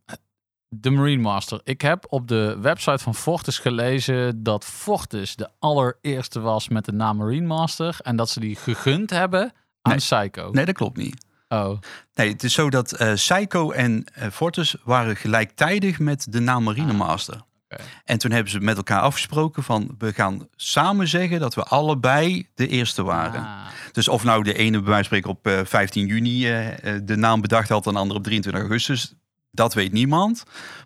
de 0.69 0.91
Marine 0.91 1.23
Master. 1.23 1.61
Ik 1.65 1.81
heb 1.81 2.07
op 2.09 2.29
de 2.29 2.57
website 2.61 2.99
van 2.99 3.15
Fortis 3.15 3.59
gelezen 3.59 4.43
dat 4.43 4.65
Fortis 4.65 5.37
de 5.37 5.49
allereerste 5.59 6.41
was 6.41 6.69
met 6.69 6.85
de 6.85 6.93
naam 6.93 7.17
Marine 7.17 7.47
Master. 7.47 7.97
En 8.03 8.17
dat 8.17 8.29
ze 8.29 8.41
die 8.41 8.57
gegund 8.57 9.11
hebben 9.11 9.53
aan 9.83 9.93
Nee. 9.93 9.97
Psycho. 9.97 10.51
Nee, 10.51 10.65
dat 10.65 10.75
klopt 10.75 10.97
niet. 10.97 11.27
Oh, 11.49 11.79
Nee, 12.15 12.33
het 12.33 12.45
is 12.45 12.53
zo 12.53 12.71
dat 12.71 12.93
eh 12.93 13.13
Psycho 13.13 13.71
en 13.71 14.05
eh, 14.15 14.29
Fortis 14.31 14.77
waren 14.85 15.17
gelijktijdig 15.17 15.99
met 15.99 16.27
de 16.33 16.41
naam 16.41 16.63
Marine 16.63 16.93
Ah, 16.93 16.99
Master. 16.99 17.47
En 18.05 18.19
toen 18.19 18.31
hebben 18.31 18.53
ze 18.53 18.61
met 18.61 18.77
elkaar 18.77 19.01
afgesproken 19.01 19.63
van 19.63 19.95
we 19.99 20.13
gaan 20.13 20.49
samen 20.57 21.09
zeggen 21.09 21.41
dat 21.41 21.55
we 21.55 21.63
allebei 21.63 22.49
de 22.55 22.69
eerste 22.69 23.03
waren. 23.03 23.41
Ah. 23.41 23.67
Dus 23.93 24.09
of 24.09 24.25
nou 24.25 24.43
de 24.43 24.55
ene 24.55 24.79
bij 24.83 24.91
wijze 24.91 25.09
van 25.09 25.19
spreken 25.19 25.31
op 25.31 25.47
eh, 25.47 25.65
15 25.65 26.07
juni 26.07 26.47
eh, 26.47 26.95
eh, 26.95 27.01
de 27.05 27.17
naam 27.17 27.41
bedacht 27.41 27.69
had 27.69 27.87
en 27.87 27.93
de 27.93 27.99
andere 27.99 28.19
op 28.19 28.25
23 28.25 28.63
augustus, 28.63 29.15
dat 29.51 29.75
weet 29.75 29.93
niemand. 29.93 30.43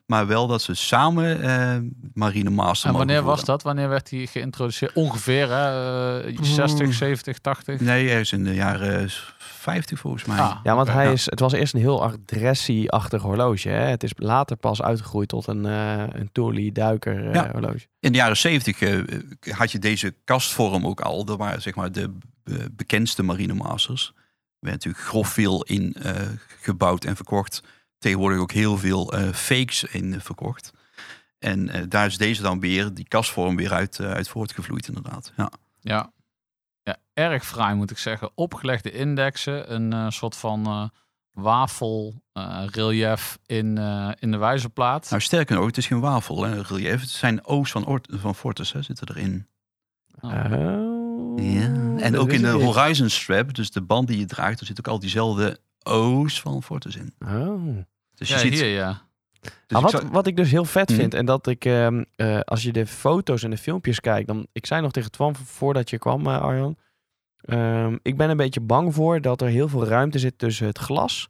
Maar 0.07 0.27
wel 0.27 0.47
dat 0.47 0.63
ze 0.63 0.75
samen 0.75 1.43
eh, 1.43 1.77
Marine 2.15 2.51
Master 2.51 2.87
En 2.89 2.93
mogen 2.95 3.07
wanneer 3.07 3.25
was 3.27 3.45
dat? 3.45 3.63
Wanneer 3.63 3.89
werd 3.89 4.09
die 4.09 4.27
geïntroduceerd? 4.27 4.93
Ongeveer, 4.93 5.49
hè? 5.51 6.21
Eh, 6.21 6.39
60, 6.43 6.93
70, 6.95 7.39
80? 7.39 7.81
Nee, 7.81 8.09
ergens 8.11 8.33
in 8.33 8.45
de 8.45 8.55
jaren 8.55 9.11
50 9.39 9.99
volgens 9.99 10.25
mij. 10.25 10.39
Ah, 10.39 10.57
Ja, 10.63 10.75
want 10.75 10.89
hij 10.89 11.05
Ja. 11.05 11.11
is, 11.11 11.25
het 11.25 11.41
was 11.41 11.53
eerst 11.53 11.75
een 11.75 11.81
heel 11.81 12.03
agressie-achtig 12.05 13.23
horloge. 13.23 13.69
Hè? 13.69 13.85
Het 13.85 14.03
is 14.03 14.13
later 14.17 14.57
pas 14.57 14.83
uitgegroeid 14.83 15.29
tot 15.29 15.47
een, 15.47 15.67
eh 15.67 16.05
een 16.09 16.29
Tourly 16.33 16.73
duiker 16.73 17.27
eh, 17.29 17.35
Ja. 17.35 17.51
horloge. 17.53 17.87
In 18.01 18.13
de 18.13 18.19
jaren 18.19 18.37
70 18.37 18.81
eh, 18.81 19.01
had 19.51 19.73
je 19.73 19.79
deze 19.79 20.15
kastvorm 20.25 20.87
ook 20.87 21.01
al. 21.01 21.25
Dat 21.25 21.39
waren 21.39 21.63
zeg 21.63 21.75
maar 21.75 21.93
de 21.93 22.11
bekendste 22.73 23.23
Marine 23.23 23.55
Masters. 23.55 24.13
Er 24.17 24.69
werd 24.69 24.75
natuurlijk 24.75 25.05
grof 25.05 25.29
veel 25.29 25.63
in 25.63 25.95
eh, 26.03 26.15
gebouwd 26.61 27.05
en 27.05 27.17
verkocht. 27.17 27.63
Tegenwoordig 28.03 28.39
ook 28.39 28.53
heel 28.53 28.79
veel 28.79 29.13
eh, 29.13 29.33
fakes 29.33 29.85
in 29.85 30.15
eh, 30.15 30.21
verkocht. 30.21 30.73
En 31.39 31.69
eh, 31.69 31.83
daar 31.89 32.07
is 32.07 32.19
deze 32.19 32.43
dan 32.43 32.61
weer, 32.61 32.95
die 32.95 33.09
kastvorm, 33.09 33.57
weer 33.57 33.73
uit, 33.73 34.01
uit 34.01 34.29
voortgevloeid 34.29 34.89
inderdaad. 34.89 35.33
Ja. 35.37 35.51
Ja. 35.81 36.13
ja, 36.83 36.97
erg 37.15 37.47
fraai 37.47 37.75
moet 37.75 37.91
ik 37.91 37.99
zeggen. 37.99 38.31
Opgelegde 38.35 38.91
indexen, 38.91 39.75
een 39.75 39.93
eh, 39.93 40.11
soort 40.11 40.37
van 40.37 40.67
eh, 40.67 40.85
wafel 41.33 42.23
eh, 42.33 42.63
relief 42.67 43.39
in, 43.47 43.79
eh, 43.79 44.11
in 44.19 44.31
de 44.31 44.37
wijzerplaat. 44.37 45.11
Nou, 45.11 45.23
sterker 45.23 45.57
nog, 45.57 45.67
het 45.67 45.77
is 45.77 45.87
geen 45.87 46.01
wafel, 46.01 46.43
hè, 46.45 46.63
relief. 46.63 47.01
Het 47.01 47.11
zijn 47.11 47.47
O's 47.47 47.71
van, 47.71 47.87
Ort 47.87 48.09
van 48.11 48.35
Fortis, 48.35 48.73
hè, 48.73 48.83
zitten 48.83 49.09
erin. 49.09 49.47
Oh. 50.21 50.31
Oh. 50.31 51.43
Ja. 51.43 51.63
En 51.99 52.13
dat 52.13 52.21
ook 52.21 52.33
in 52.33 52.43
de. 52.43 52.49
Horizon 52.49 53.09
Strap, 53.09 53.55
dus 53.55 53.71
de 53.71 53.83
band 53.83 54.09
die 54.09 54.19
je 54.19 54.27
draagt, 54.27 54.61
er 54.61 54.67
zitten 54.67 54.85
ook 54.87 54.93
al 54.93 54.99
diezelfde 54.99 55.59
O's 55.83 56.41
van 56.41 56.63
Fortis 56.63 56.97
in. 56.97 57.15
Oh. 57.19 57.79
Dus 58.29 58.41
je 58.41 58.47
ja, 58.47 58.51
ziet, 58.53 58.61
hier 58.61 58.75
ja. 58.75 59.03
dus 59.41 59.51
Maar 59.69 59.77
ik 59.83 59.91
wat, 59.91 59.91
zou- 60.01 60.13
wat 60.13 60.27
ik 60.27 60.37
dus 60.37 60.51
heel 60.51 60.65
vet 60.65 60.89
Mhm. 60.89 60.99
vind, 60.99 61.15
en 61.15 61.27
dat 61.27 61.47
ik, 61.47 61.65
ehm, 61.65 62.05
eh, 62.17 62.41
als 62.41 62.63
je 62.63 62.73
de 62.73 62.87
foto's 62.87 63.43
en 63.43 63.51
de 63.51 63.57
filmpjes 63.57 64.01
kijkt, 64.01 64.27
dan, 64.27 64.47
ik 64.53 64.67
zei 64.67 64.81
nog 64.83 64.91
tegen 64.91 65.11
Twan 65.11 65.35
voordat 65.37 65.91
je 65.91 65.99
kwam, 65.99 66.27
eh, 66.27 66.41
Arjan, 66.41 66.77
ehm, 67.41 67.97
ik 68.03 68.17
ben 68.17 68.31
een 68.31 68.37
beetje 68.37 68.61
bang 68.61 68.95
voor 68.95 69.21
dat 69.21 69.41
er 69.41 69.49
heel 69.49 69.69
veel 69.69 69.87
ruimte 69.87 70.19
zit 70.19 70.39
tussen 70.39 70.67
het 70.67 70.79
glas 70.79 71.29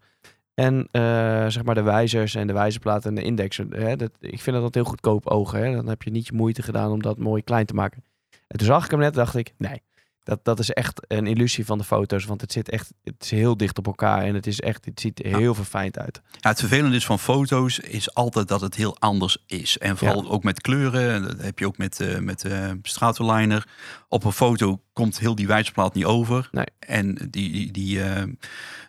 en 0.55 0.89
eh, 0.91 1.03
zeg 1.49 1.63
maar 1.63 1.75
de 1.75 1.83
wijzers 1.83 2.35
en 2.35 2.47
de 2.47 2.53
wijzerplaat 2.53 3.07
en 3.07 3.15
de 3.15 3.23
index. 3.23 3.61
Hè, 3.71 3.97
dat, 3.97 4.11
ik 4.21 4.41
vind 4.41 4.57
dat 4.57 4.65
dat 4.65 4.75
heel 4.75 4.85
goedkoop 4.85 5.27
ogen. 5.27 5.65
Hè? 5.65 5.75
Dan 5.75 5.89
heb 5.89 6.03
je 6.03 6.11
niet 6.11 6.27
je 6.27 6.33
moeite 6.35 6.63
gedaan 6.63 6.91
om 6.91 7.03
dat 7.03 7.19
mooi 7.19 7.43
klein 7.43 7.67
te 7.67 7.75
maken. 7.75 8.05
En 8.49 8.59
toen 8.59 8.67
zag 8.67 8.85
ik 8.85 8.91
hem 8.91 9.01
net, 9.01 9.15
dacht 9.15 9.35
ik, 9.37 9.53
nee, 9.59 9.83
dat, 10.25 10.45
dat 10.45 10.59
is 10.59 10.71
echt 10.71 11.03
een 11.09 11.27
illusie 11.27 11.65
van 11.65 11.79
de 11.79 11.85
foto's, 11.85 12.25
want 12.25 12.41
het 12.41 12.53
zit 12.53 12.71
echt, 12.71 12.93
het 13.05 13.15
is 13.19 13.31
heel 13.31 13.57
dicht 13.57 13.79
op 13.79 13.87
elkaar 13.87 14.23
en 14.23 14.35
het 14.35 14.47
is 14.47 14.61
echt, 14.61 14.85
het 14.85 15.01
ziet 15.01 15.25
er 15.25 15.37
heel 15.37 15.55
verfijnd 15.55 15.99
uit. 15.99 16.21
Ja, 16.41 16.49
het 16.49 16.59
vervelende 16.59 16.97
is 16.97 17.07
van 17.07 17.19
foto's 17.19 17.79
is 17.79 18.15
altijd 18.15 18.49
dat 18.49 18.61
het 18.61 18.75
heel 18.75 18.97
anders 18.99 19.39
is. 19.47 19.79
En 19.79 19.97
vooral 19.97 20.31
ook 20.31 20.43
met 20.43 20.61
kleuren. 20.61 21.23
Dat 21.23 21.41
heb 21.41 21.59
je 21.59 21.67
ook 21.67 21.79
met, 21.79 22.01
eh 22.01 22.19
met 22.19 22.47
Stratoliner. 22.83 23.67
Op 24.09 24.25
een 24.25 24.33
foto 24.33 24.83
komt 24.93 25.19
heel 25.19 25.35
die 25.35 25.47
wijzerplaat 25.47 25.95
niet 25.95 26.05
over. 26.05 26.49
Nee. 26.53 26.67
En 26.79 27.15
die, 27.31 27.53
die, 27.53 27.73
die, 27.73 28.03
eh, 28.03 28.23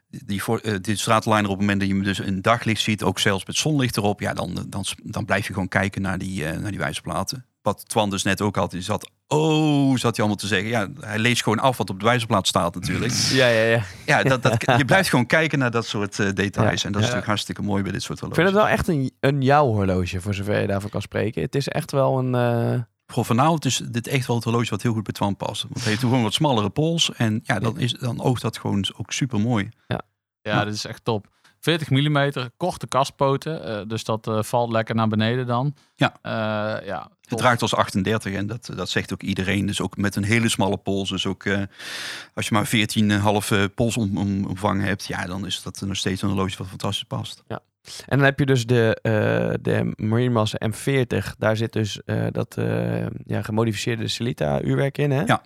die, 0.09 0.43
voor, 0.43 0.81
die 0.81 0.95
Stratoliner 0.95 1.49
op 1.49 1.57
het 1.57 1.59
moment 1.59 1.79
dat 1.79 1.89
je 1.89 1.95
hem 1.95 2.03
dus 2.03 2.19
in 2.19 2.41
daglicht 2.41 2.81
ziet, 2.81 3.03
ook 3.03 3.19
zelfs 3.19 3.45
met 3.45 3.55
zonlicht 3.55 3.97
erop, 3.97 4.19
ja, 4.19 4.33
dan, 4.33 4.65
dan, 4.67 4.85
dan 5.03 5.25
blijf 5.25 5.47
je 5.47 5.53
gewoon 5.53 5.67
kijken 5.67 6.01
naar 6.01 6.17
die, 6.17 6.43
naar 6.43 6.71
die 6.71 6.79
wijzerplaten. 6.79 7.45
Wat 7.61 7.89
Twan 7.89 8.09
dus 8.09 8.23
net 8.23 8.41
ook 8.41 8.55
had, 8.55 8.71
die 8.71 8.81
zat, 8.81 9.11
oh, 9.37 9.89
zat 9.97 10.01
hij 10.15 10.25
allemaal 10.25 10.35
te 10.35 10.47
zeggen. 10.47 10.69
Ja, 10.69 10.87
hij 10.99 11.19
leest 11.19 11.43
gewoon 11.43 11.59
af 11.59 11.77
wat 11.77 11.89
op 11.89 11.99
de 11.99 12.05
wijzerplaat 12.05 12.47
staat 12.47 12.73
natuurlijk. 12.75 13.11
Ja, 13.31 13.47
ja, 13.47 13.63
ja. 13.63 13.83
Ja, 14.05 14.23
dat, 14.23 14.43
dat, 14.43 14.61
je 14.77 14.85
blijft 14.85 15.09
gewoon 15.09 15.25
kijken 15.25 15.59
naar 15.59 15.71
dat 15.71 15.85
soort 15.85 16.19
eh, 16.19 16.27
details. 16.33 16.81
Ja. 16.81 16.87
En 16.87 16.91
dat 16.91 17.01
is 17.01 17.07
natuurlijk 17.07 17.25
hartstikke 17.25 17.61
mooi 17.61 17.83
bij 17.83 17.91
dit 17.91 18.01
soort 18.03 18.17
Ik 18.21 18.23
horloges. 18.25 18.43
vind 18.43 18.55
het 18.57 18.65
wel 18.65 18.77
echt 18.77 18.87
een, 18.87 19.11
een 19.19 19.41
jouw 19.41 19.65
horloge, 19.65 20.21
voor 20.21 20.33
zover 20.33 20.61
je 20.61 20.67
daarvan 20.67 20.89
kan 20.89 21.01
spreken. 21.01 21.41
Het 21.41 21.55
is 21.55 21.67
echt 21.67 21.91
wel 21.91 22.19
een... 22.19 22.35
eh, 22.35 22.79
Voor 23.05 23.25
vanavond 23.25 23.65
is 23.65 23.81
dit 23.91 24.07
echt 24.07 24.27
wel 24.27 24.35
het 24.35 24.45
horloge 24.45 24.69
wat 24.69 24.81
heel 24.81 24.93
goed 24.93 25.03
bij 25.03 25.13
Twan 25.13 25.35
past. 25.35 25.61
Want 25.61 25.75
het 25.75 25.83
heeft 25.83 25.99
gewoon 25.99 26.23
wat 26.23 26.33
smallere 26.33 26.69
pols. 26.69 27.11
En 27.13 27.39
ja, 27.43 27.59
dan, 27.59 27.79
is, 27.79 27.93
dan 27.93 28.21
oogt 28.21 28.41
dat 28.41 28.57
gewoon 28.57 28.85
ook 28.97 29.11
super 29.11 29.39
mooi. 29.39 29.69
Ja, 29.87 30.01
Ja. 30.41 30.65
dit 30.65 30.73
is 30.73 30.85
echt 30.85 31.03
top. 31.05 31.27
40 31.63 31.89
mm, 31.89 32.31
korte 32.57 32.87
kastpoten. 32.87 33.65
eh, 33.65 33.81
dus 33.87 34.03
dat 34.03 34.27
eh, 34.27 34.43
valt 34.43 34.71
lekker 34.71 34.95
naar 34.95 35.07
beneden 35.07 35.47
dan. 35.47 35.75
Ja. 35.95 36.13
Eh, 36.21 36.87
ja 36.87 37.09
Het 37.21 37.37
draagt 37.37 37.61
als 37.61 37.75
38 37.75 38.33
en 38.33 38.47
dat, 38.47 38.69
dat 38.75 38.89
zegt 38.89 39.13
ook 39.13 39.21
iedereen. 39.21 39.65
Dus 39.65 39.81
ook 39.81 39.97
met 39.97 40.15
een 40.15 40.23
hele 40.23 40.49
smalle 40.49 40.77
pols. 40.77 41.09
Dus 41.09 41.25
ook 41.25 41.45
eh, 41.45 41.61
als 42.33 42.47
je 42.47 42.53
maar 42.53 42.67
14,5 42.67 43.51
eh, 43.51 43.63
polsomvang 43.75 44.81
hebt. 44.81 45.05
Ja, 45.05 45.25
dan 45.25 45.45
is 45.45 45.61
dat 45.63 45.81
nog 45.81 45.97
steeds 45.97 46.21
een 46.21 46.29
horloge 46.29 46.57
wat 46.57 46.67
fantastisch 46.67 47.03
past. 47.03 47.43
En 47.47 48.17
dan 48.17 48.25
heb 48.25 48.39
je 48.39 48.45
dus 48.45 48.65
de, 48.65 48.99
eh 49.01 49.53
de 49.61 49.93
Marine 49.95 50.29
Master 50.33 50.71
M40. 50.71 51.37
Daar 51.37 51.57
zit 51.57 51.73
dus 51.73 52.03
eh, 52.03 52.25
dat 52.31 52.57
eh, 52.57 53.05
ja, 53.25 53.41
gemodificeerde 53.41 54.07
Celita 54.07 54.61
uurwerk 54.61 54.97
in, 54.97 55.11
hè? 55.11 55.23
Ja. 55.23 55.41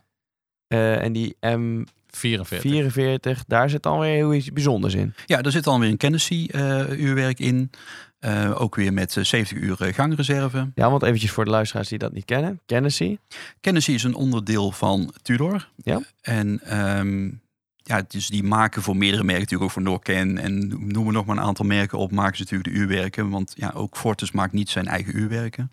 Eh, 0.67 1.03
en 1.03 1.13
die 1.13 1.37
M44, 1.39 1.96
44. 2.09 3.43
daar 3.47 3.69
zit 3.69 3.83
dan 3.83 3.99
weer 3.99 4.13
heel 4.13 4.33
iets 4.33 4.51
bijzonders 4.51 4.93
in. 4.93 5.13
Ja, 5.25 5.41
er 5.41 5.51
zit 5.51 5.63
dan 5.63 5.79
weer 5.79 5.89
een 5.89 5.97
Kennedy 5.97 6.47
eh, 6.51 6.99
uurwerk 6.99 7.39
in. 7.39 7.71
Eh, 8.19 8.61
ook 8.61 8.75
weer 8.75 8.93
met 8.93 9.17
eh, 9.17 9.23
70 9.23 9.57
uur 9.57 9.81
eh, 9.81 9.93
gangreserve. 9.93 10.71
Ja, 10.75 10.89
want 10.89 11.03
eventjes 11.03 11.31
voor 11.31 11.45
de 11.45 11.51
luisteraars 11.51 11.87
die 11.87 11.97
dat 11.97 12.13
niet 12.13 12.25
kennen. 12.25 12.59
Kennedy. 12.65 13.17
Kennedy 13.61 13.91
is 13.91 14.03
een 14.03 14.15
onderdeel 14.15 14.71
van 14.71 15.13
Tudor. 15.21 15.69
Ja. 15.75 16.01
En 16.21 16.59
ehm, 16.63 17.31
ja, 17.75 18.03
dus 18.07 18.27
die 18.27 18.43
maken 18.43 18.81
voor 18.81 18.97
meerdere 18.97 19.23
merken, 19.23 19.41
natuurlijk 19.41 19.69
ook 19.69 19.75
voor 19.75 19.91
Norken 19.91 20.37
en 20.37 20.67
noemen 20.67 21.13
nog 21.13 21.25
maar 21.25 21.37
een 21.37 21.43
aantal 21.43 21.65
merken 21.65 21.97
op, 21.97 22.11
maken 22.11 22.37
ze 22.37 22.43
natuurlijk 22.43 22.69
de 22.69 22.75
uurwerken. 22.75 23.29
Want 23.29 23.53
ja, 23.55 23.71
ook 23.75 23.97
Fortis 23.97 24.31
maakt 24.31 24.53
niet 24.53 24.69
zijn 24.69 24.87
eigen 24.87 25.17
uurwerken. 25.17 25.71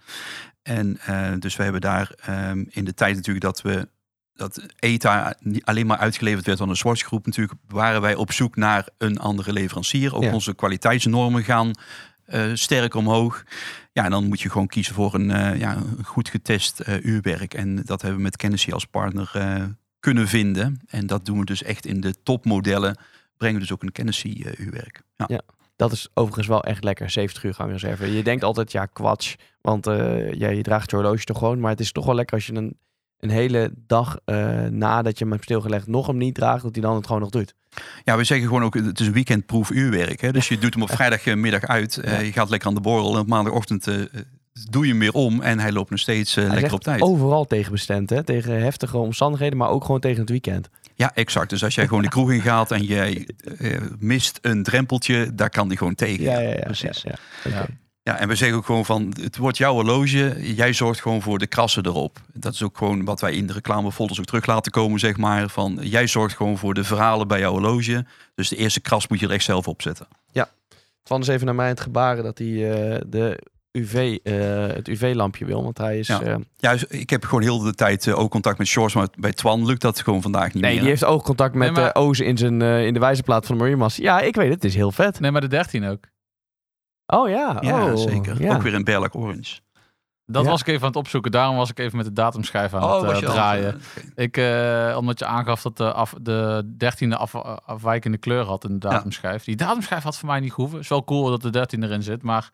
En 0.62 0.99
eh, 1.01 1.33
dus 1.38 1.57
we 1.57 1.62
hebben 1.62 1.81
daar 1.81 2.12
ehm, 2.20 2.64
in 2.68 2.85
de 2.85 2.94
tijd 2.94 3.14
natuurlijk 3.16 3.44
dat 3.44 3.62
we 3.62 3.88
dat 4.35 4.66
ETA 4.79 5.35
niet 5.40 5.64
alleen 5.64 5.87
maar 5.87 5.99
uitgeleverd 5.99 6.47
werd 6.47 6.61
aan 6.61 6.68
de 6.68 6.75
Swatch 6.75 7.03
groep 7.03 7.27
natuurlijk, 7.27 7.59
waren 7.68 8.01
wij 8.01 8.14
op 8.14 8.33
zoek 8.33 8.57
naar 8.57 8.88
een 8.99 9.18
andere 9.18 9.53
leverancier. 9.53 10.14
Ook 10.14 10.23
Ja. 10.23 10.33
onze 10.33 10.55
kwaliteitsnormen 10.55 11.44
gaan 11.44 11.70
eh, 12.25 12.51
sterk 12.55 12.94
omhoog. 12.94 13.44
Ja, 13.92 14.05
en 14.05 14.11
dan 14.11 14.25
moet 14.25 14.40
je 14.40 14.51
gewoon 14.51 14.66
kiezen 14.66 14.94
voor 14.94 15.14
een, 15.14 15.31
eh, 15.31 15.59
ja, 15.59 15.77
een 15.77 16.05
goed 16.05 16.29
getest 16.29 16.81
eh, 16.81 17.05
uurwerk. 17.05 17.55
En 17.55 17.77
dat 17.77 18.01
hebben 18.01 18.18
we 18.18 18.25
met 18.25 18.37
Kennedy 18.37 18.73
als 18.73 18.85
partner 18.85 19.31
kunnen 20.01 20.29
vinden. 20.29 20.81
En 20.87 21.07
dat 21.07 21.25
doen 21.27 21.38
we 21.38 21.44
dus 21.44 21.62
echt 21.62 21.87
in 21.87 22.01
de 22.01 22.14
topmodellen. 22.23 22.97
Brengen 23.37 23.57
we 23.57 23.62
dus 23.62 23.73
ook 23.73 23.83
een 23.83 23.92
Kennedy 23.92 24.44
uurwerk. 24.59 25.03
Ja. 25.16 25.25
Ja. 25.29 25.40
Dat 25.77 25.92
is 25.92 26.09
overigens 26.14 26.47
wel 26.47 26.64
echt 26.64 26.85
lekker, 26.85 27.11
70 27.11 27.44
uur 27.44 27.55
gangreserve. 27.55 28.12
Je 28.12 28.23
denkt 28.23 28.44
altijd, 28.44 28.73
ja, 28.73 28.87
kwats. 28.87 29.37
Want 29.61 29.85
ja, 29.85 30.49
je 30.49 30.62
draagt 30.62 30.90
je 30.90 30.97
horloge 30.97 31.25
toch 31.25 31.38
gewoon. 31.38 31.61
Maar 31.61 31.70
het 31.70 31.81
is 31.81 31.92
toch 31.92 32.07
wel 32.07 32.14
lekker 32.14 32.37
als 32.37 32.47
je 32.47 32.55
een, 32.55 32.79
een 33.20 33.31
hele 33.31 33.72
dag 33.87 34.18
eh, 34.24 34.62
nadat 34.70 35.18
je 35.18 35.24
hem 35.24 35.33
hebt 35.33 35.44
stilgelegd 35.44 35.87
nog 35.87 36.07
hem 36.07 36.16
niet 36.16 36.35
draagt, 36.35 36.62
dat 36.62 36.74
hij 36.74 36.83
dan 36.85 36.94
het 36.96 37.07
gewoon 37.07 37.20
nog 37.20 37.31
doet. 37.31 37.55
ja, 38.05 38.16
we 38.16 38.24
zeggen 38.24 38.46
gewoon 38.46 38.62
ook, 38.62 38.74
het 38.74 39.00
is 39.00 39.07
een 39.07 39.12
weekendproef 39.12 39.70
uurwerk. 39.70 40.20
Hè? 40.20 40.33
Dus 40.33 40.48
je 40.48 40.59
doet 40.59 40.74
hem 40.74 40.83
op 40.83 40.90
vrijdagmiddag 40.90 41.62
uit. 41.66 41.96
eh, 41.96 42.24
je 42.24 42.33
gaat 42.33 42.50
lekker 42.50 42.68
aan 42.68 42.74
de 42.74 42.81
borrel. 42.81 43.14
En 43.14 43.20
op 43.20 43.27
maandagochtend 43.27 43.87
eh, 43.87 43.94
doe 44.70 44.85
je 44.85 44.90
hem 44.90 44.98
weer 45.00 45.12
om 45.12 45.40
en 45.40 45.59
hij 45.59 45.72
loopt 45.72 45.90
nog 45.90 45.98
steeds 45.98 46.37
eh, 46.37 46.48
lekker 46.53 46.72
op 46.72 46.83
tijd. 46.83 47.00
overal 47.00 47.44
tegenbestemd, 47.44 48.11
hè? 48.11 48.24
Tegen 48.24 48.62
heftige 48.62 48.97
omstandigheden, 48.97 49.59
maar 49.59 49.68
ook 49.68 49.84
gewoon 49.84 50.01
tegen 50.01 50.20
het 50.20 50.30
weekend. 50.30 50.68
Ja, 50.97 51.14
exact. 51.14 51.51
Dus 51.51 51.64
als 51.64 51.74
jij 51.74 51.86
gewoon 51.86 52.03
de 52.03 52.09
kroeg 52.09 52.32
in 52.32 52.41
gaat 52.41 52.70
en 52.70 52.82
jij 52.82 53.28
eh, 53.59 53.80
mist 53.99 54.39
een 54.43 54.62
drempeltje, 54.62 55.34
daar 55.34 55.51
kan 55.51 55.68
die 55.68 55.78
gewoon 55.78 55.95
tegen. 55.95 56.24
Ja, 56.24 56.39
ja, 56.41 56.49
ja. 56.49 56.61
precies. 56.61 57.03
Ja, 57.03 57.14
ja. 57.51 57.66
Ja. 58.05 58.12
Ja, 58.12 58.18
en 58.18 58.28
we 58.28 58.34
zeggen 58.34 58.57
ook 58.59 58.66
gewoon 58.66 58.84
van, 58.84 59.14
het 59.20 59.36
wordt 59.36 59.57
jouw 59.57 59.72
horloge, 59.72 60.55
jij 60.55 60.72
zorgt 60.72 61.00
gewoon 61.00 61.22
voor 61.22 61.38
de 61.38 61.46
krassen 61.46 61.86
erop. 61.86 62.18
Dat 62.32 62.52
is 62.55 62.62
ook 62.62 62.78
gewoon 62.78 63.05
wat 63.05 63.20
wij 63.20 63.32
in 63.32 63.46
de 63.46 63.52
reclamefolders 63.52 64.18
ook 64.18 64.24
terug 64.24 64.46
laten 64.46 64.72
komen, 64.72 64.98
zeg 65.00 65.16
maar. 65.16 65.48
Van, 65.48 65.78
jij 65.82 66.07
zorgt 66.07 66.36
gewoon 66.36 66.59
voor 66.59 66.74
de 66.74 66.84
verhalen 66.84 67.28
bij 67.28 67.38
jouw 67.38 67.50
horloge. 67.52 68.05
Dus 68.34 68.48
de 68.48 68.57
eerste 68.57 68.80
kras 68.80 69.09
moet 69.09 69.20
je 69.20 69.26
er 69.26 69.32
echt 69.32 69.44
zelf 69.44 69.68
op 69.68 69.82
zetten. 69.82 70.07
Twan 71.02 71.20
is 71.20 71.28
even 71.28 71.46
naar 71.46 71.55
mij 71.55 71.68
het 71.68 71.80
gebaren 71.80 72.24
dat 72.24 72.38
hij 72.38 72.46
eh, 72.48 73.00
de 73.07 73.38
UV, 73.72 74.18
eh, 74.22 74.34
het 74.76 74.88
UV-lampje 74.88 75.44
wil. 75.44 75.62
Want 75.62 75.78
hij 75.78 75.98
is... 75.98 76.07
Ja. 76.07 76.20
eh, 76.22 76.34
Ja, 76.57 76.72
dus 76.72 76.84
ik 76.84 77.11
heb 77.11 77.24
gewoon 77.24 77.42
heel 77.42 77.59
de 77.59 77.74
tijd 77.74 78.12
ook 78.12 78.30
contact 78.30 78.59
met 78.59 78.66
Shores, 78.66 78.94
maar 78.94 79.09
bij 79.18 79.32
Twan 79.32 79.66
lukt 79.66 79.80
dat 79.80 80.00
gewoon 80.00 80.22
vandaag 80.22 80.52
niet 80.52 80.62
nee, 80.62 80.70
meer. 80.72 80.80
die 80.80 80.88
heeft 80.90 81.05
oogcontact 81.05 81.55
met 81.55 81.72
Nee, 81.72 81.82
maar- 81.82 81.94
Ozen 81.94 82.26
in, 82.26 82.36
zijn, 82.38 82.62
eh, 82.62 82.86
in 82.86 82.94
de 82.94 83.00
wijzerplaat 83.00 83.46
van 83.46 83.55
de 83.55 83.61
Marine 83.62 83.80
Master. 83.80 84.02
Ja, 84.05 84.20
ik 84.20 84.34
weet 84.34 84.44
het. 84.50 84.55
Het 84.55 84.64
is 84.64 84.74
heel 84.74 84.92
vet. 84.92 85.20
Nee, 85.20 85.30
maar 85.30 85.40
de 85.40 85.46
13 85.48 85.84
ook. 85.84 86.05
Oh 87.07 87.28
ja. 87.28 87.57
Ja, 87.61 87.92
oh, 87.92 87.96
zeker. 87.96 88.42
Ja. 88.42 88.55
Ook 88.55 88.62
weer 88.62 88.74
in 88.74 88.84
Berlak 88.84 89.14
Orange. 89.14 89.61
Dat 90.26 90.44
Ja. 90.44 90.50
was 90.50 90.61
ik 90.61 90.66
even 90.66 90.80
aan 90.80 90.86
het 90.88 90.96
opzoeken. 90.96 91.30
Daarom 91.30 91.57
was 91.57 91.70
ik 91.70 91.78
even 91.78 91.96
met 91.96 92.07
de 92.07 92.12
datumschijf 92.12 92.74
aan 92.74 92.92
het 92.92 93.02
was 93.05 93.22
eh, 93.22 93.30
draaien. 93.30 93.80
Ik, 94.14 94.36
eh, 94.36 94.96
omdat 94.98 95.18
je 95.18 95.24
aangaf 95.26 95.62
dat 95.62 95.76
de, 95.76 95.92
af, 95.92 96.14
de 96.20 96.72
dertiende 96.76 97.16
af, 97.16 97.34
afwijkende 97.34 98.18
kleur 98.18 98.44
had 98.44 98.64
in 98.64 98.72
de 98.78 98.88
datumschijf. 98.88 99.44
Die 99.44 99.57
datumschijf 99.57 100.02
had 100.02 100.16
voor 100.18 100.28
mij 100.28 100.40
niet 100.40 100.52
gehoeven. 100.52 100.76
Het 100.76 100.84
is 100.84 100.90
wel 100.90 101.05
cool 101.05 101.30
dat 101.30 101.42
de 101.42 101.50
13 101.50 101.82
erin 101.82 102.02
zit, 102.02 102.22
maar 102.22 102.50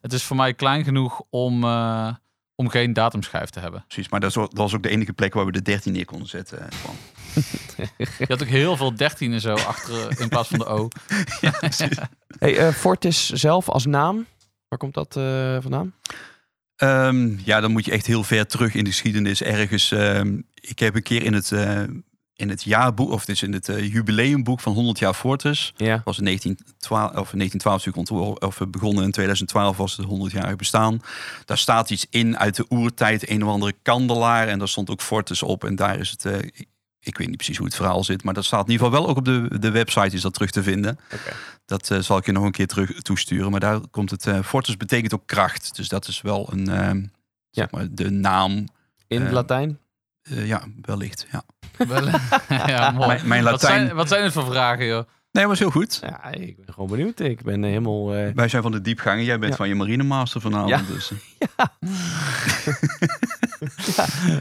het 0.00 0.12
is 0.12 0.24
voor 0.24 0.36
mij 0.36 0.54
klein 0.54 0.84
genoeg 0.84 1.22
om, 1.30 1.64
eh, 1.64 2.08
om 2.54 2.68
geen 2.68 2.92
datumschijf 2.92 3.50
te 3.50 3.60
hebben. 3.60 3.84
Precies, 3.86 4.08
maar 4.08 4.20
dat 4.20 4.34
was, 4.34 4.48
dat 4.48 4.58
was 4.58 4.74
ook 4.74 4.82
de 4.82 4.88
enige 4.88 5.12
plek 5.12 5.34
waar 5.34 5.46
we 5.46 5.52
de 5.52 5.62
13 5.62 5.92
neer 5.92 6.04
konden 6.04 6.28
zetten. 6.28 6.68
Twan. 6.70 6.94
Je 7.96 8.26
had 8.28 8.42
ook 8.42 8.48
heel 8.48 8.76
veel 8.76 8.94
13 8.94 9.32
en 9.32 9.40
zo 9.40 9.54
achter 9.54 10.20
in 10.20 10.28
plaats 10.28 10.48
van 10.48 10.58
de 10.58 10.66
O. 10.66 10.88
Hey, 12.38 12.58
eh, 12.58 12.74
Fortis 12.74 13.30
zelf 13.30 13.68
als 13.68 13.86
naam. 13.86 14.26
Waar 14.68 14.78
komt 14.78 14.94
dat 14.94 15.16
eh, 15.16 15.56
vandaan? 15.60 15.94
Ehm, 16.76 17.38
ja, 17.44 17.60
dan 17.60 17.70
moet 17.72 17.84
je 17.84 17.90
echt 17.90 18.06
heel 18.06 18.24
ver 18.24 18.46
terug 18.46 18.74
in 18.74 18.84
de 18.84 18.90
geschiedenis. 18.90 19.42
Ergens, 19.42 19.92
ehm, 19.92 20.40
ik 20.54 20.78
heb 20.78 20.94
een 20.94 21.02
keer 21.02 21.22
in 21.22 21.32
het, 21.32 21.52
eh, 21.52 21.82
in 22.34 22.48
het 22.48 22.62
jaarboek, 22.62 23.10
of 23.10 23.20
het 23.20 23.28
is 23.28 23.42
in 23.42 23.52
het 23.52 23.68
eh, 23.68 23.92
jubileumboek 23.92 24.60
van 24.60 24.72
100 24.72 24.98
jaar 24.98 25.14
Fortis. 25.14 25.72
Ja. 25.76 25.94
Dat 25.96 26.04
was 26.04 26.18
in 26.18 26.24
1912, 26.24 27.10
of 27.10 27.32
1912 27.32 27.84
natuurlijk 27.84 28.10
ontwo- 28.10 28.46
of 28.46 28.70
begonnen 28.70 29.04
in 29.04 29.10
2012 29.10 29.76
was 29.76 29.96
het 29.96 30.06
100 30.06 30.32
jaar 30.32 30.56
bestaan. 30.56 31.00
Daar 31.44 31.58
staat 31.58 31.90
iets 31.90 32.06
in 32.10 32.38
uit 32.38 32.56
de 32.56 32.66
oertijd, 32.68 33.30
een 33.30 33.44
of 33.44 33.50
andere 33.50 33.74
kandelaar. 33.82 34.48
En 34.48 34.58
daar 34.58 34.68
stond 34.68 34.90
ook 34.90 35.02
Fortis 35.02 35.42
op. 35.42 35.64
En 35.64 35.76
daar 35.76 35.98
is 35.98 36.10
het, 36.10 36.24
eh, 36.24 36.38
ik, 37.02 37.18
weet 37.18 37.26
niet 37.28 37.36
precies 37.36 37.56
hoe 37.56 37.66
het 37.66 37.76
verhaal 37.76 38.04
zit, 38.04 38.24
maar 38.24 38.34
dat 38.34 38.44
staat 38.44 38.64
in 38.66 38.70
ieder 38.72 38.86
geval 38.86 39.00
wel 39.00 39.10
ook 39.10 39.16
op 39.16 39.24
de, 39.24 39.58
de 39.58 39.70
website 39.70 40.16
is 40.16 40.20
dat 40.22 40.34
terug 40.34 40.50
te 40.50 40.62
vinden. 40.62 40.98
Oké. 41.12 41.32
Dat 41.64 41.90
eh, 41.90 41.98
zal 41.98 42.16
ik 42.16 42.26
je 42.26 42.32
nog 42.32 42.44
een 42.44 42.50
keer 42.50 42.66
terug 42.66 43.02
toesturen. 43.02 43.50
Maar 43.50 43.60
daar 43.60 43.80
komt 43.90 44.10
het, 44.10 44.26
eh 44.26 44.42
Fortis 44.42 44.76
betekent 44.76 45.14
ook 45.14 45.26
kracht. 45.26 45.76
Dus 45.76 45.88
dat 45.88 46.06
is 46.08 46.20
wel 46.20 46.48
een, 46.52 46.68
ehm, 46.68 46.96
Ja. 46.96 47.08
zeg 47.50 47.70
maar, 47.70 47.86
de 47.90 48.10
naam. 48.10 48.68
In 49.06 49.18
het 49.20 49.28
Eh, 49.28 49.34
Latijn? 49.34 49.78
Eh, 50.22 50.46
ja, 50.46 50.62
wellicht. 50.82 51.26
Ja. 51.32 51.42
Wel, 51.86 52.04
ja, 52.66 52.90
mooi. 52.90 53.06
Mijn, 53.06 53.28
mijn 53.28 53.42
Wat 53.44 53.52
Latijn. 53.52 53.84
zijn, 53.84 53.96
wat 53.96 54.08
zijn 54.08 54.22
het 54.24 54.32
voor 54.32 54.44
vragen, 54.46 54.86
joh? 54.86 55.08
Nee, 55.32 55.46
was 55.46 55.58
heel 55.58 55.70
goed. 55.70 55.98
Ja, 56.02 56.30
ik 56.32 56.56
ben 56.64 56.74
gewoon 56.74 56.88
benieuwd. 56.90 57.20
Ik 57.20 57.42
ben 57.42 57.62
helemaal... 57.62 58.14
eh, 58.14 58.32
Wij 58.34 58.48
zijn 58.48 58.62
van 58.62 58.72
de 58.72 58.80
diepgangen. 58.80 59.24
Jij 59.24 59.38
bent 59.38 59.50
Ja. 59.50 59.56
van 59.56 59.68
je 59.68 59.74
marinemaster 59.74 60.40
vanavond. 60.40 60.68
Ja. 60.70 60.80
Dus, 60.88 61.12
eh, 61.38 61.48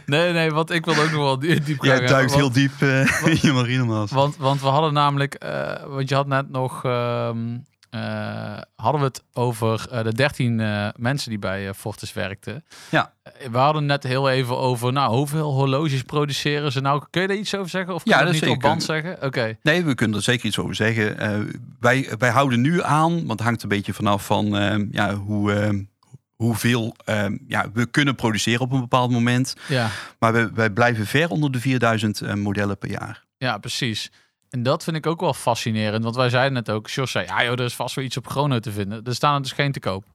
Nee, 0.06 0.34
nee, 0.34 0.52
want 0.52 0.72
ik 0.72 0.86
wil 0.86 0.96
ook 0.96 1.12
nog 1.12 1.22
wel 1.22 1.39
die- 1.39 1.62
diep 1.62 1.84
jij 1.84 2.00
duikt 2.06 2.32
want- 2.32 2.42
heel 2.42 2.52
diep 2.52 2.72
eh, 2.82 3.00
in 3.26 3.38
je 3.42 3.52
marinemaster. 3.54 4.18
Want, 4.18 4.38
want 4.38 4.62
we 4.62 4.68
hadden 4.68 4.94
namelijk, 4.94 5.34
eh, 5.34 5.84
want 5.88 6.10
je 6.10 6.16
had 6.16 6.28
net 6.28 6.50
nog, 6.50 6.86
ehm, 6.86 7.38
eh, 7.54 7.60
hadden 8.76 9.02
we 9.02 9.08
het 9.08 9.24
over 9.34 9.88
eh, 9.92 10.04
de 10.04 10.14
13 10.14 10.60
eh, 10.60 10.88
mensen 10.96 11.30
die 11.30 11.39
bij 11.39 11.68
eh, 11.68 11.74
Fortis 11.74 12.14
werkten. 12.14 12.66
Ja. 12.89 13.14
Eh, 13.24 13.48
we 13.50 13.58
hadden 13.58 13.86
net 13.86 14.04
heel 14.04 14.30
even 14.30 14.58
over, 14.58 14.94
nou, 14.94 15.16
hoeveel 15.16 15.52
horloges 15.54 16.02
produceren 16.02 16.72
ze 16.72 16.82
nou? 16.82 17.04
Kun 17.10 17.22
je 17.22 17.28
daar 17.28 17.38
iets 17.38 17.56
over 17.56 17.70
zeggen? 17.70 17.94
Of 17.94 18.04
kan 18.04 18.14
Ja, 18.14 18.20
je 18.20 18.26
dat 18.32 18.42
niet 18.42 18.50
op 18.50 18.60
band 18.60 18.84
zeggen? 18.84 19.24
Oké. 19.24 19.58
Nee, 19.62 19.84
we 19.86 19.94
kunnen 19.96 20.18
er 20.18 20.24
zeker 20.24 20.46
iets 20.46 20.60
over 20.60 20.76
zeggen. 20.76 21.18
Eh, 21.20 21.39
wij, 21.80 22.10
wij 22.18 22.30
houden 22.30 22.62
nu 22.62 22.84
aan, 22.84 23.12
want 23.14 23.30
het 23.30 23.42
hangt 23.42 23.64
een 23.64 23.70
beetje 23.70 23.94
vanaf 23.94 24.26
van 24.26 24.58
ehm, 24.58 24.86
ja, 24.92 25.14
hoe, 25.16 25.54
ehm, 25.54 25.84
hoeveel 26.36 26.96
ehm, 27.06 27.38
ja, 27.48 27.66
we 27.74 27.86
kunnen 27.86 28.16
produceren 28.16 28.62
op 28.62 28.72
een 28.72 28.80
bepaald 28.80 29.12
moment. 29.12 29.56
Ja. 29.68 29.89
Maar 30.20 30.34
we, 30.34 30.52
wij 30.54 30.70
blijven 30.70 31.06
ver 31.06 31.30
onder 31.30 31.52
de 31.52 31.60
4000 31.60 32.22
eh, 32.22 32.34
modellen 32.34 32.78
per 32.78 32.89
jaar. 32.89 33.24
ja, 33.38 33.58
precies. 33.58 34.12
En 34.52 34.64
dat 34.64 34.84
vind 34.84 34.95
ik 34.95 35.06
ook 35.06 35.20
wel 35.20 35.34
fascinerend. 35.34 36.04
Want 36.04 36.16
wij 36.16 36.30
zeiden 36.30 36.54
net 36.54 36.70
ook, 36.70 36.88
Jos 36.89 37.12
zei, 37.12 37.26
ja 37.26 37.43
joh, 37.43 37.52
er 37.52 37.60
is 37.66 37.76
vast 37.76 37.95
wel 37.95 38.06
iets 38.06 38.18
op 38.18 38.28
Chrono 38.28 38.60
te 38.60 38.72
vinden. 38.72 39.04
Er 39.04 39.16
staan 39.16 39.36
er 39.36 39.41
dus 39.41 39.52
geen 39.52 39.72
te 39.72 39.80
koop. 39.80 40.06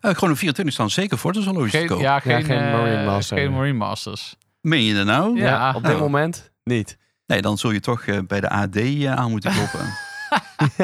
Eh 0.00 0.10
Chrono 0.14 0.34
24 0.34 0.74
staan 0.74 0.90
zeker 0.90 1.18
voor 1.18 1.32
de 1.32 1.44
horloges 1.44 1.70
te 1.70 1.78
Geen, 1.78 1.86
koop. 1.86 2.00
ja, 2.00 2.20
geen, 2.20 2.44
geen 2.44 2.58
eh, 2.60 2.72
Marine 2.72 3.04
Master. 3.04 3.38
geen 3.38 3.52
Marine 3.52 3.78
Masters. 3.78 4.36
Meen 4.60 4.82
je 4.82 4.94
dat 4.94 5.06
nou? 5.06 5.36
Ja. 5.36 5.74
op 5.74 5.82
dit 5.84 5.94
Oh. 5.94 6.00
moment 6.00 6.52
niet. 6.64 6.98
Nee, 7.26 7.42
dan 7.42 7.58
zul 7.58 7.70
je 7.70 7.80
toch 7.80 8.02
eh, 8.02 8.18
bij 8.26 8.40
de 8.40 8.48
AD 8.50 8.76
eh, 8.76 9.12
aan 9.12 9.30
moeten 9.30 9.52
kloppen. 9.52 9.80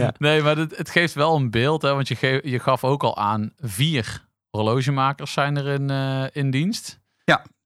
ja. 0.00 0.12
Nee, 0.18 0.42
maar 0.42 0.56
het, 0.56 0.76
het 0.76 0.90
geeft 0.90 1.14
wel 1.14 1.36
een 1.36 1.50
beeld, 1.50 1.82
hè, 1.82 1.94
want 1.94 2.08
je, 2.08 2.16
ge- 2.16 2.40
je 2.44 2.58
gaf 2.58 2.84
ook 2.84 3.02
al 3.02 3.16
aan 3.16 3.52
vier 3.60 4.24
horlogemakers 4.50 5.32
zijn 5.32 5.56
er 5.56 5.66
in, 5.66 5.90
eh, 5.90 6.24
in 6.32 6.50
dienst. 6.50 7.00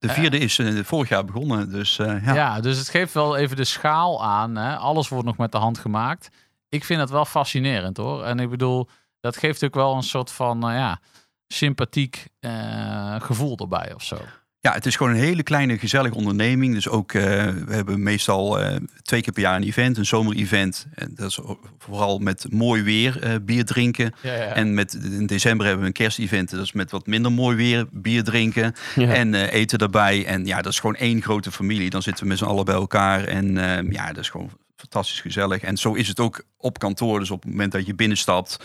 De 0.00 0.08
vierde 0.08 0.38
is 0.38 0.58
eh, 0.58 0.84
vorig 0.84 1.08
jaar 1.08 1.24
begonnen, 1.24 1.70
dus 1.70 1.98
eh, 1.98 2.24
Ja. 2.24 2.34
ja. 2.34 2.60
dus 2.60 2.78
het 2.78 2.88
geeft 2.88 3.12
wel 3.12 3.36
even 3.36 3.56
de 3.56 3.64
schaal 3.64 4.24
aan. 4.24 4.56
Hè. 4.56 4.76
Alles 4.76 5.08
wordt 5.08 5.26
nog 5.26 5.36
met 5.36 5.52
de 5.52 5.58
hand 5.58 5.78
gemaakt. 5.78 6.28
Ik 6.68 6.84
vind 6.84 6.98
dat 6.98 7.10
wel 7.10 7.24
fascinerend 7.24 7.96
hoor. 7.96 8.24
En 8.24 8.40
ik 8.40 8.50
bedoel, 8.50 8.88
dat 9.20 9.36
geeft 9.36 9.64
ook 9.64 9.74
wel 9.74 9.94
een 9.94 10.02
soort 10.02 10.30
van, 10.32 10.60
ja, 10.60 11.00
sympathiek 11.46 12.26
eh, 12.40 13.20
gevoel 13.20 13.56
erbij 13.58 13.94
of 13.94 14.02
zo. 14.02 14.18
Ja, 14.62 14.72
het 14.72 14.86
is 14.86 14.96
gewoon 14.96 15.12
een 15.12 15.18
hele 15.18 15.42
kleine 15.42 15.78
gezellige 15.78 16.14
onderneming. 16.14 16.74
Dus 16.74 16.88
ook, 16.88 17.12
eh, 17.12 17.22
we 17.66 17.74
hebben 17.74 18.02
meestal 18.02 18.60
eh, 18.60 18.76
twee 19.02 19.22
keer 19.22 19.32
per 19.32 19.42
jaar 19.42 19.56
een 19.56 19.62
event, 19.62 19.96
een 19.96 20.06
zomer-event. 20.06 20.86
En 20.94 21.12
dat 21.14 21.28
is 21.30 21.40
vooral 21.78 22.18
met 22.18 22.46
mooi 22.50 22.82
weer 22.82 23.22
eh, 23.22 23.34
bier 23.42 23.64
drinken. 23.64 24.14
Ja, 24.22 24.34
ja. 24.34 24.54
En 24.54 24.74
met, 24.74 24.94
in 24.94 25.26
december 25.26 25.66
hebben 25.66 25.82
we 25.82 25.88
een 25.88 25.96
kerstevent. 25.96 26.50
Dat 26.50 26.62
is 26.62 26.72
met 26.72 26.90
wat 26.90 27.06
minder 27.06 27.32
mooi 27.32 27.56
weer 27.56 27.86
bier 27.90 28.24
drinken. 28.24 28.74
Ja. 28.94 29.14
En 29.14 29.34
eten 29.34 29.78
daarbij. 29.78 30.26
En 30.26 30.46
ja, 30.46 30.62
dat 30.62 30.72
is 30.72 30.80
gewoon 30.80 30.96
één 30.96 31.22
grote 31.22 31.52
familie. 31.52 31.90
Dan 31.90 32.02
zitten 32.02 32.22
we 32.22 32.28
met 32.28 32.38
z'n 32.38 32.44
allen 32.44 32.64
bij 32.64 32.74
elkaar. 32.74 33.24
En 33.24 33.58
eh, 33.58 33.92
ja, 33.92 34.06
dat 34.06 34.22
is 34.22 34.30
gewoon 34.30 34.50
fantastisch 34.76 35.20
gezellig. 35.20 35.62
En 35.62 35.76
zo 35.76 35.94
is 35.94 36.08
het 36.08 36.20
ook 36.20 36.44
op 36.56 36.78
kantoor. 36.78 37.18
Dus 37.18 37.30
op 37.30 37.42
het 37.42 37.50
moment 37.50 37.72
dat 37.72 37.86
je 37.86 37.94
binnenstapt. 37.94 38.56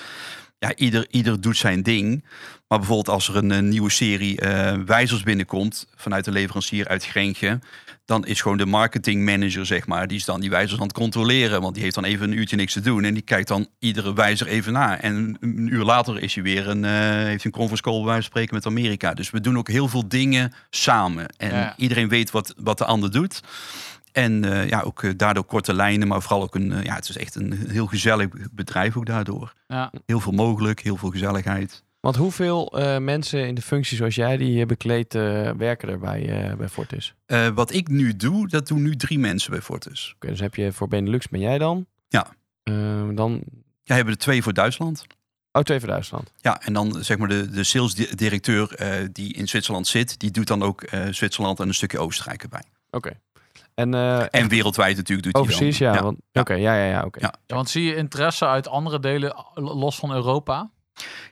Ja, 0.59 0.75
ieder, 0.75 1.07
ieder 1.09 1.41
doet 1.41 1.57
zijn 1.57 1.83
ding. 1.83 2.23
Maar 2.67 2.77
bijvoorbeeld 2.77 3.09
als 3.09 3.27
er 3.29 3.35
een, 3.35 3.69
nieuwe 3.69 3.91
serie 3.91 4.39
eh, 4.39 4.77
wijzers 4.85 5.23
binnenkomt. 5.23 5.87
Vanuit 5.95 6.25
de 6.25 6.31
leverancier 6.31 6.87
uit 6.87 7.05
Grenchen. 7.05 7.63
Dan 8.05 8.25
is 8.25 8.41
gewoon 8.41 8.57
de 8.57 8.65
marketingmanager, 8.65 9.65
zeg 9.65 9.87
maar. 9.87 10.07
Die 10.07 10.17
is 10.17 10.25
dan 10.25 10.39
die 10.41 10.49
wijzers 10.49 10.79
aan 10.79 10.87
het 10.87 10.95
controleren. 10.95 11.61
Want 11.61 11.73
die 11.73 11.83
heeft 11.83 11.95
dan 11.95 12.03
even 12.03 12.31
een 12.31 12.37
uurtje 12.37 12.55
niks 12.55 12.73
te 12.73 12.79
doen. 12.81 13.03
En 13.03 13.13
die 13.13 13.23
kijkt 13.23 13.47
dan 13.47 13.67
iedere 13.79 14.13
wijzer 14.13 14.47
even 14.47 14.73
na. 14.73 15.01
En 15.01 15.37
een 15.39 15.73
uur 15.73 15.83
later 15.83 16.21
is 16.21 16.33
hij 16.33 16.43
weer 16.43 16.67
een, 16.67 16.85
eh, 16.85 16.91
heeft 17.01 17.45
een 17.45 17.51
conference 17.51 17.83
call 17.83 17.93
bij 17.95 18.03
wijze 18.03 18.21
van 18.21 18.29
spreken 18.31 18.55
met 18.55 18.65
Amerika. 18.65 19.13
Dus 19.13 19.29
we 19.29 19.39
doen 19.41 19.57
ook 19.57 19.67
heel 19.69 19.87
veel 19.87 20.07
dingen 20.07 20.53
samen. 20.69 21.25
En 21.37 21.49
Ja. 21.49 21.73
iedereen 21.77 22.07
weet 22.09 22.31
wat, 22.31 22.53
wat 22.57 22.77
de 22.77 22.85
ander 22.85 23.11
doet. 23.11 23.41
En 24.15 24.45
eh, 24.45 24.69
ja, 24.69 24.81
ook 24.81 25.03
eh, 25.03 25.11
daardoor 25.17 25.43
korte 25.43 25.73
lijnen, 25.73 26.07
maar 26.07 26.21
vooral 26.21 26.41
ook 26.41 26.55
een, 26.55 26.71
eh, 26.71 26.83
ja, 26.83 26.95
het 26.95 27.09
is 27.09 27.17
echt 27.17 27.35
een 27.35 27.69
heel 27.69 27.85
gezellig 27.85 28.27
bedrijf 28.51 28.97
ook 28.97 29.05
daardoor. 29.05 29.53
Ja. 29.67 29.91
Heel 30.05 30.19
veel 30.19 30.31
mogelijk, 30.31 30.79
heel 30.79 30.97
veel 30.97 31.09
gezelligheid. 31.09 31.83
Want 31.99 32.15
hoeveel 32.15 32.79
eh, 32.79 32.97
mensen 32.97 33.47
in 33.47 33.55
de 33.55 33.61
functie 33.61 33.97
zoals 33.97 34.15
jij 34.15 34.37
die 34.37 34.65
bekleedt 34.65 35.15
eh, 35.15 35.51
werken 35.51 35.89
er 35.89 35.99
bij, 35.99 36.49
eh, 36.49 36.55
bij 36.55 36.69
Fortis? 36.69 37.15
Eh, 37.25 37.47
wat 37.47 37.73
ik 37.73 37.87
nu 37.87 38.15
doe, 38.15 38.47
dat 38.47 38.67
doen 38.67 38.81
nu 38.81 38.95
drie 38.95 39.19
mensen 39.19 39.51
bij 39.51 39.61
Fortis. 39.61 40.11
Oké, 40.15 40.27
dus 40.27 40.39
heb 40.39 40.55
je 40.55 40.71
voor 40.71 40.87
Benelux 40.87 41.27
ben 41.27 41.39
jij 41.39 41.57
dan? 41.57 41.85
Ja. 42.07 42.27
Dan, 43.13 43.41
Ja, 43.83 43.95
hebben 43.95 44.13
er 44.13 44.19
twee 44.19 44.43
voor 44.43 44.53
Duitsland. 44.53 45.05
oh, 45.51 45.61
twee 45.61 45.79
voor 45.79 45.87
Duitsland. 45.89 46.31
Ja, 46.37 46.61
en 46.61 46.73
dan 46.73 47.03
zeg 47.03 47.17
maar 47.17 47.27
de, 47.27 47.49
de 47.49 47.63
salesdirecteur 47.63 48.73
eh, 48.75 49.05
die 49.11 49.33
in 49.33 49.47
Zwitserland 49.47 49.87
zit, 49.87 50.19
die 50.19 50.31
doet 50.31 50.47
dan 50.47 50.63
ook 50.63 50.81
eh, 50.83 51.01
Zwitserland 51.11 51.59
en 51.59 51.67
een 51.67 51.73
stukje 51.73 51.99
Oostenrijk 51.99 52.43
erbij. 52.43 52.63
Oké. 52.89 53.19
En, 53.75 53.93
eh, 53.93 54.19
En 54.19 54.29
echt 54.29 54.47
wereldwijd 54.49 54.97
natuurlijk 54.97 55.23
doet 55.27 55.33
hij 55.33 55.41
overseas, 55.41 55.77
dan. 55.77 55.93
ja. 55.93 56.01
want- 56.03 56.17
Oké, 56.33 56.53
ja, 56.53 56.75
ja, 56.75 56.85
ja, 56.89 57.03
oké. 57.03 57.19
Ja. 57.19 57.33
Ja, 57.47 57.55
want 57.55 57.69
zie 57.69 57.83
je 57.83 57.95
interesse 57.95 58.45
uit 58.47 58.67
andere 58.67 58.99
delen, 58.99 59.45
los 59.53 59.95
van 59.99 60.11
Europa? 60.13 60.69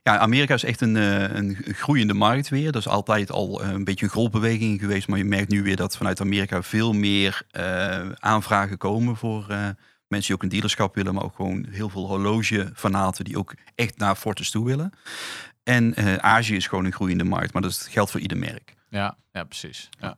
Ja, 0.04 0.18
Amerika 0.18 0.54
is 0.54 0.64
echt 0.64 0.82
een, 0.82 0.98
eh, 0.98 1.36
een 1.36 1.58
groeiende 1.72 2.14
markt 2.14 2.50
weer. 2.50 2.72
Dat 2.72 2.82
is 2.82 2.88
altijd 2.88 3.32
al 3.32 3.62
eh, 3.62 3.70
een 3.72 3.84
beetje 3.84 4.06
een 4.06 4.12
golfbeweging 4.12 4.80
geweest. 4.80 5.08
Maar 5.08 5.18
je 5.18 5.24
merkt 5.26 5.50
nu 5.50 5.64
weer 5.64 5.76
dat 5.76 5.98
vanuit 5.98 6.22
Amerika 6.22 6.62
veel 6.64 6.94
meer 6.94 7.42
eh, 7.52 8.10
aanvragen 8.14 8.78
komen 8.78 9.16
voor 9.16 9.46
eh, 9.50 9.58
mensen 10.08 10.28
die 10.28 10.34
ook 10.36 10.44
een 10.44 10.50
dealerschap 10.50 10.96
willen. 10.96 11.14
Maar 11.14 11.24
ook 11.24 11.36
gewoon 11.36 11.66
heel 11.70 11.90
veel 11.90 12.06
horlogefanaten 12.08 13.24
die 13.26 13.38
ook 13.38 13.54
echt 13.76 13.98
naar 13.98 14.16
Fortis 14.16 14.52
toe 14.52 14.66
willen. 14.66 14.92
En 15.64 15.94
eh, 15.96 16.16
Azië 16.16 16.56
is 16.56 16.68
gewoon 16.68 16.86
een 16.86 16.94
groeiende 16.94 17.24
markt, 17.24 17.54
maar 17.54 17.62
dat 17.62 17.88
geldt 17.92 18.12
voor 18.12 18.20
ieder 18.20 18.38
merk. 18.38 18.74
Ja, 18.90 19.18
ja 19.32 19.44
precies. 19.44 19.90
Ja. 20.00 20.18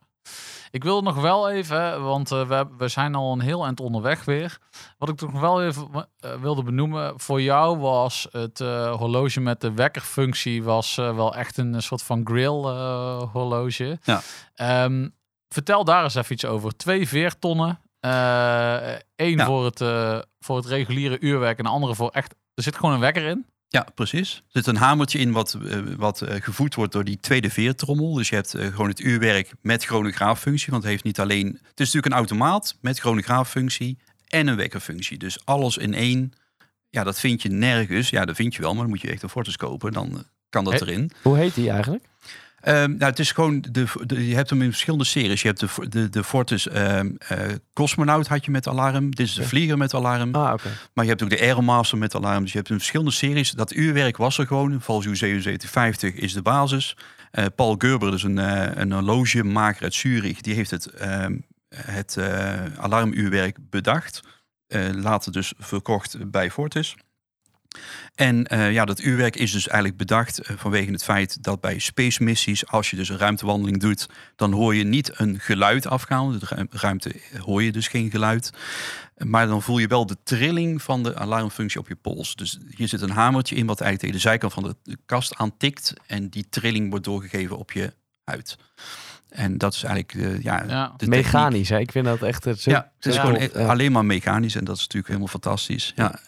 Ik 0.76 0.84
wil 0.84 1.02
nog 1.02 1.22
wel 1.22 1.50
even, 1.50 2.04
want 2.04 2.32
uh, 2.32 2.48
we, 2.48 2.68
we 2.78 2.88
zijn 2.88 3.16
al 3.16 3.32
een 3.32 3.40
heel 3.40 3.64
eind 3.64 3.80
onderweg 3.80 4.26
weer. 4.26 4.58
Wat 4.98 5.10
ik 5.10 5.16
toch 5.16 5.32
nog 5.32 5.42
wel 5.42 5.64
even 5.64 5.88
uh, 5.94 6.34
wilde 6.42 6.64
benoemen 6.64 7.20
voor 7.20 7.42
jou 7.42 7.78
was 7.78 8.28
het 8.32 8.60
uh, 8.60 8.96
horloge 8.96 9.40
met 9.40 9.62
de 9.62 9.74
wekkerfunctie 9.74 10.64
was 10.64 10.96
wel 10.96 11.36
echt 11.36 11.58
een 11.58 11.82
soort 11.82 12.02
van 12.04 12.22
grill 12.24 12.62
horloge. 13.32 14.00
Ja. 14.04 14.22
Um, 14.84 15.16
vertel 15.48 15.84
daar 15.84 16.04
eens 16.04 16.16
even 16.16 16.34
iets 16.34 16.46
over. 16.46 16.76
Twee 16.78 17.08
veertonnen. 17.08 17.80
Eén 18.00 19.38
Ja. 19.38 19.46
voor, 19.46 19.66
het, 19.66 19.80
voor 20.40 20.56
het 20.56 20.66
reguliere 20.66 21.20
uurwerk 21.20 21.58
en 21.58 21.64
de 21.64 21.70
andere 21.70 21.96
voor 21.96 22.10
echt... 22.10 22.36
Er 22.54 22.64
zit 22.64 22.76
gewoon 22.76 22.94
een 22.94 23.00
wekker 23.00 23.24
in. 23.24 23.46
Ja, 23.68 23.88
precies. 23.96 24.36
Er 24.36 24.44
zit 24.52 24.68
een 24.68 24.76
hamertje 24.76 25.20
in 25.20 25.32
wat, 25.32 25.54
eh, 25.54 25.80
wat 25.98 26.22
eh, 26.22 26.42
gevoed 26.42 26.76
wordt 26.76 26.92
door 26.92 27.04
die 27.04 27.20
tweede 27.20 27.50
veertrommel. 27.50 28.14
Dus 28.14 28.30
je 28.30 28.36
hebt 28.36 28.54
eh, 28.54 28.68
gewoon 28.68 28.90
het 28.90 29.00
uurwerk 29.00 29.52
met 29.62 29.84
chronograaffunctie. 29.84 30.72
Want 30.72 30.84
het 30.84 30.92
heeft 30.92 31.04
niet 31.04 31.20
alleen... 31.20 31.48
Het 31.48 31.80
is 31.80 31.94
natuurlijk 31.94 32.06
een 32.06 32.20
automaat 32.20 32.78
met 32.82 33.00
chronograaffunctie 33.00 33.98
en 34.28 34.48
een 34.48 34.56
wekkerfunctie. 34.56 35.18
Dus 35.18 35.46
alles 35.46 35.78
in 35.78 35.94
één. 35.94 36.34
Ja, 36.90 37.04
dat 37.04 37.20
vind 37.20 37.42
je 37.42 37.50
nergens. 37.50 38.10
Ja, 38.10 38.26
dat 38.26 38.36
vind 38.36 38.56
je 38.56 38.62
wel, 38.62 38.72
maar 38.72 38.82
dan 38.82 38.90
moet 38.90 39.02
je 39.02 39.12
echt 39.12 39.24
een 39.24 39.30
Fortis 39.30 39.58
kopen. 39.58 39.94
Dan 39.94 40.26
kan 40.50 40.64
dat 40.64 40.82
erin. 40.82 41.12
Hoe 41.22 41.38
heet 41.38 41.56
die 41.56 41.70
eigenlijk? 41.70 42.04
Ehm, 42.66 42.90
nou, 42.90 43.04
het 43.10 43.20
is 43.20 43.32
gewoon, 43.32 43.62
de, 43.72 43.86
de- 44.06 44.28
je 44.28 44.36
hebt 44.36 44.50
hem 44.50 44.62
in 44.62 44.70
verschillende 44.70 45.06
series. 45.06 45.42
Je 45.42 45.48
hebt 45.48 45.60
de, 45.60 45.90
de, 45.90 46.10
de 46.10 46.24
Fortis 46.24 46.68
ehm 46.68 47.10
eh, 47.18 47.40
Cosmonaut 47.74 48.28
had 48.28 48.46
je 48.46 48.52
met 48.52 48.68
alarm. 48.68 49.16
Dit 49.16 49.26
is 49.28 49.34
de. 49.34 49.44
Vlieger 49.44 49.78
met 49.78 49.94
alarm. 49.94 50.36
Ah. 50.36 50.54
Maar 50.94 51.04
je 51.04 51.10
hebt 51.10 51.24
ook 51.24 51.30
de 51.30 51.40
Aeromaster 51.40 51.98
met 51.98 52.16
alarm. 52.16 52.42
Dus 52.44 52.52
je 52.52 52.58
hebt 52.58 52.70
in 52.70 52.76
verschillende 52.78 53.12
series. 53.12 53.52
Dat 53.52 53.74
uurwerk 53.74 54.18
was 54.18 54.38
er 54.38 54.48
gewoon. 54.48 54.82
Valjoe 54.82 55.16
7750 55.16 56.14
is 56.14 56.34
de 56.34 56.42
basis. 56.42 56.98
Eh, 57.32 57.46
Paul 57.56 57.76
Gerber, 57.78 58.12
dus 58.12 58.24
een, 58.24 58.38
eh, 58.38 58.72
een 58.74 58.92
horlogemaker 58.92 59.84
uit 59.84 59.94
Zurich, 59.94 60.42
die 60.42 60.54
heeft 60.56 60.72
het, 60.72 60.86
ehm, 60.86 61.38
het 61.76 62.18
alarmuurwerk 62.78 63.58
bedacht. 63.70 64.20
Later 64.94 65.32
dus 65.32 65.54
verkocht 65.58 66.32
bij 66.32 66.52
Fortis. 66.52 66.96
En 68.16 68.46
eh, 68.48 68.72
ja, 68.72 68.86
dat 68.86 69.00
uurwerk 69.02 69.36
is 69.36 69.52
dus 69.52 69.68
eigenlijk 69.68 69.98
bedacht 69.98 70.40
eh, 70.40 70.56
vanwege 70.58 70.92
het 70.92 71.04
feit 71.04 71.44
dat 71.44 71.62
bij 71.62 71.80
space 71.80 72.24
missies, 72.24 72.68
als 72.68 72.90
je 72.90 72.96
dus 72.96 73.10
een 73.10 73.18
ruimtewandeling 73.18 73.80
doet, 73.80 74.10
dan 74.36 74.52
hoor 74.52 74.76
je 74.76 74.84
niet 74.84 75.20
een 75.20 75.40
geluid 75.40 75.88
afgaan. 75.88 76.40
De 76.40 76.46
ruim- 76.50 76.68
ruimte 76.72 77.12
eh, 77.32 77.40
hoor 77.40 77.64
je 77.64 77.72
dus 77.72 77.88
geen 77.88 78.10
geluid. 78.10 78.50
Maar 79.18 79.48
dan 79.48 79.62
voel 79.62 79.78
je 79.78 79.88
wel 79.88 80.06
de 80.06 80.18
trilling 80.24 80.82
van 80.82 81.04
de 81.04 81.16
alarmfunctie 81.16 81.80
op 81.80 81.88
je 81.88 81.96
pols. 81.96 82.36
Dus 82.36 82.58
hier 82.76 82.88
zit 82.88 83.02
een 83.02 83.10
hamertje 83.10 83.56
in 83.56 83.66
wat 83.66 83.82
eigenlijk 83.82 84.00
tegen 84.02 84.16
de 84.24 84.30
zijkant 84.30 84.54
van 84.54 84.76
de 84.84 84.98
kast 85.06 85.36
aantikt. 85.36 85.94
En 86.08 86.30
die 86.30 86.46
trilling 86.50 86.90
wordt 86.90 87.06
doorgegeven 87.06 87.58
op 87.58 87.72
je 87.72 87.94
huid. 88.24 88.58
En 89.30 89.58
dat 89.58 89.74
is 89.74 89.84
eigenlijk 89.84 90.14
eh, 90.14 90.42
ja, 90.44 90.64
Ja. 90.68 90.86
de 90.88 90.92
techniek. 90.98 91.24
Mechanisch, 91.24 91.70
hè? 91.70 91.80
Ik 91.80 91.92
vind 91.92 92.06
dat 92.06 92.22
echt... 92.22 92.44
Het, 92.44 92.64
Ja, 92.64 92.92
het 92.96 93.06
is 93.06 93.16
Ja. 93.16 93.22
gewoon 93.22 93.68
alleen 93.70 93.92
maar 93.92 94.06
mechanisch. 94.06 94.56
En 94.56 94.64
dat 94.64 94.76
is 94.76 94.82
natuurlijk 94.82 95.08
helemaal 95.08 95.28
fantastisch. 95.30 95.92
Ja, 95.96 96.20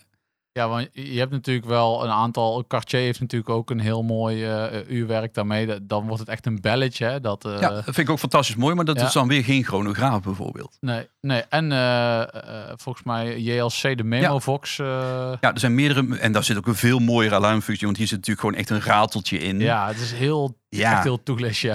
Ja, 0.57 0.67
want 0.67 0.89
je 0.93 1.19
hebt 1.19 1.31
natuurlijk 1.31 1.67
wel 1.67 2.03
een 2.03 2.09
aantal. 2.09 2.65
Cartier 2.67 2.99
heeft 2.99 3.19
natuurlijk 3.19 3.49
ook 3.49 3.69
een 3.69 3.79
heel 3.79 4.03
mooi 4.03 4.45
eh, 4.45 4.89
uurwerk 4.89 5.33
daarmee. 5.33 5.85
Dan 5.85 6.05
wordt 6.05 6.19
het 6.19 6.29
echt 6.29 6.45
een 6.45 6.61
belletje. 6.61 7.05
Hè? 7.05 7.19
Dat, 7.21 7.45
eh, 7.45 7.59
ja, 7.59 7.69
dat 7.69 7.83
vind 7.83 7.97
ik 7.97 8.09
ook 8.09 8.19
fantastisch 8.19 8.55
mooi. 8.55 8.75
Maar 8.75 8.85
dat 8.85 8.99
ja. 8.99 9.05
is 9.05 9.13
dan 9.13 9.27
weer 9.27 9.43
geen 9.43 9.63
chronograaf 9.63 10.21
bijvoorbeeld. 10.21 10.77
Nee, 10.79 11.07
nee. 11.21 11.43
En 11.49 11.71
eh, 11.71 12.21
eh, 12.21 12.27
volgens 12.75 13.05
mij 13.05 13.39
JLC, 13.39 13.97
de 13.97 14.03
Memovox. 14.03 14.79
eh, 14.79 14.85
ja. 14.87 15.37
Ja, 15.41 15.53
er 15.53 15.59
zijn 15.59 15.75
meerdere. 15.75 16.17
En 16.17 16.31
daar 16.31 16.43
zit 16.43 16.57
ook 16.57 16.67
een 16.67 16.75
veel 16.75 16.99
mooiere 16.99 17.35
alarmfunctie. 17.35 17.85
Want 17.85 17.97
hier 17.97 18.07
zit 18.07 18.17
natuurlijk 18.17 18.45
gewoon 18.47 18.59
echt 18.59 18.69
een 18.69 18.81
rateltje 18.81 19.37
in. 19.37 19.59
ja, 19.59 19.87
het 19.87 19.99
is 19.99 20.11
heel, 20.11 20.57
Ja. 20.69 20.93
echt 20.93 21.03
heel 21.03 21.23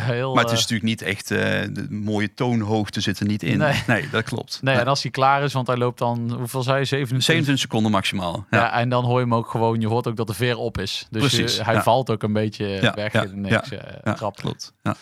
heel, 0.00 0.34
Maar 0.34 0.42
het 0.44 0.52
is 0.52 0.58
eh, 0.64 0.70
natuurlijk 0.70 0.88
niet 0.88 1.02
echt, 1.02 1.30
eh, 1.30 1.38
de 1.70 1.86
mooie 1.90 2.34
toonhoogte 2.34 3.00
zit 3.00 3.20
er 3.20 3.26
niet 3.26 3.42
in. 3.42 3.58
Nee. 3.86 4.08
dat 4.10 4.24
klopt. 4.24 4.58
nee, 4.62 4.76
en 4.76 4.86
als 4.86 5.02
hij 5.02 5.10
klaar 5.10 5.42
is, 5.42 5.52
want 5.52 5.66
hij 5.66 5.76
loopt 5.76 5.98
dan, 5.98 6.32
hoeveel 6.38 6.62
zei 6.62 6.78
je, 6.78 6.84
27? 6.84 7.24
27 7.24 7.58
seconden 7.58 7.90
maximaal. 7.92 8.46
Ja. 8.50 8.58
Ja, 8.58 8.72
en 8.72 8.88
dan 8.88 9.04
hoor 9.04 9.14
je 9.18 9.24
hem 9.24 9.34
ook 9.34 9.48
gewoon, 9.50 9.80
je 9.80 9.86
hoort 9.88 10.06
ook 10.06 10.16
dat 10.16 10.26
de 10.26 10.34
veer 10.34 10.56
op 10.56 10.78
is. 10.78 11.06
Dus 11.10 11.20
Precies, 11.20 11.56
je- 11.56 11.64
hij 11.64 11.74
ja. 11.74 11.82
valt 11.82 12.10
ook 12.10 12.22
een 12.22 12.32
beetje 12.32 12.92
weg 12.94 13.12
ja, 13.12 13.22
in 13.22 13.40
niks. 13.40 13.70
eh 13.70 13.78
ja, 14.04 14.12
klopt. 14.34 14.72
Ja. 14.82 14.96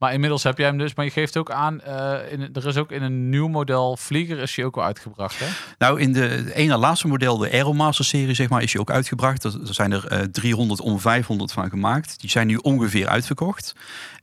Maar 0.00 0.12
inmiddels 0.12 0.42
heb 0.42 0.58
jij 0.58 0.66
hem 0.66 0.78
dus, 0.78 0.94
maar 0.94 1.04
je 1.04 1.10
geeft 1.10 1.36
ook 1.36 1.50
aan, 1.50 1.80
eh, 1.80 2.32
in, 2.32 2.52
er 2.52 2.66
is 2.66 2.76
ook 2.76 2.90
in 2.90 3.02
een 3.02 3.28
nieuw 3.28 3.48
model 3.48 3.96
Vlieger 3.96 4.38
is 4.38 4.56
hij 4.56 4.64
ook 4.64 4.76
al 4.76 4.84
uitgebracht, 4.84 5.38
hè? 5.38 5.46
Nou, 5.78 6.00
in 6.00 6.12
de 6.12 6.54
ene 6.54 6.76
laatste 6.76 7.08
model, 7.08 7.38
de 7.38 7.50
Aeromaster 7.50 8.04
serie, 8.04 8.34
zeg 8.34 8.48
maar, 8.48 8.62
is 8.62 8.72
je 8.72 8.80
ook 8.80 8.90
uitgebracht. 8.90 9.44
Er, 9.44 9.60
er 9.66 9.74
zijn 9.74 9.92
er 9.92 10.06
eh, 10.06 10.20
300 10.20 10.80
om 10.80 11.00
500 11.00 11.52
van 11.52 11.70
gemaakt. 11.70 12.20
Die 12.20 12.30
zijn 12.30 12.46
nu 12.46 12.56
ongeveer 12.56 13.08
uitverkocht. 13.08 13.74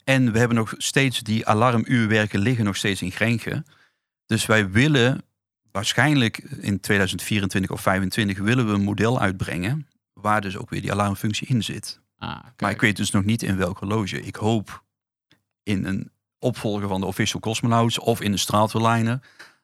En 0.03 0.31
we 0.31 0.39
hebben 0.39 0.57
nog 0.57 0.73
steeds 0.77 1.19
die 1.19 1.47
alarmuurwerken 1.47 2.39
liggen 2.39 2.65
nog 2.65 2.75
steeds 2.75 3.01
in 3.01 3.11
Grenchen. 3.11 3.65
Dus 4.25 4.45
wij 4.45 4.69
willen 4.69 5.23
waarschijnlijk 5.71 6.37
in 6.37 6.79
2024 6.79 7.71
of 7.71 7.81
2025 7.81 8.37
willen 8.37 8.67
we 8.67 8.73
een 8.73 8.83
model 8.83 9.19
uitbrengen 9.19 9.87
waar 10.13 10.41
dus 10.41 10.57
ook 10.57 10.69
weer 10.69 10.81
die 10.81 10.91
alarmfunctie 10.91 11.47
in 11.47 11.63
zit. 11.63 11.99
Ah, 12.17 12.37
Maar 12.57 12.71
ik 12.71 12.81
weet 12.81 12.97
dus 12.97 13.11
nog 13.11 13.23
niet 13.23 13.43
in 13.43 13.57
welk 13.57 13.79
horloge. 13.79 14.21
Ik 14.21 14.35
hoop 14.35 14.85
in 15.67 15.85
een 15.85 16.11
opvolger 16.39 16.87
van 16.87 16.99
de 16.99 17.05
Official 17.05 17.39
Cosmonauts 17.39 17.99
of 17.99 18.21
in 18.21 18.31
de 18.31 18.37
Stratoline. 18.37 19.19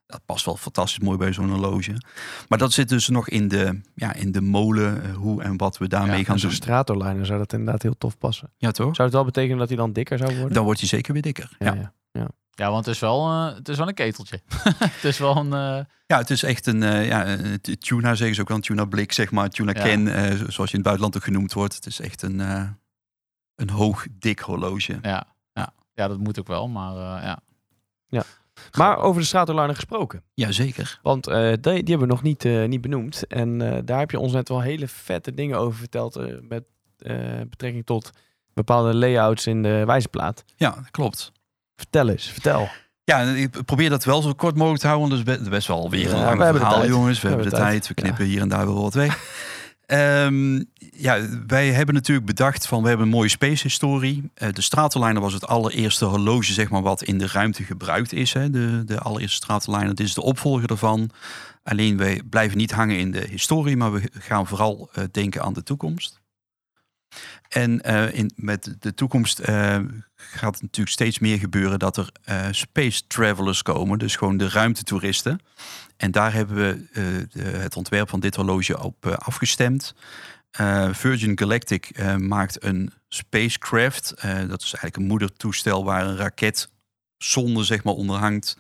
Dat 0.06 0.22
past 0.26 0.46
wel 0.46 0.58
fantastisch 0.58 1.00
mooi 1.04 1.18
bij 1.18 1.34
zo'n 1.34 1.50
horloge. 1.50 2.02
Maar 2.50 2.58
dat 2.58 2.74
zit 2.74 2.90
dus 2.90 3.08
nog 3.08 3.30
in 3.30 3.48
de, 3.48 3.82
ja, 3.96 4.14
in 4.14 4.32
de 4.32 4.42
molen, 4.42 5.04
eh, 5.04 5.14
hoe 5.16 5.44
en 5.44 5.58
wat 5.58 5.78
we 5.78 5.88
daarmee 5.88 6.18
Ja, 6.18 6.24
gaan 6.24 6.38
doen. 6.38 6.52
Stratoliner 6.52 7.26
zou 7.26 7.40
dat 7.40 7.54
inderdaad 7.54 7.82
heel 7.82 7.98
tof 7.98 8.18
passen. 8.18 8.52
Ja, 8.58 8.72
toch? 8.72 8.96
Zou 8.96 9.08
het 9.08 9.18
wel 9.18 9.26
betekenen 9.26 9.58
dat 9.58 9.68
hij 9.68 9.78
dan 9.78 9.94
dikker 9.94 10.18
zou 10.18 10.34
worden? 10.36 10.54
Dan 10.54 10.64
wordt 10.64 10.80
hij 10.80 10.90
zeker 10.90 11.14
weer 11.14 11.22
dikker. 11.22 11.56
Ja, 11.60 11.74
ja. 11.74 11.94
ja. 12.12 12.28
Ja, 12.56 12.72
want 12.72 12.86
het 12.86 12.94
is 12.96 13.02
wel, 13.02 13.30
eh, 13.30 13.56
het 13.56 13.70
is 13.70 13.78
wel 13.78 13.88
een 13.88 13.94
keteltje. 13.94 14.42
het 14.78 15.04
is 15.04 15.18
wel 15.18 15.38
een... 15.38 15.54
eh, 15.54 16.18
het 16.18 16.30
is 16.30 16.44
echt 16.44 16.68
een, 16.68 16.84
eh, 16.84 17.08
ja, 17.08 17.28
een 17.28 17.60
tuna, 17.80 18.16
zeggen 18.16 18.36
ze 18.36 18.42
ook 18.42 18.48
wel, 18.48 18.58
een 18.58 18.64
tuna 18.64 18.86
blik, 18.86 19.12
zeg 19.12 19.32
maar. 19.32 19.50
Tuna 19.50 19.72
Ja. 19.76 19.82
ken, 19.84 20.08
eh, 20.16 20.24
zo- 20.38 20.50
zoals 20.50 20.72
je 20.72 20.78
in 20.78 20.84
het 20.84 20.84
buitenland 20.84 21.16
ook 21.16 21.24
genoemd 21.24 21.54
wordt. 21.54 21.76
Het 21.76 21.86
is 21.86 22.00
echt 22.00 22.22
een, 22.22 22.42
eh, 22.42 22.64
een 23.56 23.70
hoog, 23.70 24.06
dik 24.20 24.40
horloge. 24.40 25.00
ja, 25.02 25.33
ja, 25.96 26.04
ja, 26.04 26.08
dat 26.08 26.18
moet 26.18 26.40
ook 26.40 26.48
wel, 26.48 26.68
maar 26.68 26.92
eh, 26.96 27.24
ja. 27.24 27.40
Maar 28.78 28.98
over 28.98 29.22
de 29.22 29.28
Stratoliner 29.28 29.76
gesproken. 29.76 30.24
Jazeker. 30.34 31.00
Want 31.02 31.28
eh, 31.28 31.38
die, 31.48 31.58
die 31.60 31.72
hebben 31.74 32.00
we 32.00 32.06
nog 32.06 32.22
niet, 32.22 32.46
eh, 32.46 32.66
niet 32.66 32.82
benoemd. 32.82 33.28
En 33.28 33.62
eh, 33.62 33.80
daar 33.86 34.00
heb 34.00 34.12
je 34.12 34.20
ons 34.20 34.32
net 34.34 34.50
wel 34.50 34.62
hele 34.62 34.88
vette 34.88 35.34
dingen 35.34 35.58
over 35.60 35.80
verteld. 35.80 36.20
met 36.50 36.64
eh, 36.98 37.16
betrekking 37.50 37.86
tot 37.86 38.10
bepaalde 38.54 38.96
layouts 38.96 39.48
in 39.48 39.64
de 39.64 39.84
wijzerplaat. 39.86 40.44
Ja, 40.56 40.70
dat 40.70 40.92
klopt. 40.92 41.32
Vertel 41.76 42.10
eens, 42.10 42.26
vertel. 42.28 42.68
Ja, 43.04 43.22
ik 43.22 43.66
probeer 43.66 43.90
dat 43.90 44.04
wel 44.04 44.22
zo 44.22 44.34
kort 44.34 44.56
mogelijk 44.56 44.82
te 44.82 44.88
houden. 44.88 45.10
want 45.10 45.26
Dat 45.26 45.36
is 45.38 45.44
be- 45.44 45.50
best 45.50 45.68
wel 45.68 45.90
weer 45.90 46.12
een 46.12 46.18
Ja, 46.18 46.24
lang 46.24 46.38
we 46.38 46.44
hebben 46.44 46.62
de 46.62 46.68
verhaal, 46.68 46.88
jongens. 46.88 47.22
We, 47.22 47.28
We 47.28 47.34
hebben 47.34 47.50
de 47.52 47.56
hebben 47.58 47.72
de 47.72 47.72
tijd. 47.72 47.84
tijd. 47.84 47.88
We 47.88 47.94
knippen 48.02 48.26
hier 48.26 48.42
en 48.42 48.50
daar 48.50 48.66
wel 48.66 48.82
wat 48.82 48.94
weg. 48.94 49.18
Ehm, 49.86 50.64
ja, 50.92 51.20
wij 51.48 51.72
hebben 51.72 51.96
natuurlijk 51.96 52.28
bedacht 52.28 52.68
van 52.68 52.82
we 52.82 52.88
hebben 52.88 53.06
een 53.06 53.14
mooie 53.14 53.30
space 53.30 53.64
historie. 53.64 54.32
Eh, 54.34 54.50
de 54.54 54.62
Stratoliner 54.62 55.22
was 55.22 55.34
het 55.34 55.48
allereerste 55.48 56.06
horloge 56.06 56.54
zeg 56.54 56.70
maar, 56.70 56.82
wat 56.82 57.04
in 57.04 57.18
de 57.18 57.28
ruimte 57.28 57.64
gebruikt 57.64 58.14
is. 58.14 58.34
Hè. 58.34 58.50
De, 58.50 58.84
de 58.86 59.00
allereerste 59.00 59.36
Stratoliner. 59.36 59.96
Dit 59.96 60.08
is 60.08 60.14
de 60.14 60.22
opvolger 60.22 60.70
ervan. 60.70 61.10
Alleen 61.64 61.98
wij 61.98 62.22
blijven 62.30 62.58
niet 62.58 62.72
hangen 62.72 62.98
in 62.98 63.12
de 63.12 63.28
historie, 63.30 63.78
maar 63.78 63.92
we 63.92 64.10
gaan 64.12 64.48
vooral 64.48 64.90
eh, 64.94 65.04
denken 65.12 65.42
aan 65.44 65.54
de 65.54 65.64
toekomst. 65.64 66.22
En 67.54 67.82
eh, 67.82 68.14
in, 68.14 68.32
met 68.36 68.76
de 68.80 68.94
toekomst 68.94 69.40
eh, 69.40 69.80
gaat 70.16 70.62
natuurlijk 70.62 70.90
steeds 70.96 71.20
meer 71.20 71.38
gebeuren 71.40 71.80
dat 71.80 71.98
er 71.98 72.10
eh, 72.24 72.48
space 72.52 73.08
travelers 73.08 73.62
komen, 73.62 74.00
dus 74.00 74.16
gewoon 74.16 74.38
de 74.38 74.50
ruimtetoeristen. 74.50 75.40
En 75.98 76.12
daar 76.12 76.34
hebben 76.34 76.56
we 76.56 76.86
de- 77.32 77.40
het 77.42 77.76
ontwerp 77.76 78.10
van 78.10 78.20
dit 78.20 78.36
horloge 78.36 78.84
op 78.84 79.06
afgestemd. 79.06 79.96
Virgin 80.92 81.38
Galactic 81.38 82.04
maakt 82.18 82.64
een 82.64 82.94
spacecraft. 83.08 84.14
Dat 84.22 84.62
is 84.62 84.74
eigenlijk 84.74 84.96
een 84.96 85.04
moedertoestel 85.08 85.84
waar 85.84 86.08
een 86.08 86.18
raket 86.18 86.70
zonde 87.18 87.64
zeg 87.64 87.84
maar 87.84 87.94
onder 87.94 88.18
hangt. 88.18 88.58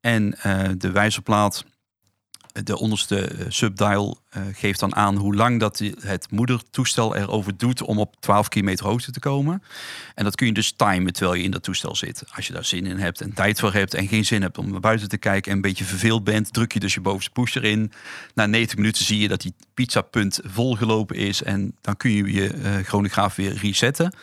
En 0.00 0.30
de 0.78 0.90
wijzerplaat, 0.90 1.64
de 2.52 2.78
onderste 2.78 3.20
eh, 3.20 3.46
subdial, 3.48 4.18
eh, 4.30 4.42
geeft 4.52 4.80
dan 4.80 4.96
aan 4.96 5.16
hoe 5.16 5.34
lang 5.34 5.60
dat 5.60 5.82
het 6.00 6.30
moedertoestel 6.30 7.16
erover 7.16 7.56
doet 7.56 7.82
om 7.82 7.98
op 7.98 8.16
12 8.20 8.48
kilometer 8.48 8.86
hoogte 8.86 9.10
te 9.10 9.20
komen. 9.20 9.62
En 10.14 10.24
dat 10.24 10.34
kun 10.34 10.46
je 10.46 10.52
dus 10.52 10.72
timen 10.72 11.12
terwijl 11.12 11.36
je 11.36 11.44
in 11.44 11.50
dat 11.50 11.62
toestel 11.62 11.96
zit. 11.96 12.24
Als 12.34 12.46
je 12.46 12.52
daar 12.52 12.64
zin 12.64 12.86
in 12.86 12.98
hebt 12.98 13.20
en 13.20 13.34
tijd 13.34 13.60
voor 13.60 13.72
hebt 13.72 13.94
en 13.94 14.08
geen 14.08 14.24
zin 14.24 14.42
hebt 14.42 14.58
om 14.58 14.70
naar 14.70 14.80
buiten 14.80 15.08
te 15.08 15.18
kijken 15.18 15.50
en 15.50 15.56
een 15.56 15.62
beetje 15.62 15.84
verveeld 15.84 16.24
bent, 16.24 16.52
druk 16.52 16.72
je 16.72 16.80
dus 16.80 16.94
je 16.94 17.00
bovenste 17.00 17.30
pusher 17.30 17.64
in. 17.64 17.92
Na 18.34 18.46
90 18.46 18.76
minuten 18.76 19.04
zie 19.04 19.18
je 19.18 19.28
dat 19.28 19.40
die 19.40 19.54
pizzapunt 19.74 20.40
volgelopen 20.44 21.16
is 21.16 21.42
en 21.42 21.76
dan 21.80 21.96
kun 21.96 22.10
je 22.10 22.32
je 22.32 22.48
eh, 22.48 22.76
chronograaf 22.84 23.36
weer 23.36 23.54
resetten. 23.54 24.14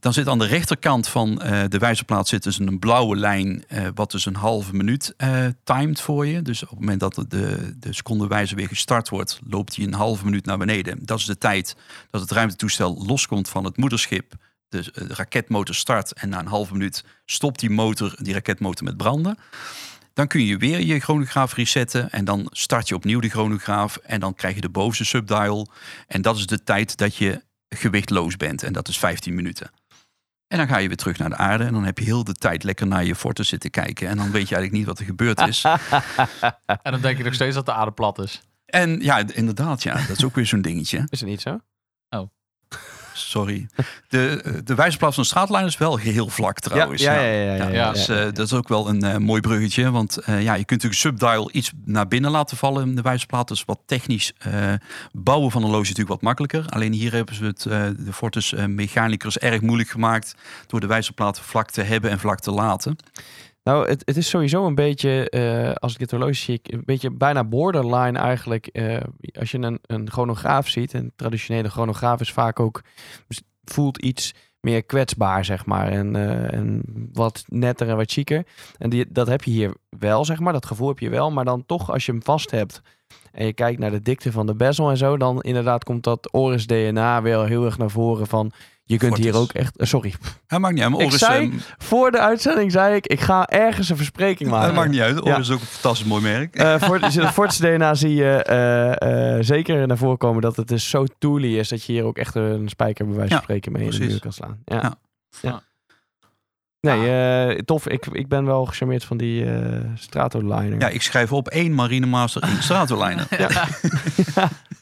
Dan 0.00 0.12
zit 0.12 0.28
aan 0.28 0.38
de 0.38 0.46
rechterkant 0.46 1.08
van 1.08 1.42
eh, 1.42 1.62
de 1.68 1.78
wijzerplaat 1.78 2.28
zit 2.28 2.42
dus 2.42 2.58
een 2.58 2.78
blauwe 2.78 3.16
lijn, 3.16 3.64
eh, 3.68 3.86
wat 3.94 4.10
dus 4.10 4.26
een 4.26 4.36
halve 4.36 4.74
minuut 4.74 5.14
eh 5.16 5.46
timed 5.64 6.00
voor 6.00 6.26
je. 6.26 6.42
Dus 6.42 6.62
op 6.62 6.68
het 6.68 6.78
moment 6.78 7.00
dat 7.00 7.14
de, 7.14 7.74
de 7.78 7.92
secondewijzer 7.92 8.56
weer 8.56 8.68
gestart 8.68 9.08
wordt, 9.08 9.40
loopt 9.46 9.76
hij 9.76 9.84
een 9.84 9.94
halve 9.94 10.24
minuut 10.24 10.44
naar 10.44 10.58
beneden. 10.58 10.98
Dat 11.06 11.18
is 11.18 11.24
de 11.24 11.38
tijd 11.38 11.76
dat 12.10 12.20
het 12.20 12.30
ruimtetoestel 12.30 13.04
loskomt 13.06 13.48
van 13.48 13.64
het 13.64 13.76
moederschip. 13.76 14.34
De, 14.68 14.78
eh, 14.78 15.08
de 15.08 15.14
raketmotor 15.14 15.74
start 15.74 16.12
en 16.12 16.28
na 16.28 16.38
een 16.38 16.46
halve 16.46 16.72
minuut 16.72 17.04
stopt 17.24 17.60
die 17.60 17.70
motor, 17.70 18.14
die 18.18 18.34
raketmotor 18.34 18.84
met 18.84 18.96
branden. 18.96 19.38
Dan 20.12 20.26
kun 20.26 20.44
je 20.44 20.56
weer 20.56 20.80
je 20.80 21.00
chronograaf 21.00 21.54
resetten 21.54 22.10
en 22.10 22.24
dan 22.24 22.46
start 22.50 22.88
je 22.88 22.94
opnieuw 22.94 23.20
de 23.20 23.28
chronograaf 23.28 23.96
en 23.96 24.20
dan 24.20 24.34
krijg 24.34 24.54
je 24.54 24.60
de 24.60 24.68
bovenste 24.68 25.04
subdial. 25.04 25.68
En 26.06 26.22
dat 26.22 26.36
is 26.36 26.46
de 26.46 26.62
tijd 26.62 26.96
dat 26.96 27.16
je 27.16 27.42
gewichtloos 27.68 28.36
bent 28.36 28.62
en 28.62 28.72
dat 28.72 28.88
is 28.88 28.98
15 28.98 29.34
minuten. 29.34 29.70
En 30.50 30.58
dan 30.58 30.68
ga 30.68 30.76
je 30.76 30.88
weer 30.88 30.96
terug 30.96 31.18
naar 31.18 31.28
de 31.28 31.36
aarde 31.36 31.64
en 31.64 31.72
dan 31.72 31.84
heb 31.84 31.98
je 31.98 32.04
heel 32.04 32.24
de 32.24 32.32
tijd 32.34 32.64
lekker 32.64 32.86
naar 32.86 33.04
je 33.04 33.14
forten 33.14 33.46
zitten 33.46 33.70
kijken. 33.70 34.08
En 34.08 34.16
dan 34.16 34.30
weet 34.30 34.48
je 34.48 34.54
eigenlijk 34.54 34.72
niet 34.72 34.86
wat 34.86 34.98
er 34.98 35.04
gebeurd 35.04 35.40
is. 35.40 35.64
En 36.82 36.92
dan 36.92 37.00
denk 37.00 37.18
je 37.18 37.24
nog 37.24 37.34
steeds 37.34 37.54
dat 37.54 37.66
de 37.66 37.72
aarde 37.72 37.92
plat 37.92 38.18
is. 38.18 38.40
En 38.66 39.00
ja, 39.00 39.22
inderdaad, 39.34 39.82
ja, 39.82 39.94
dat 40.06 40.16
is 40.16 40.24
ook 40.24 40.34
weer 40.34 40.46
zo'n 40.46 40.62
dingetje. 40.62 41.06
Is 41.08 41.20
het 41.20 41.28
niet 41.28 41.40
zo? 41.40 41.60
Sorry. 43.20 43.66
De, 44.08 44.60
de 44.64 44.74
wijzerplaats 44.74 45.14
van 45.14 45.22
de 45.22 45.28
straatlijn 45.28 45.66
is 45.66 45.78
wel 45.78 45.96
geheel 45.96 46.28
vlak 46.28 46.58
trouwens. 46.58 47.02
ja, 47.02 47.14
ja, 47.14 47.20
ja, 47.20 47.54
ja, 47.54 47.54
Ja, 47.54 47.68
ja, 47.68 47.92
dus, 47.92 48.08
eh, 48.08 48.16
dat 48.16 48.38
is 48.38 48.52
ook 48.52 48.68
wel 48.68 48.88
een 48.88 49.02
eh, 49.02 49.16
mooi 49.16 49.40
bruggetje. 49.40 49.90
Want 49.90 50.16
eh, 50.16 50.42
ja, 50.42 50.54
je 50.54 50.64
kunt 50.64 50.82
natuurlijk 50.82 51.00
subdial 51.00 51.50
iets 51.52 51.72
naar 51.84 52.08
binnen 52.08 52.30
laten 52.30 52.56
vallen 52.56 52.88
in 52.88 52.94
de 52.94 53.02
wijzerplaat. 53.02 53.48
Dus 53.48 53.64
wat 53.64 53.80
technisch 53.86 54.32
bouwen 55.12 55.50
van 55.50 55.62
een 55.62 55.70
loge 55.70 55.82
is 55.82 55.88
natuurlijk 55.88 56.14
wat 56.14 56.22
makkelijker. 56.22 56.64
Alleen 56.68 56.92
hier 56.92 57.12
hebben 57.12 57.34
ze 57.34 57.44
het, 57.44 57.66
de 58.06 58.12
Fortis 58.12 58.52
eh, 58.52 58.64
mechanicus 58.64 59.38
erg 59.38 59.60
moeilijk 59.60 59.88
gemaakt... 59.88 60.34
door 60.66 60.80
de 60.80 60.86
wijzerplaat 60.86 61.40
vlak 61.40 61.70
te 61.70 61.82
hebben 61.82 62.10
en 62.10 62.18
vlak 62.18 62.40
te 62.40 62.50
laten. 62.50 62.96
Nou, 63.70 63.88
het, 63.88 64.02
het 64.04 64.16
is 64.16 64.28
sowieso 64.28 64.66
een 64.66 64.74
beetje, 64.74 65.30
eh, 65.30 65.74
als 65.74 65.94
ik 65.94 66.00
het 66.00 66.10
horloge 66.10 66.32
zie, 66.32 66.60
een 66.62 66.82
beetje 66.84 67.10
bijna 67.10 67.44
borderline 67.44 68.18
eigenlijk. 68.18 68.66
eh, 68.66 69.00
als 69.38 69.50
je 69.50 69.58
een, 69.58 69.78
een 69.82 70.10
chronograaf 70.10 70.68
ziet, 70.68 70.92
een 70.92 71.12
traditionele 71.16 71.68
chronograaf 71.68 72.20
is 72.20 72.32
vaak 72.32 72.60
ook, 72.60 72.82
voelt 73.64 73.98
iets 73.98 74.34
meer 74.60 74.82
kwetsbaar, 74.82 75.44
zeg 75.44 75.66
maar. 75.66 75.88
En, 75.88 76.16
eh, 76.16 76.52
en 76.52 76.82
wat 77.12 77.44
netter 77.46 77.88
en 77.88 77.96
wat 77.96 78.12
chiquer. 78.12 78.46
En 78.78 78.90
die, 78.90 79.06
dat 79.12 79.26
heb 79.26 79.42
je 79.42 79.50
hier 79.50 79.74
wel, 79.98 80.24
zeg 80.24 80.38
maar. 80.38 80.52
Dat 80.52 80.66
gevoel 80.66 80.88
heb 80.88 80.98
je 80.98 81.10
wel. 81.10 81.30
Maar 81.30 81.44
dan 81.44 81.66
toch, 81.66 81.90
als 81.90 82.06
je 82.06 82.12
hem 82.12 82.22
vast 82.22 82.50
hebt 82.50 82.82
en 83.32 83.46
je 83.46 83.52
kijkt 83.52 83.78
naar 83.78 83.90
de 83.90 84.02
dikte 84.02 84.32
van 84.32 84.46
de 84.46 84.54
bezel 84.54 84.90
en 84.90 84.96
zo, 84.96 85.16
dan 85.16 85.40
inderdaad 85.40 85.84
komt 85.84 86.04
dat 86.04 86.32
Oris 86.32 86.66
DNA 86.66 87.22
wel 87.22 87.44
heel 87.44 87.64
erg 87.64 87.78
naar 87.78 87.90
voren 87.90 88.26
van... 88.26 88.52
Je 88.90 88.98
kunt 88.98 89.16
hier 89.16 89.36
ook 89.36 89.52
echt... 89.52 89.76
eh, 89.76 89.86
sorry, 89.86 90.14
Hij 90.46 90.58
maakt 90.58 90.74
niet 90.74 90.82
uit. 90.84 91.00
Ik 91.00 91.10
zei- 91.12 91.48
eh, 91.50 91.54
voor 91.78 92.10
de 92.10 92.18
uitzending 92.18 92.72
zei 92.72 92.94
ik, 92.94 93.06
ik 93.06 93.20
ga 93.20 93.46
ergens 93.48 93.88
een 93.88 93.96
verspreking 93.96 94.50
maken. 94.50 94.66
hij 94.66 94.76
maakt 94.76 94.90
niet 94.90 95.00
uit. 95.00 95.20
Oris 95.20 95.28
Ja. 95.32 95.38
is 95.38 95.50
ook 95.50 95.60
een 95.60 95.66
fantastisch 95.66 96.06
mooi 96.06 96.22
merk. 96.22 96.54
Eh, 96.56 96.74
voor 96.80 97.00
Fortis 97.32 97.56
DNA 97.66 97.94
zie 97.94 98.14
je 98.14 98.42
eh, 98.42 99.36
eh, 99.36 99.44
zeker 99.44 99.86
naar 99.86 99.98
voren 99.98 100.18
komen 100.18 100.42
dat 100.42 100.56
het 100.56 100.68
dus 100.68 100.88
zo 100.90 101.04
tooly 101.18 101.58
is 101.58 101.68
dat 101.68 101.84
je 101.84 101.92
hier 101.92 102.04
ook 102.04 102.18
echt 102.18 102.34
een 102.34 102.68
spijker 102.68 103.04
bij 103.06 103.14
wijze 103.14 103.28
van 103.28 103.36
Ja, 103.38 103.42
spreken 103.44 103.72
mee 103.72 103.84
in 103.84 103.90
de 103.90 103.98
muur 103.98 104.20
kan 104.20 104.32
slaan. 104.32 104.58
Ja. 104.64 104.94
Ja. 105.42 105.62
Ja. 106.80 106.94
Nee, 106.94 107.54
eh, 107.54 107.58
tof. 107.58 107.88
Ik, 107.88 108.06
ik 108.06 108.28
ben 108.28 108.44
wel 108.44 108.64
gecharmeerd 108.64 109.04
van 109.04 109.16
die 109.16 109.44
eh 109.44 109.80
Stratoliner. 109.94 110.80
Ja, 110.80 110.88
ik 110.88 111.02
schrijf 111.02 111.32
op 111.32 111.48
één 111.48 111.72
Marinemaster 111.72 112.42
in 112.48 112.62
stratolijnen. 112.62 113.26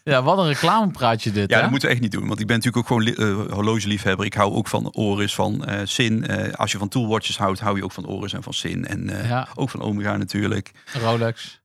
Ja, 0.05 0.22
wat 0.22 0.38
een 0.38 0.46
reclamepraatje 0.46 1.30
dit, 1.32 1.51
Ja, 1.51 1.57
hè? 1.57 1.62
dat 1.62 1.70
moeten 1.70 1.88
we 1.88 1.94
echt 1.94 2.03
niet 2.05 2.12
doen. 2.12 2.26
Want 2.28 2.40
ik 2.40 2.46
ben 2.46 2.57
natuurlijk 2.57 2.90
ook 2.92 3.01
gewoon 3.01 3.46
eh, 3.46 3.53
horlogeliefhebber. 3.55 4.26
Ik 4.26 4.34
hou 4.34 4.53
ook 4.53 4.68
van 4.68 4.92
Oris, 4.94 5.34
van 5.34 5.64
eh 5.64 5.80
Sin. 5.84 6.26
Eh, 6.26 6.53
als 6.55 6.72
je 6.72 6.78
van 6.78 6.88
toolwatches 6.88 7.38
houdt, 7.38 7.61
hou 7.61 7.76
je 7.76 7.84
ook 7.84 7.92
van 7.92 8.07
Oris 8.07 8.32
en 8.32 8.42
van 8.42 8.53
Sin. 8.53 8.86
En 8.86 9.11
eh, 9.11 9.28
Ja, 9.28 9.49
ook 9.55 9.70
van 9.70 9.82
Omega 9.82 10.16
natuurlijk. 10.16 10.70
Rolex. 10.92 11.61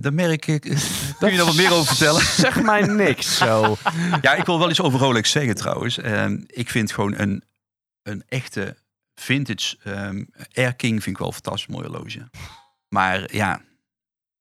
Daar 0.00 0.14
merk 0.14 0.46
ik... 0.46 0.60
Kun 1.18 1.30
je 1.30 1.36
daar 1.36 1.46
wat 1.46 1.54
meer 1.54 1.72
over 1.72 1.86
vertellen? 1.86 2.20
Zeg 2.46 2.62
mij 2.62 2.80
niks 2.82 3.36
zo. 3.36 3.76
Ja, 4.20 4.34
ik 4.34 4.44
wil 4.44 4.58
wel 4.58 4.70
iets 4.70 4.80
over 4.80 4.98
Rolex 4.98 5.30
zeggen 5.30 5.54
trouwens. 5.54 5.98
Ehm, 5.98 6.38
ik 6.46 6.70
vind 6.70 6.92
gewoon 6.92 7.14
een, 7.18 7.42
een 8.02 8.22
echte 8.28 8.76
vintage 9.20 9.76
ehm 9.84 10.24
Air 10.54 10.74
King 10.74 11.02
vind 11.02 11.06
ik 11.06 11.18
wel 11.18 11.26
een 11.26 11.32
fantastisch 11.32 11.66
mooi 11.66 11.86
horloge. 11.86 12.28
Maar 12.88 13.34
ja, 13.34 13.60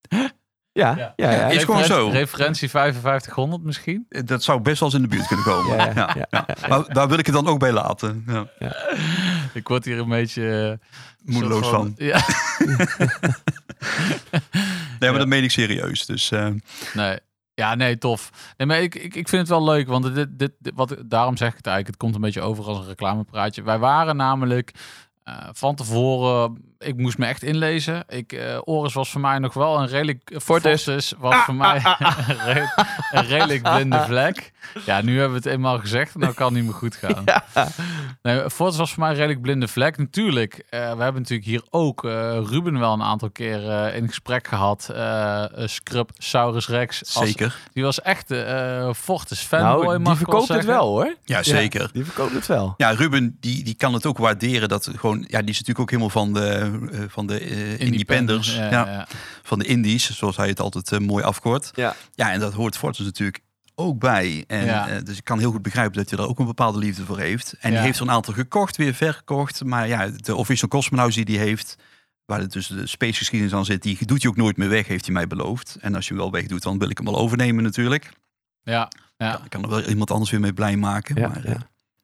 Ja, 0.10 0.96
Ja. 0.98 1.14
ja, 1.16 1.32
ja. 1.32 1.48
Is 1.48 1.64
gewoon 1.64 1.84
zo. 1.84 2.10
Referentie 2.10 2.70
5500 2.70 3.64
misschien? 3.64 4.06
dat 4.10 4.44
zou 4.44 4.62
best 4.62 4.80
wel 4.80 4.90
eens 4.90 4.98
in 4.98 5.04
de 5.04 5.16
buurt 5.16 5.28
kunnen 5.28 5.46
komen. 5.46 5.76
Ja, 5.78 5.86
Ja, 5.86 5.94
ja, 5.96 6.16
ja, 6.30 6.46
ja, 6.62 6.68
Maar 6.70 6.94
daar 6.94 7.08
wil 7.08 7.18
ik 7.18 7.26
het 7.26 7.36
dan 7.36 7.48
ook 7.48 7.60
bij 7.60 7.72
laten. 7.72 8.24
Ja. 8.60 8.76
Ik 9.54 9.68
word 9.68 9.86
hier 9.86 9.98
een 10.00 10.10
beetje... 10.10 10.80
eh, 10.82 11.34
Moedeloos 11.34 11.68
van. 11.68 11.94
Ja, 11.98 12.22
Nee, 15.00 15.10
maar 15.10 15.20
dat 15.20 15.28
meen 15.28 15.44
ik 15.44 15.52
serieus. 15.52 16.06
Dus 16.06 16.32
eh, 16.32 16.48
nee. 16.94 17.20
Ja, 17.60 17.76
nee, 17.76 17.98
tof. 17.98 18.32
Nee, 18.58 18.68
maar 18.68 18.82
ik, 18.82 18.96
ik, 18.96 19.16
ik 19.16 19.28
vind 19.30 19.42
het 19.42 19.50
wel 19.50 19.64
leuk, 19.64 19.88
want 19.88 20.14
dit, 20.16 20.40
dit, 20.40 20.52
dit- 20.60 20.74
wat, 20.76 20.96
daarom 21.06 21.38
zeg 21.38 21.50
ik 21.50 21.58
het 21.58 21.66
eigenlijk. 21.66 21.88
Het 21.96 22.04
komt 22.04 22.16
een 22.16 22.22
beetje 22.22 22.42
over 22.42 22.66
als 22.66 22.78
een 22.78 22.86
reclamepraatje. 22.88 23.64
Wij 23.64 23.80
waren 23.80 24.16
namelijk 24.16 24.72
eh, 25.24 25.48
van 25.52 25.76
tevoren... 25.76 26.58
Ik 26.80 26.98
moest 26.98 27.18
me 27.18 27.26
echt 27.26 27.44
inlezen. 27.44 28.04
Ik, 28.08 28.32
eh 28.34 28.58
Oris 28.64 28.94
was 28.94 29.10
voor 29.10 29.22
mij 29.22 29.40
nog 29.40 29.54
wel 29.54 29.80
een 29.80 29.88
redelijk... 29.88 30.36
Fortis. 30.44 31.14
Was 31.18 31.36
voor 31.36 31.56
mij 31.56 31.76
een, 31.86 32.54
re- 32.54 32.70
een 33.12 33.26
redelijk 33.26 33.62
blinde 33.62 34.04
vlek. 34.06 34.52
Ja, 34.86 35.02
nu 35.02 35.20
hebben 35.20 35.42
we 35.42 35.50
het 35.50 35.56
eenmaal 35.58 35.80
gezegd. 35.80 36.16
Nou 36.16 36.34
kan 36.34 36.46
het 36.46 36.56
niet 36.56 36.64
meer 36.64 36.74
goed 36.74 36.96
gaan. 37.04 37.24
Nee, 38.22 38.50
Fortis 38.50 38.78
was 38.78 38.90
voor 38.94 39.00
mij 39.00 39.10
een 39.10 39.16
redelijk 39.16 39.42
blinde 39.42 39.68
vlek. 39.68 39.98
Natuurlijk, 39.98 40.54
eh, 40.70 40.80
we 40.80 41.04
hebben 41.04 41.22
natuurlijk 41.22 41.48
hier 41.48 41.62
ook 41.70 42.06
eh, 42.06 42.12
Ruben 42.50 42.80
wel 42.80 42.94
een 42.94 43.04
aantal 43.04 43.30
keer 43.30 43.70
eh, 43.70 43.96
in 43.96 44.08
gesprek 44.08 44.48
gehad. 44.48 44.90
Eh 44.90 45.44
Scrub 45.66 46.10
Saurus 46.18 46.68
Rex. 46.68 47.00
Als- 47.16 47.26
zeker. 47.28 47.56
die 47.74 47.84
was 47.84 48.02
echt 48.02 48.28
de 48.28 48.42
eh 48.42 48.94
Fortis 48.94 49.40
fanboy, 49.40 49.86
Nou, 49.86 50.00
mag 50.00 50.02
die 50.02 50.12
ik 50.12 50.18
verkoopt 50.18 50.48
het 50.48 50.66
wel 50.66 50.88
hoor. 50.88 51.16
Ja, 51.24 51.44
zeker. 51.44 51.90
Die 51.94 52.06
verkoopt 52.06 52.34
het 52.34 52.48
wel. 52.48 52.74
Ja, 52.78 52.90
Ruben 52.92 53.38
die, 53.40 53.64
die 53.64 53.76
kan 53.76 53.94
het 53.94 54.06
ook 54.06 54.18
waarderen. 54.18 54.70
Dat 54.70 54.90
gewoon, 54.96 55.18
ja, 55.28 55.40
die 55.40 55.50
is 55.50 55.60
natuurlijk 55.60 55.80
ook 55.80 55.90
helemaal 55.90 56.10
van 56.10 56.34
de, 56.34 56.67
van 57.08 57.28
de 57.28 57.40
eh, 57.40 57.80
independers. 57.80 58.56
Ja, 58.56 58.70
Ja, 58.72 58.86
ja. 58.92 59.08
Van 59.44 59.60
de 59.60 59.66
indies, 59.66 60.18
zoals 60.18 60.38
hij 60.38 60.48
het 60.48 60.60
altijd 60.60 60.92
eh, 60.92 61.00
mooi 61.00 61.24
afkort. 61.24 61.72
Ja. 61.76 61.96
Ja, 62.14 62.32
en 62.32 62.40
dat 62.40 62.54
hoort 62.54 62.78
Fortis 62.78 63.06
natuurlijk 63.06 63.40
ook 63.76 64.00
bij. 64.00 64.44
En, 64.48 64.66
Ja. 64.66 64.88
eh, 64.90 65.04
dus 65.04 65.18
ik 65.18 65.24
kan 65.24 65.40
heel 65.40 65.52
goed 65.52 65.62
begrijpen 65.62 65.98
dat 65.98 66.10
hij 66.10 66.20
er 66.20 66.28
ook 66.28 66.40
een 66.40 66.46
bepaalde 66.46 66.80
liefde 66.80 67.06
voor 67.06 67.20
heeft. 67.20 67.54
En 67.60 67.70
Ja. 67.70 67.76
die 67.78 67.86
heeft 67.86 68.00
er 68.00 68.06
een 68.06 68.12
aantal 68.12 68.34
gekocht, 68.34 68.76
weer 68.78 68.94
verkocht. 68.94 69.64
Maar 69.64 69.88
ja, 69.88 70.08
de 70.16 70.36
official 70.36 70.70
cosmonauts 70.70 71.16
die 71.16 71.26
die 71.26 71.38
heeft... 71.40 71.76
Waar 72.26 72.40
het 72.40 72.52
dus 72.52 72.68
de 72.68 72.88
space 72.88 73.18
geschiedenis 73.18 73.54
aan 73.54 73.66
zit, 73.66 73.82
die 73.84 74.06
doet 74.06 74.22
hij 74.22 74.32
ook 74.32 74.38
nooit 74.38 74.58
meer 74.58 74.70
weg, 74.70 74.88
heeft 74.88 75.06
hij 75.06 75.14
mij 75.14 75.28
beloofd. 75.28 75.78
En 75.82 75.96
als 75.96 76.08
je 76.08 76.14
hem 76.14 76.22
wel 76.22 76.32
wegdoet, 76.32 76.64
dan 76.64 76.78
wil 76.80 76.90
ik 76.90 76.98
hem 76.98 77.06
wel 77.06 77.18
overnemen 77.18 77.64
natuurlijk. 77.64 78.12
ja. 78.64 78.90
ja. 79.18 79.32
Dan 79.38 79.48
kan 79.50 79.64
er 79.64 79.70
wel 79.70 79.82
iemand 79.84 80.12
anders 80.12 80.32
weer 80.32 80.40
mee 80.40 80.54
blij 80.54 80.78
maken. 80.78 81.16
Ja, 81.22 81.28
maar, 81.28 81.48
ja. 81.48 81.54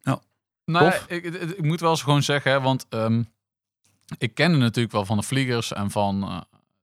eh, 0.01 0.13
Nou, 0.65 0.91
Tof. 0.91 1.05
ik, 1.07 1.23
ik, 1.23 1.33
ik 1.41 1.63
moet 1.63 1.79
wel 1.79 1.89
eens 1.89 2.01
gewoon 2.01 2.23
zeggen, 2.23 2.51
hè, 2.51 2.61
want 2.61 2.85
ehm, 2.89 3.23
ik 4.17 4.33
kende 4.33 4.57
natuurlijk 4.57 4.93
wel 4.93 5.05
van 5.05 5.17
de 5.17 5.23
vliegers 5.23 5.73
en 5.73 5.91
van 5.91 6.23
eh, 6.23 6.41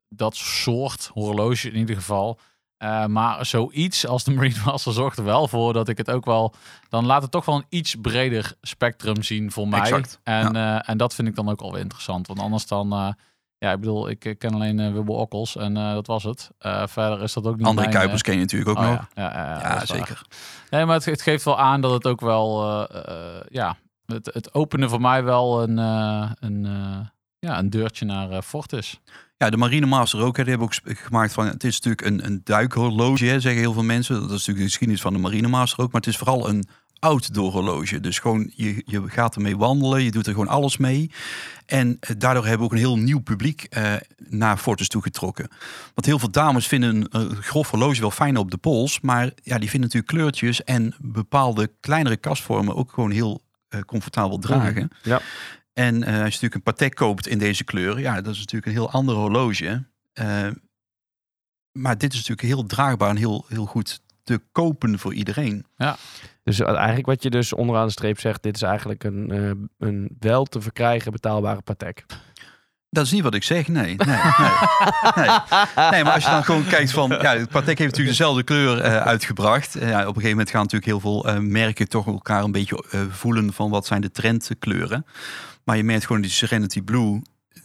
dat 0.08 0.36
soort 0.36 1.10
horloge 1.12 1.70
in 1.70 1.76
ieder 1.76 1.96
geval. 1.96 2.38
Eh, 2.80 3.06
maar 3.06 3.46
zoiets 3.46 4.06
als 4.06 4.24
de 4.24 4.30
Marine 4.30 4.60
Master 4.64 4.92
zorgt 4.92 5.18
er 5.18 5.24
wel 5.24 5.48
voor 5.48 5.72
dat 5.72 5.88
ik 5.88 5.96
het 5.96 6.10
ook 6.10 6.24
wel... 6.24 6.54
Dan 6.88 7.06
laat 7.06 7.22
het 7.22 7.30
toch 7.30 7.44
wel 7.44 7.54
een 7.54 7.66
iets 7.68 7.94
breder 8.02 8.54
spectrum 8.60 9.22
zien 9.22 9.50
voor 9.50 9.68
mij. 9.68 9.80
Exact, 9.80 10.20
En, 10.22 10.56
eh, 10.56 10.88
en 10.88 10.96
dat 10.96 11.14
vind 11.14 11.28
ik 11.28 11.34
dan 11.34 11.48
ook 11.48 11.60
alweer 11.60 11.80
interessant. 11.80 12.26
Want 12.26 12.40
anders 12.40 12.66
dan... 12.66 13.14
ja, 13.58 13.72
ik 13.72 13.80
bedoel, 13.80 14.08
ik 14.08 14.34
ken 14.38 14.54
alleen 14.54 14.80
eh 14.80 14.92
Wibbel 14.92 15.14
Okkels 15.14 15.56
en 15.56 15.74
dat 15.74 16.06
was 16.06 16.22
het. 16.24 16.50
Verder 16.90 17.22
is 17.22 17.32
dat 17.32 17.46
ook 17.46 17.56
niet 17.56 17.74
mijn, 17.74 17.86
eh, 17.86 17.92
Kuipers 17.92 18.22
ken 18.22 18.34
je 18.34 18.40
natuurlijk 18.40 18.70
ook 18.70 18.84
oh, 18.84 18.90
nog. 18.90 19.08
ja, 19.14 19.32
ja, 19.32 19.46
ja, 19.46 19.60
Ja, 19.60 19.86
zeker. 19.86 20.22
Nee, 20.70 20.84
maar 20.84 20.96
het, 20.96 21.04
het 21.04 21.22
geeft 21.22 21.44
wel 21.44 21.58
aan 21.58 21.80
dat 21.80 21.92
het 21.92 22.06
ook 22.06 22.20
wel, 22.20 22.64
ja, 23.48 23.76
het, 24.06 24.30
het 24.32 24.54
opende 24.54 24.88
voor 24.88 25.00
mij 25.00 25.24
wel 25.24 25.62
een, 25.62 25.76
een, 26.40 26.64
ja, 27.40 27.58
een 27.58 27.70
deurtje 27.70 28.04
naar 28.04 28.30
eh 28.30 28.42
Fort 28.42 28.72
is. 28.72 29.00
Ja, 29.36 29.50
de 29.50 29.56
Marine 29.56 29.86
Master 29.86 30.20
ook. 30.20 30.36
hè, 30.36 30.42
Die 30.44 30.52
hebben 30.56 30.68
ook 30.68 30.98
gemaakt 30.98 31.32
van. 31.32 31.46
Het 31.46 31.64
is 31.64 31.80
natuurlijk 31.80 32.06
een, 32.06 32.24
een 32.26 32.40
duikhorloge, 32.44 33.24
hè, 33.24 33.40
zeggen 33.40 33.60
heel 33.60 33.72
veel 33.72 33.82
mensen. 33.82 34.14
Dat 34.14 34.24
is 34.24 34.30
natuurlijk 34.30 34.58
de 34.58 34.64
geschiedenis 34.64 35.00
van 35.00 35.12
de 35.12 35.18
Marine 35.18 35.48
Master 35.48 35.80
ook. 35.84 35.92
Maar 35.92 36.00
het 36.00 36.10
is 36.10 36.16
vooral 36.16 36.48
een 36.48 36.64
outdoor 36.98 37.52
horloge. 37.52 38.00
Dus 38.00 38.18
gewoon, 38.18 38.50
je, 38.54 38.82
je 38.86 39.02
gaat 39.06 39.34
ermee 39.34 39.56
wandelen. 39.56 40.02
Je 40.02 40.10
doet 40.10 40.26
er 40.26 40.32
gewoon 40.32 40.48
alles 40.48 40.76
mee. 40.76 41.10
En 41.66 41.96
eh, 42.00 42.10
daardoor 42.18 42.42
hebben 42.46 42.58
we 42.60 42.64
ook 42.64 42.72
een 42.72 42.86
heel 42.86 42.98
nieuw 42.98 43.20
publiek 43.20 43.62
eh, 43.62 43.94
naar 44.28 44.56
Fortis 44.56 44.88
toegetrokken. 44.88 45.48
Want 45.94 46.06
heel 46.06 46.18
veel 46.18 46.30
dames 46.30 46.66
vinden 46.66 46.94
een 47.10 47.30
eh, 47.30 47.36
grof 47.38 47.70
horloge 47.70 48.00
wel 48.00 48.10
fijn 48.10 48.36
op 48.36 48.50
de 48.50 48.56
pols. 48.56 49.00
Maar 49.00 49.24
ja, 49.42 49.58
die 49.58 49.70
vinden 49.70 49.80
natuurlijk 49.80 50.06
kleurtjes 50.12 50.64
en 50.64 50.94
bepaalde 50.98 51.70
kleinere 51.80 52.16
kastvormen 52.16 52.76
ook 52.76 52.92
gewoon 52.92 53.10
heel 53.10 53.42
eh, 53.68 53.80
comfortabel 53.80 54.38
dragen. 54.38 54.90
Ja. 55.02 55.20
En 55.72 56.02
eh, 56.02 56.08
als 56.08 56.16
je 56.16 56.24
natuurlijk 56.24 56.54
een 56.54 56.62
Patek 56.62 56.94
koopt 56.94 57.26
in 57.26 57.38
deze 57.38 57.64
kleur, 57.64 58.00
ja, 58.00 58.20
dat 58.20 58.32
is 58.32 58.38
natuurlijk 58.38 58.66
een 58.66 58.78
heel 58.78 58.90
ander 58.90 59.14
horloge. 59.14 59.84
Eh, 60.12 60.48
maar 61.78 61.98
dit 61.98 62.12
is 62.12 62.18
natuurlijk 62.18 62.48
heel 62.48 62.66
draagbaar 62.66 63.10
en 63.10 63.16
heel, 63.16 63.44
heel 63.48 63.66
goed 63.66 64.00
te 64.22 64.40
kopen 64.52 64.98
voor 64.98 65.14
iedereen. 65.14 65.66
Dus 66.42 66.60
eigenlijk 66.60 67.06
wat 67.06 67.22
je 67.22 67.30
dus 67.30 67.52
onderaan 67.52 67.86
de 67.86 67.92
streep 67.92 68.20
zegt, 68.20 68.42
dit 68.42 68.54
is 68.54 68.62
eigenlijk 68.62 69.04
een, 69.04 69.30
eh, 69.30 69.88
een 69.88 70.16
wel 70.18 70.44
te 70.44 70.60
verkrijgen 70.60 71.12
betaalbare 71.12 71.62
Patek. 71.62 72.04
Dat 72.90 73.04
is 73.04 73.12
niet 73.12 73.22
wat 73.22 73.34
ik 73.34 73.42
zeg, 73.42 73.68
nee. 73.68 73.96
Nee, 73.96 73.96
nee, 73.96 74.16
nee. 75.14 75.90
nee 75.90 76.04
maar 76.04 76.12
als 76.12 76.24
je 76.24 76.30
dan 76.30 76.44
gewoon 76.44 76.66
kijkt 76.66 76.90
van... 76.90 77.08
Ja, 77.08 77.46
Patek 77.46 77.78
heeft 77.78 77.90
natuurlijk 77.90 78.08
dezelfde 78.08 78.42
kleur 78.42 78.84
uh, 78.84 78.96
uitgebracht. 78.96 79.76
Uh, 79.76 79.88
ja, 79.88 80.00
op 80.00 80.06
een 80.06 80.06
gegeven 80.06 80.30
moment 80.30 80.50
gaan 80.50 80.60
natuurlijk 80.60 80.90
heel 80.90 81.00
veel 81.00 81.28
uh, 81.28 81.38
merken 81.38 81.88
toch 81.88 82.06
elkaar 82.06 82.44
een 82.44 82.52
beetje 82.52 82.84
voelen 83.10 83.52
van 83.52 83.70
wat 83.70 83.86
zijn 83.86 84.00
de 84.00 84.10
trendkleuren. 84.10 85.06
Maar 85.64 85.76
je 85.76 85.84
merkt 85.84 86.06
gewoon 86.06 86.22
die 86.22 86.30
Serenity 86.30 86.82
Blue, 86.82 87.22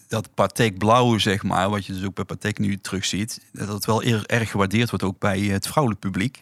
dat 0.07 0.34
Patek 0.34 0.78
blauw 0.78 1.17
zeg 1.17 1.43
maar, 1.43 1.69
wat 1.69 1.86
je 1.86 1.93
dus 1.93 2.05
ook 2.05 2.15
bij 2.15 2.26
Patek 2.26 2.59
nu 2.59 2.78
terugziet, 2.78 3.41
dat 3.51 3.67
het 3.67 3.86
wel 3.86 4.03
erg 4.23 4.51
gewaardeerd 4.51 4.89
wordt 4.89 5.05
ook 5.05 5.19
bij 5.19 5.39
het 5.39 5.67
vrouwelijk 5.67 6.01
publiek. 6.01 6.41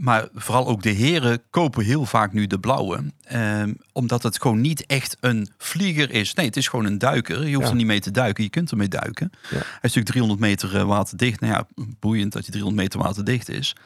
Maar 0.00 0.28
vooral 0.34 0.66
ook 0.66 0.82
de 0.82 0.90
heren 0.90 1.42
kopen 1.50 1.84
heel 1.84 2.04
vaak 2.04 2.32
nu 2.32 2.46
de 2.46 2.58
blauwe. 2.58 3.04
Ehm, 3.22 3.74
omdat 3.92 4.22
het 4.22 4.40
gewoon 4.40 4.60
niet 4.60 4.86
echt 4.86 5.16
een 5.20 5.48
vlieger 5.58 6.10
is. 6.10 6.34
Nee, 6.34 6.46
het 6.46 6.56
is 6.56 6.68
gewoon 6.68 6.84
een 6.84 6.98
duiker. 6.98 7.46
Je 7.46 7.56
hoeft 7.56 7.68
er 7.68 7.74
niet 7.74 7.86
mee 7.86 8.00
te 8.00 8.10
duiken. 8.10 8.44
Je 8.44 8.50
kunt 8.50 8.70
ermee 8.70 8.88
duiken. 8.88 9.30
Ja. 9.32 9.48
Hij 9.48 9.58
is 9.58 9.94
natuurlijk 9.94 10.06
300 10.06 10.40
meter 10.40 10.74
uh, 10.74 10.82
waterdicht. 10.82 11.40
Nou 11.40 11.52
ja, 11.52 11.84
boeiend 11.98 12.32
dat 12.32 12.44
je 12.46 12.50
300 12.50 12.82
meter 12.82 13.00
waterdicht 13.00 13.48
is. 13.48 13.76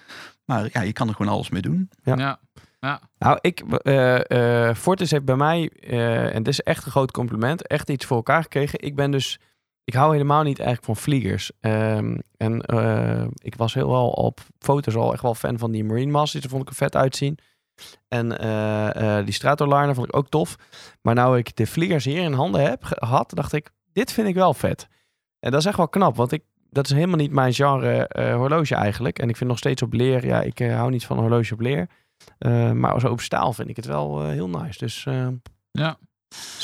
Maar 0.44 0.68
ja, 0.72 0.80
je 0.80 0.92
kan 0.92 1.08
er 1.08 1.14
gewoon 1.14 1.32
alles 1.32 1.50
mee 1.50 1.62
doen. 1.62 1.90
Ja. 2.02 2.16
ja. 2.16 2.38
ja. 2.80 3.00
Nou, 3.18 3.38
ik, 3.40 3.62
uh, 3.82 4.18
uh, 4.28 4.74
Fortis 4.74 5.10
heeft 5.10 5.24
bij 5.24 5.36
mij, 5.36 5.70
en 6.32 6.42
dit 6.42 6.52
is 6.52 6.60
echt 6.60 6.84
een 6.84 6.90
groot 6.90 7.10
compliment, 7.10 7.66
echt 7.66 7.90
iets 7.90 8.04
voor 8.04 8.16
elkaar 8.16 8.42
gekregen. 8.42 8.82
Ik 8.82 8.94
ben 8.94 9.10
dus 9.10 9.38
ik 9.84 9.94
hou 9.94 10.12
helemaal 10.12 10.42
niet 10.42 10.58
eigenlijk 10.58 10.86
van 10.86 10.96
vliegers. 10.96 11.52
Um, 11.60 12.18
en 12.36 12.62
uh, 12.74 13.24
ik 13.34 13.54
was 13.54 13.74
heel 13.74 13.90
wel 13.90 14.08
op 14.08 14.40
foto's 14.58 14.96
al 14.96 15.12
echt 15.12 15.22
wel 15.22 15.34
fan 15.34 15.58
van 15.58 15.70
die 15.70 15.84
Marine 15.84 16.10
Masters. 16.10 16.42
Daar 16.42 16.50
vond 16.50 16.62
ik 16.62 16.68
er 16.68 16.74
vet 16.74 16.96
uitzien. 16.96 17.38
En 18.08 18.44
uh, 18.44 18.90
uh, 18.96 19.24
die 19.24 19.34
Stratoliner 19.34 19.94
vond 19.94 20.08
ik 20.08 20.16
ook 20.16 20.28
tof. 20.28 20.56
Maar 21.02 21.14
nou 21.14 21.38
ik 21.38 21.56
de 21.56 21.66
vliegers 21.66 22.04
hier 22.04 22.22
in 22.22 22.32
handen 22.32 22.62
heb 22.62 22.84
gehad, 22.84 23.30
dacht 23.34 23.52
ik, 23.52 23.70
dit 23.92 24.12
vind 24.12 24.28
ik 24.28 24.34
wel 24.34 24.54
vet. 24.54 24.88
En 25.40 25.50
dat 25.50 25.60
is 25.60 25.66
echt 25.66 25.76
wel 25.76 25.88
knap, 25.88 26.16
want 26.16 26.32
ik, 26.32 26.42
dat 26.70 26.86
is 26.86 26.92
helemaal 26.92 27.16
niet 27.16 27.32
mijn 27.32 27.52
genre 27.52 28.08
horloge 28.36 28.74
eigenlijk. 28.74 29.18
En 29.18 29.28
ik 29.28 29.36
vind 29.36 29.50
nog 29.50 29.58
steeds 29.58 29.82
op 29.82 29.92
leer, 29.92 30.26
ja, 30.26 30.40
ik 30.42 30.58
hou 30.58 30.90
niet 30.90 31.06
van 31.06 31.18
horloge 31.18 31.54
op 31.54 31.60
leer. 31.60 31.88
maar 32.74 32.92
als 32.92 33.04
op 33.04 33.20
staal 33.20 33.52
vind 33.52 33.68
ik 33.68 33.76
het 33.76 33.86
wel 33.86 34.24
heel 34.24 34.48
nice. 34.48 34.78
Dus 34.78 35.06
ja. 35.70 35.98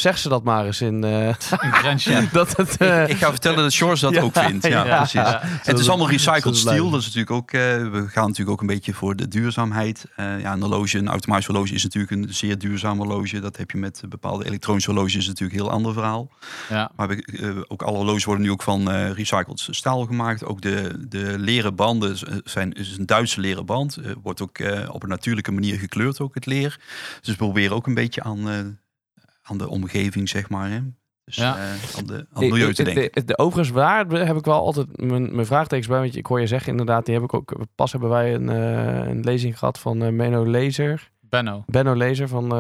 Zeg 0.01 0.19
ze 0.19 0.29
dat 0.29 0.43
maar 0.43 0.67
eens 0.67 0.81
in, 0.81 1.05
uh, 1.05 1.29
in 1.29 2.29
dat 2.33 2.57
het, 2.57 2.83
uh, 2.83 3.03
ik, 3.03 3.09
ik, 3.09 3.17
ga 3.17 3.31
vertellen 3.31 3.63
dat 3.63 3.73
Shores 3.73 4.01
dat 4.01 4.19
ook 4.25 4.39
vindt. 4.39 4.67
Ja, 4.67 4.85
ja 4.85 4.97
precies. 4.97 5.13
Ja, 5.13 5.41
het 5.43 5.79
is 5.79 5.89
allemaal 5.89 6.11
recycled 6.11 6.57
steel. 6.57 6.91
Dat 6.91 7.01
is 7.01 7.07
natuurlijk 7.07 7.33
ook, 7.33 7.53
uh, 7.53 7.61
we 7.91 8.05
gaan 8.09 8.27
natuurlijk 8.27 8.51
ook 8.51 8.61
een 8.61 8.67
beetje 8.67 8.95
voor 8.95 9.17
de 9.17 9.29
duurzaamheid. 9.29 10.07
ja, 10.17 10.53
een 10.53 10.61
horloge, 10.61 10.99
een 10.99 11.09
automatisch 11.09 11.47
horloge 11.47 11.75
is 11.75 11.83
natuurlijk 11.83 12.13
een 12.13 12.27
zeer 12.35 12.59
duurzaam 12.59 12.99
horloge. 12.99 13.41
Dat 13.41 13.57
heb 13.57 13.71
je 13.71 13.79
met 13.79 14.03
bepaalde 14.09 14.45
elektronische 14.45 14.91
horloges 14.91 15.17
is 15.17 15.27
natuurlijk 15.27 15.59
een 15.59 15.65
heel 15.65 15.75
ander 15.75 15.93
verhaal. 15.93 16.31
Ja. 16.69 16.91
Maar 16.97 17.09
we, 17.09 17.65
ook 17.69 17.83
alle 17.83 17.97
horloges 17.97 18.25
worden 18.25 18.45
nu 18.45 18.51
ook 18.51 18.63
van 18.63 18.91
recycled 18.91 19.69
staal 19.71 20.05
gemaakt. 20.05 20.45
Ook 20.45 20.61
de, 20.61 21.07
de 21.09 21.35
leren 21.39 21.75
banden 21.75 22.19
zijn 22.45 22.73
is 22.73 22.99
een 22.99 23.07
Duitse 23.07 23.41
leren 23.41 23.67
band. 23.67 23.99
wordt 24.23 24.43
ook 24.43 24.59
op 24.89 25.03
een 25.03 25.09
natuurlijke 25.09 25.53
manier 25.53 25.79
gekleurd, 25.79 26.21
ook 26.21 26.35
het 26.35 26.47
leer. 26.47 26.81
Dus 27.21 27.31
we 27.31 27.37
proberen 27.37 27.77
ook 27.77 27.87
een 27.87 27.95
beetje 27.95 28.23
aan 28.23 28.79
aan 29.51 29.59
de 29.59 29.69
omgeving, 29.69 30.29
zeg 30.29 30.49
maar. 30.49 30.71
Hè? 30.71 30.81
Dus 31.25 31.37
ja. 31.37 31.57
Uh, 31.57 31.63
aan, 31.97 32.07
de, 32.07 32.15
aan 32.15 32.43
het 32.43 32.53
milieu 32.53 32.75
te 32.75 32.83
denken. 32.83 33.11
De, 33.13 33.25
de, 33.25 33.39
overigens 33.39 33.77
waar 33.77 34.07
heb 34.07 34.37
ik 34.37 34.45
wel 34.45 34.65
altijd 34.65 35.01
mijn, 35.01 35.35
mijn 35.35 35.47
vraagtekens 35.47 35.89
bij. 35.89 36.01
Want 36.01 36.17
ik 36.17 36.27
hoor 36.27 36.41
je 36.41 36.47
zeggen 36.47 36.71
inderdaad, 36.71 37.05
die 37.05 37.15
heb 37.15 37.25
ik 37.25 37.35
ook... 37.35 37.57
Pas 37.75 37.93
hebben 37.93 38.11
wij 38.11 38.35
een, 38.35 38.51
uh, 38.51 39.09
een 39.09 39.21
lezing 39.21 39.59
gehad 39.59 39.79
van 39.79 40.03
uh, 40.03 40.09
Menno 40.09 40.47
Lezer. 40.47 41.11
Benno. 41.21 41.65
Benno 41.67 41.95
Lezer 41.95 42.29
van 42.29 42.53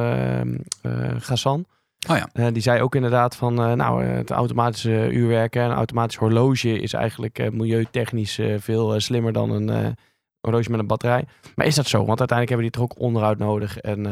Gassan. 1.18 1.66
Oh 2.08 2.16
ja. 2.32 2.50
die 2.50 2.62
zei 2.62 2.82
ook 2.82 2.94
inderdaad 2.94 3.36
van, 3.36 3.54
nou, 3.54 4.04
het 4.04 4.30
automatische 4.30 5.10
uurwerken 5.12 5.62
en 5.62 5.70
automatisch 5.70 6.16
horloge 6.16 6.78
is 6.78 6.92
eigenlijk 6.92 7.52
milieutechnisch 7.52 8.40
veel 8.58 9.00
slimmer 9.00 9.32
dan 9.32 9.50
een 9.50 9.96
horloge 10.40 10.70
met 10.70 10.80
een 10.80 10.86
batterij. 10.86 11.24
Maar 11.54 11.66
is 11.66 11.74
dat 11.74 11.86
zo? 11.86 12.04
Want 12.04 12.18
uiteindelijk 12.18 12.48
hebben 12.48 12.66
die 12.66 12.80
toch 12.80 12.82
ook 12.82 13.04
onderhoud 13.06 13.38
nodig 13.38 13.78
en 13.78 14.06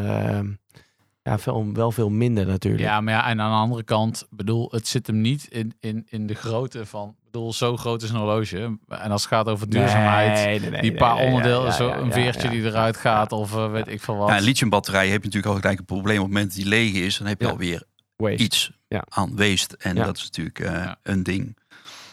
ja, 1.29 1.39
veel, 1.39 1.73
wel 1.73 1.93
veel 1.93 2.11
minder 2.11 2.47
natuurlijk. 2.47 2.83
Ja, 2.83 3.01
maar 3.01 3.15
ja, 3.15 3.29
en 3.29 3.41
aan 3.41 3.51
de 3.51 3.57
andere 3.57 3.83
kant, 3.83 4.27
bedoel, 4.31 4.69
het 4.71 4.89
zit 4.89 5.07
hem 5.07 5.21
niet 5.21 5.47
in, 5.49 5.75
in, 5.81 6.07
in 6.09 6.27
de 6.27 6.35
grootte 6.35 6.87
van, 6.87 7.17
bedoel, 7.25 7.53
zo 7.53 7.77
groot 7.77 8.03
is 8.03 8.11
een 8.11 8.17
horloge. 8.17 8.79
En 8.89 9.11
als 9.11 9.23
het 9.23 9.33
gaat 9.33 9.47
over 9.47 9.71
duurzaamheid, 9.71 10.35
nee, 10.35 10.61
nee, 10.61 10.71
nee, 10.71 10.81
die 10.81 10.95
paar 10.95 11.17
onderdelen, 11.17 11.73
zo 11.73 11.91
een 11.91 12.13
veertje 12.13 12.49
die 12.49 12.63
eruit 12.63 12.97
gaat 12.97 13.33
of 13.33 13.55
uh, 13.55 13.71
weet 13.71 13.89
ik 13.89 14.01
veel 14.01 14.17
wat. 14.17 14.29
Ja, 14.29 14.37
een 14.37 14.43
lithiumbatterij 14.43 15.09
heb 15.09 15.21
je 15.23 15.27
natuurlijk 15.27 15.55
al 15.55 15.61
gelijk 15.61 15.79
een 15.79 15.85
probleem. 15.85 16.19
Op 16.19 16.25
het 16.25 16.33
moment 16.33 16.55
die 16.55 16.67
leeg 16.67 16.93
is, 16.95 17.19
dan 17.19 17.27
heb 17.27 17.41
je 17.41 17.51
alweer 17.51 17.83
waste. 18.17 18.43
iets 18.43 18.71
aan 19.09 19.37
waste. 19.37 19.77
En 19.79 19.95
dat 19.95 20.17
is 20.17 20.23
natuurlijk 20.23 20.59
uh, 20.59 20.93
een 21.03 21.23
ding. 21.23 21.57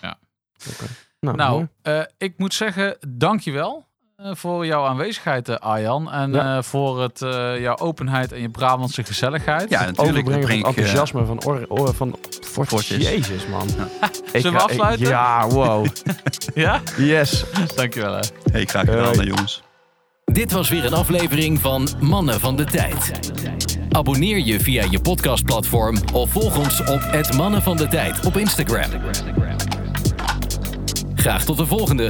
Ja. 0.02 0.18
Okay. 0.74 0.88
Nou, 1.20 1.38
nou 1.38 1.68
uh, 1.84 2.02
ik 2.18 2.34
moet 2.38 2.54
zeggen, 2.54 2.98
dankjewel. 3.08 3.86
Eh, 4.16 4.30
voor 4.34 4.66
jouw 4.66 4.86
aanwezigheid, 4.86 5.50
uh, 5.50 5.56
Arjan. 5.56 6.12
En 6.12 6.32
ja. 6.32 6.58
uh, 6.58 6.64
voor 6.64 7.02
het, 7.02 7.20
jouw 7.60 7.78
openheid 7.78 8.32
en 8.32 8.42
je 8.42 8.50
Brabantse 8.50 9.04
gezelligheid. 9.04 9.70
Ja, 9.70 9.86
natuurlijk. 9.86 10.26
Breng 10.26 10.60
ik 10.60 10.66
enthousiasme 10.66 11.26
van, 11.26 11.44
or, 11.44 11.66
or, 11.68 11.94
van 11.94 12.18
Fortjes. 12.42 13.10
Jezus, 13.10 13.48
man. 13.48 13.68
Ja. 13.78 14.10
Zullen 14.40 14.58
we 14.58 14.64
afsluiten? 14.64 15.08
ja, 15.08 15.48
wow. 15.48 15.86
ja? 16.56 16.82
Yes. 16.98 17.46
Dankjewel. 17.76 18.14
Hè. 18.14 18.22
Hey, 18.52 18.66
graag 18.66 18.86
gedaan, 18.86 19.26
jongens. 19.26 19.64
Dit 20.26 20.52
was 20.52 20.70
weer 20.70 20.86
een 20.86 20.94
aflevering 20.94 21.60
van 21.60 21.88
Mannen 22.00 22.40
van 22.40 22.56
de 22.56 22.64
Tijd. 22.64 23.20
Abonneer 23.92 24.40
je 24.40 24.60
via 24.60 24.86
je 24.90 25.00
podcastplatform 25.00 25.98
of 26.14 26.30
volg 26.30 26.58
ons 26.58 26.80
op 26.80 27.02
het 27.02 27.34
Mannen 27.34 27.62
van 27.62 27.78
de 27.78 27.88
Tijd 27.88 28.26
op 28.26 28.38
Instagram. 28.38 28.90
Graag 31.16 31.44
tot 31.44 31.58
de 31.58 31.66
volgende. 31.66 32.10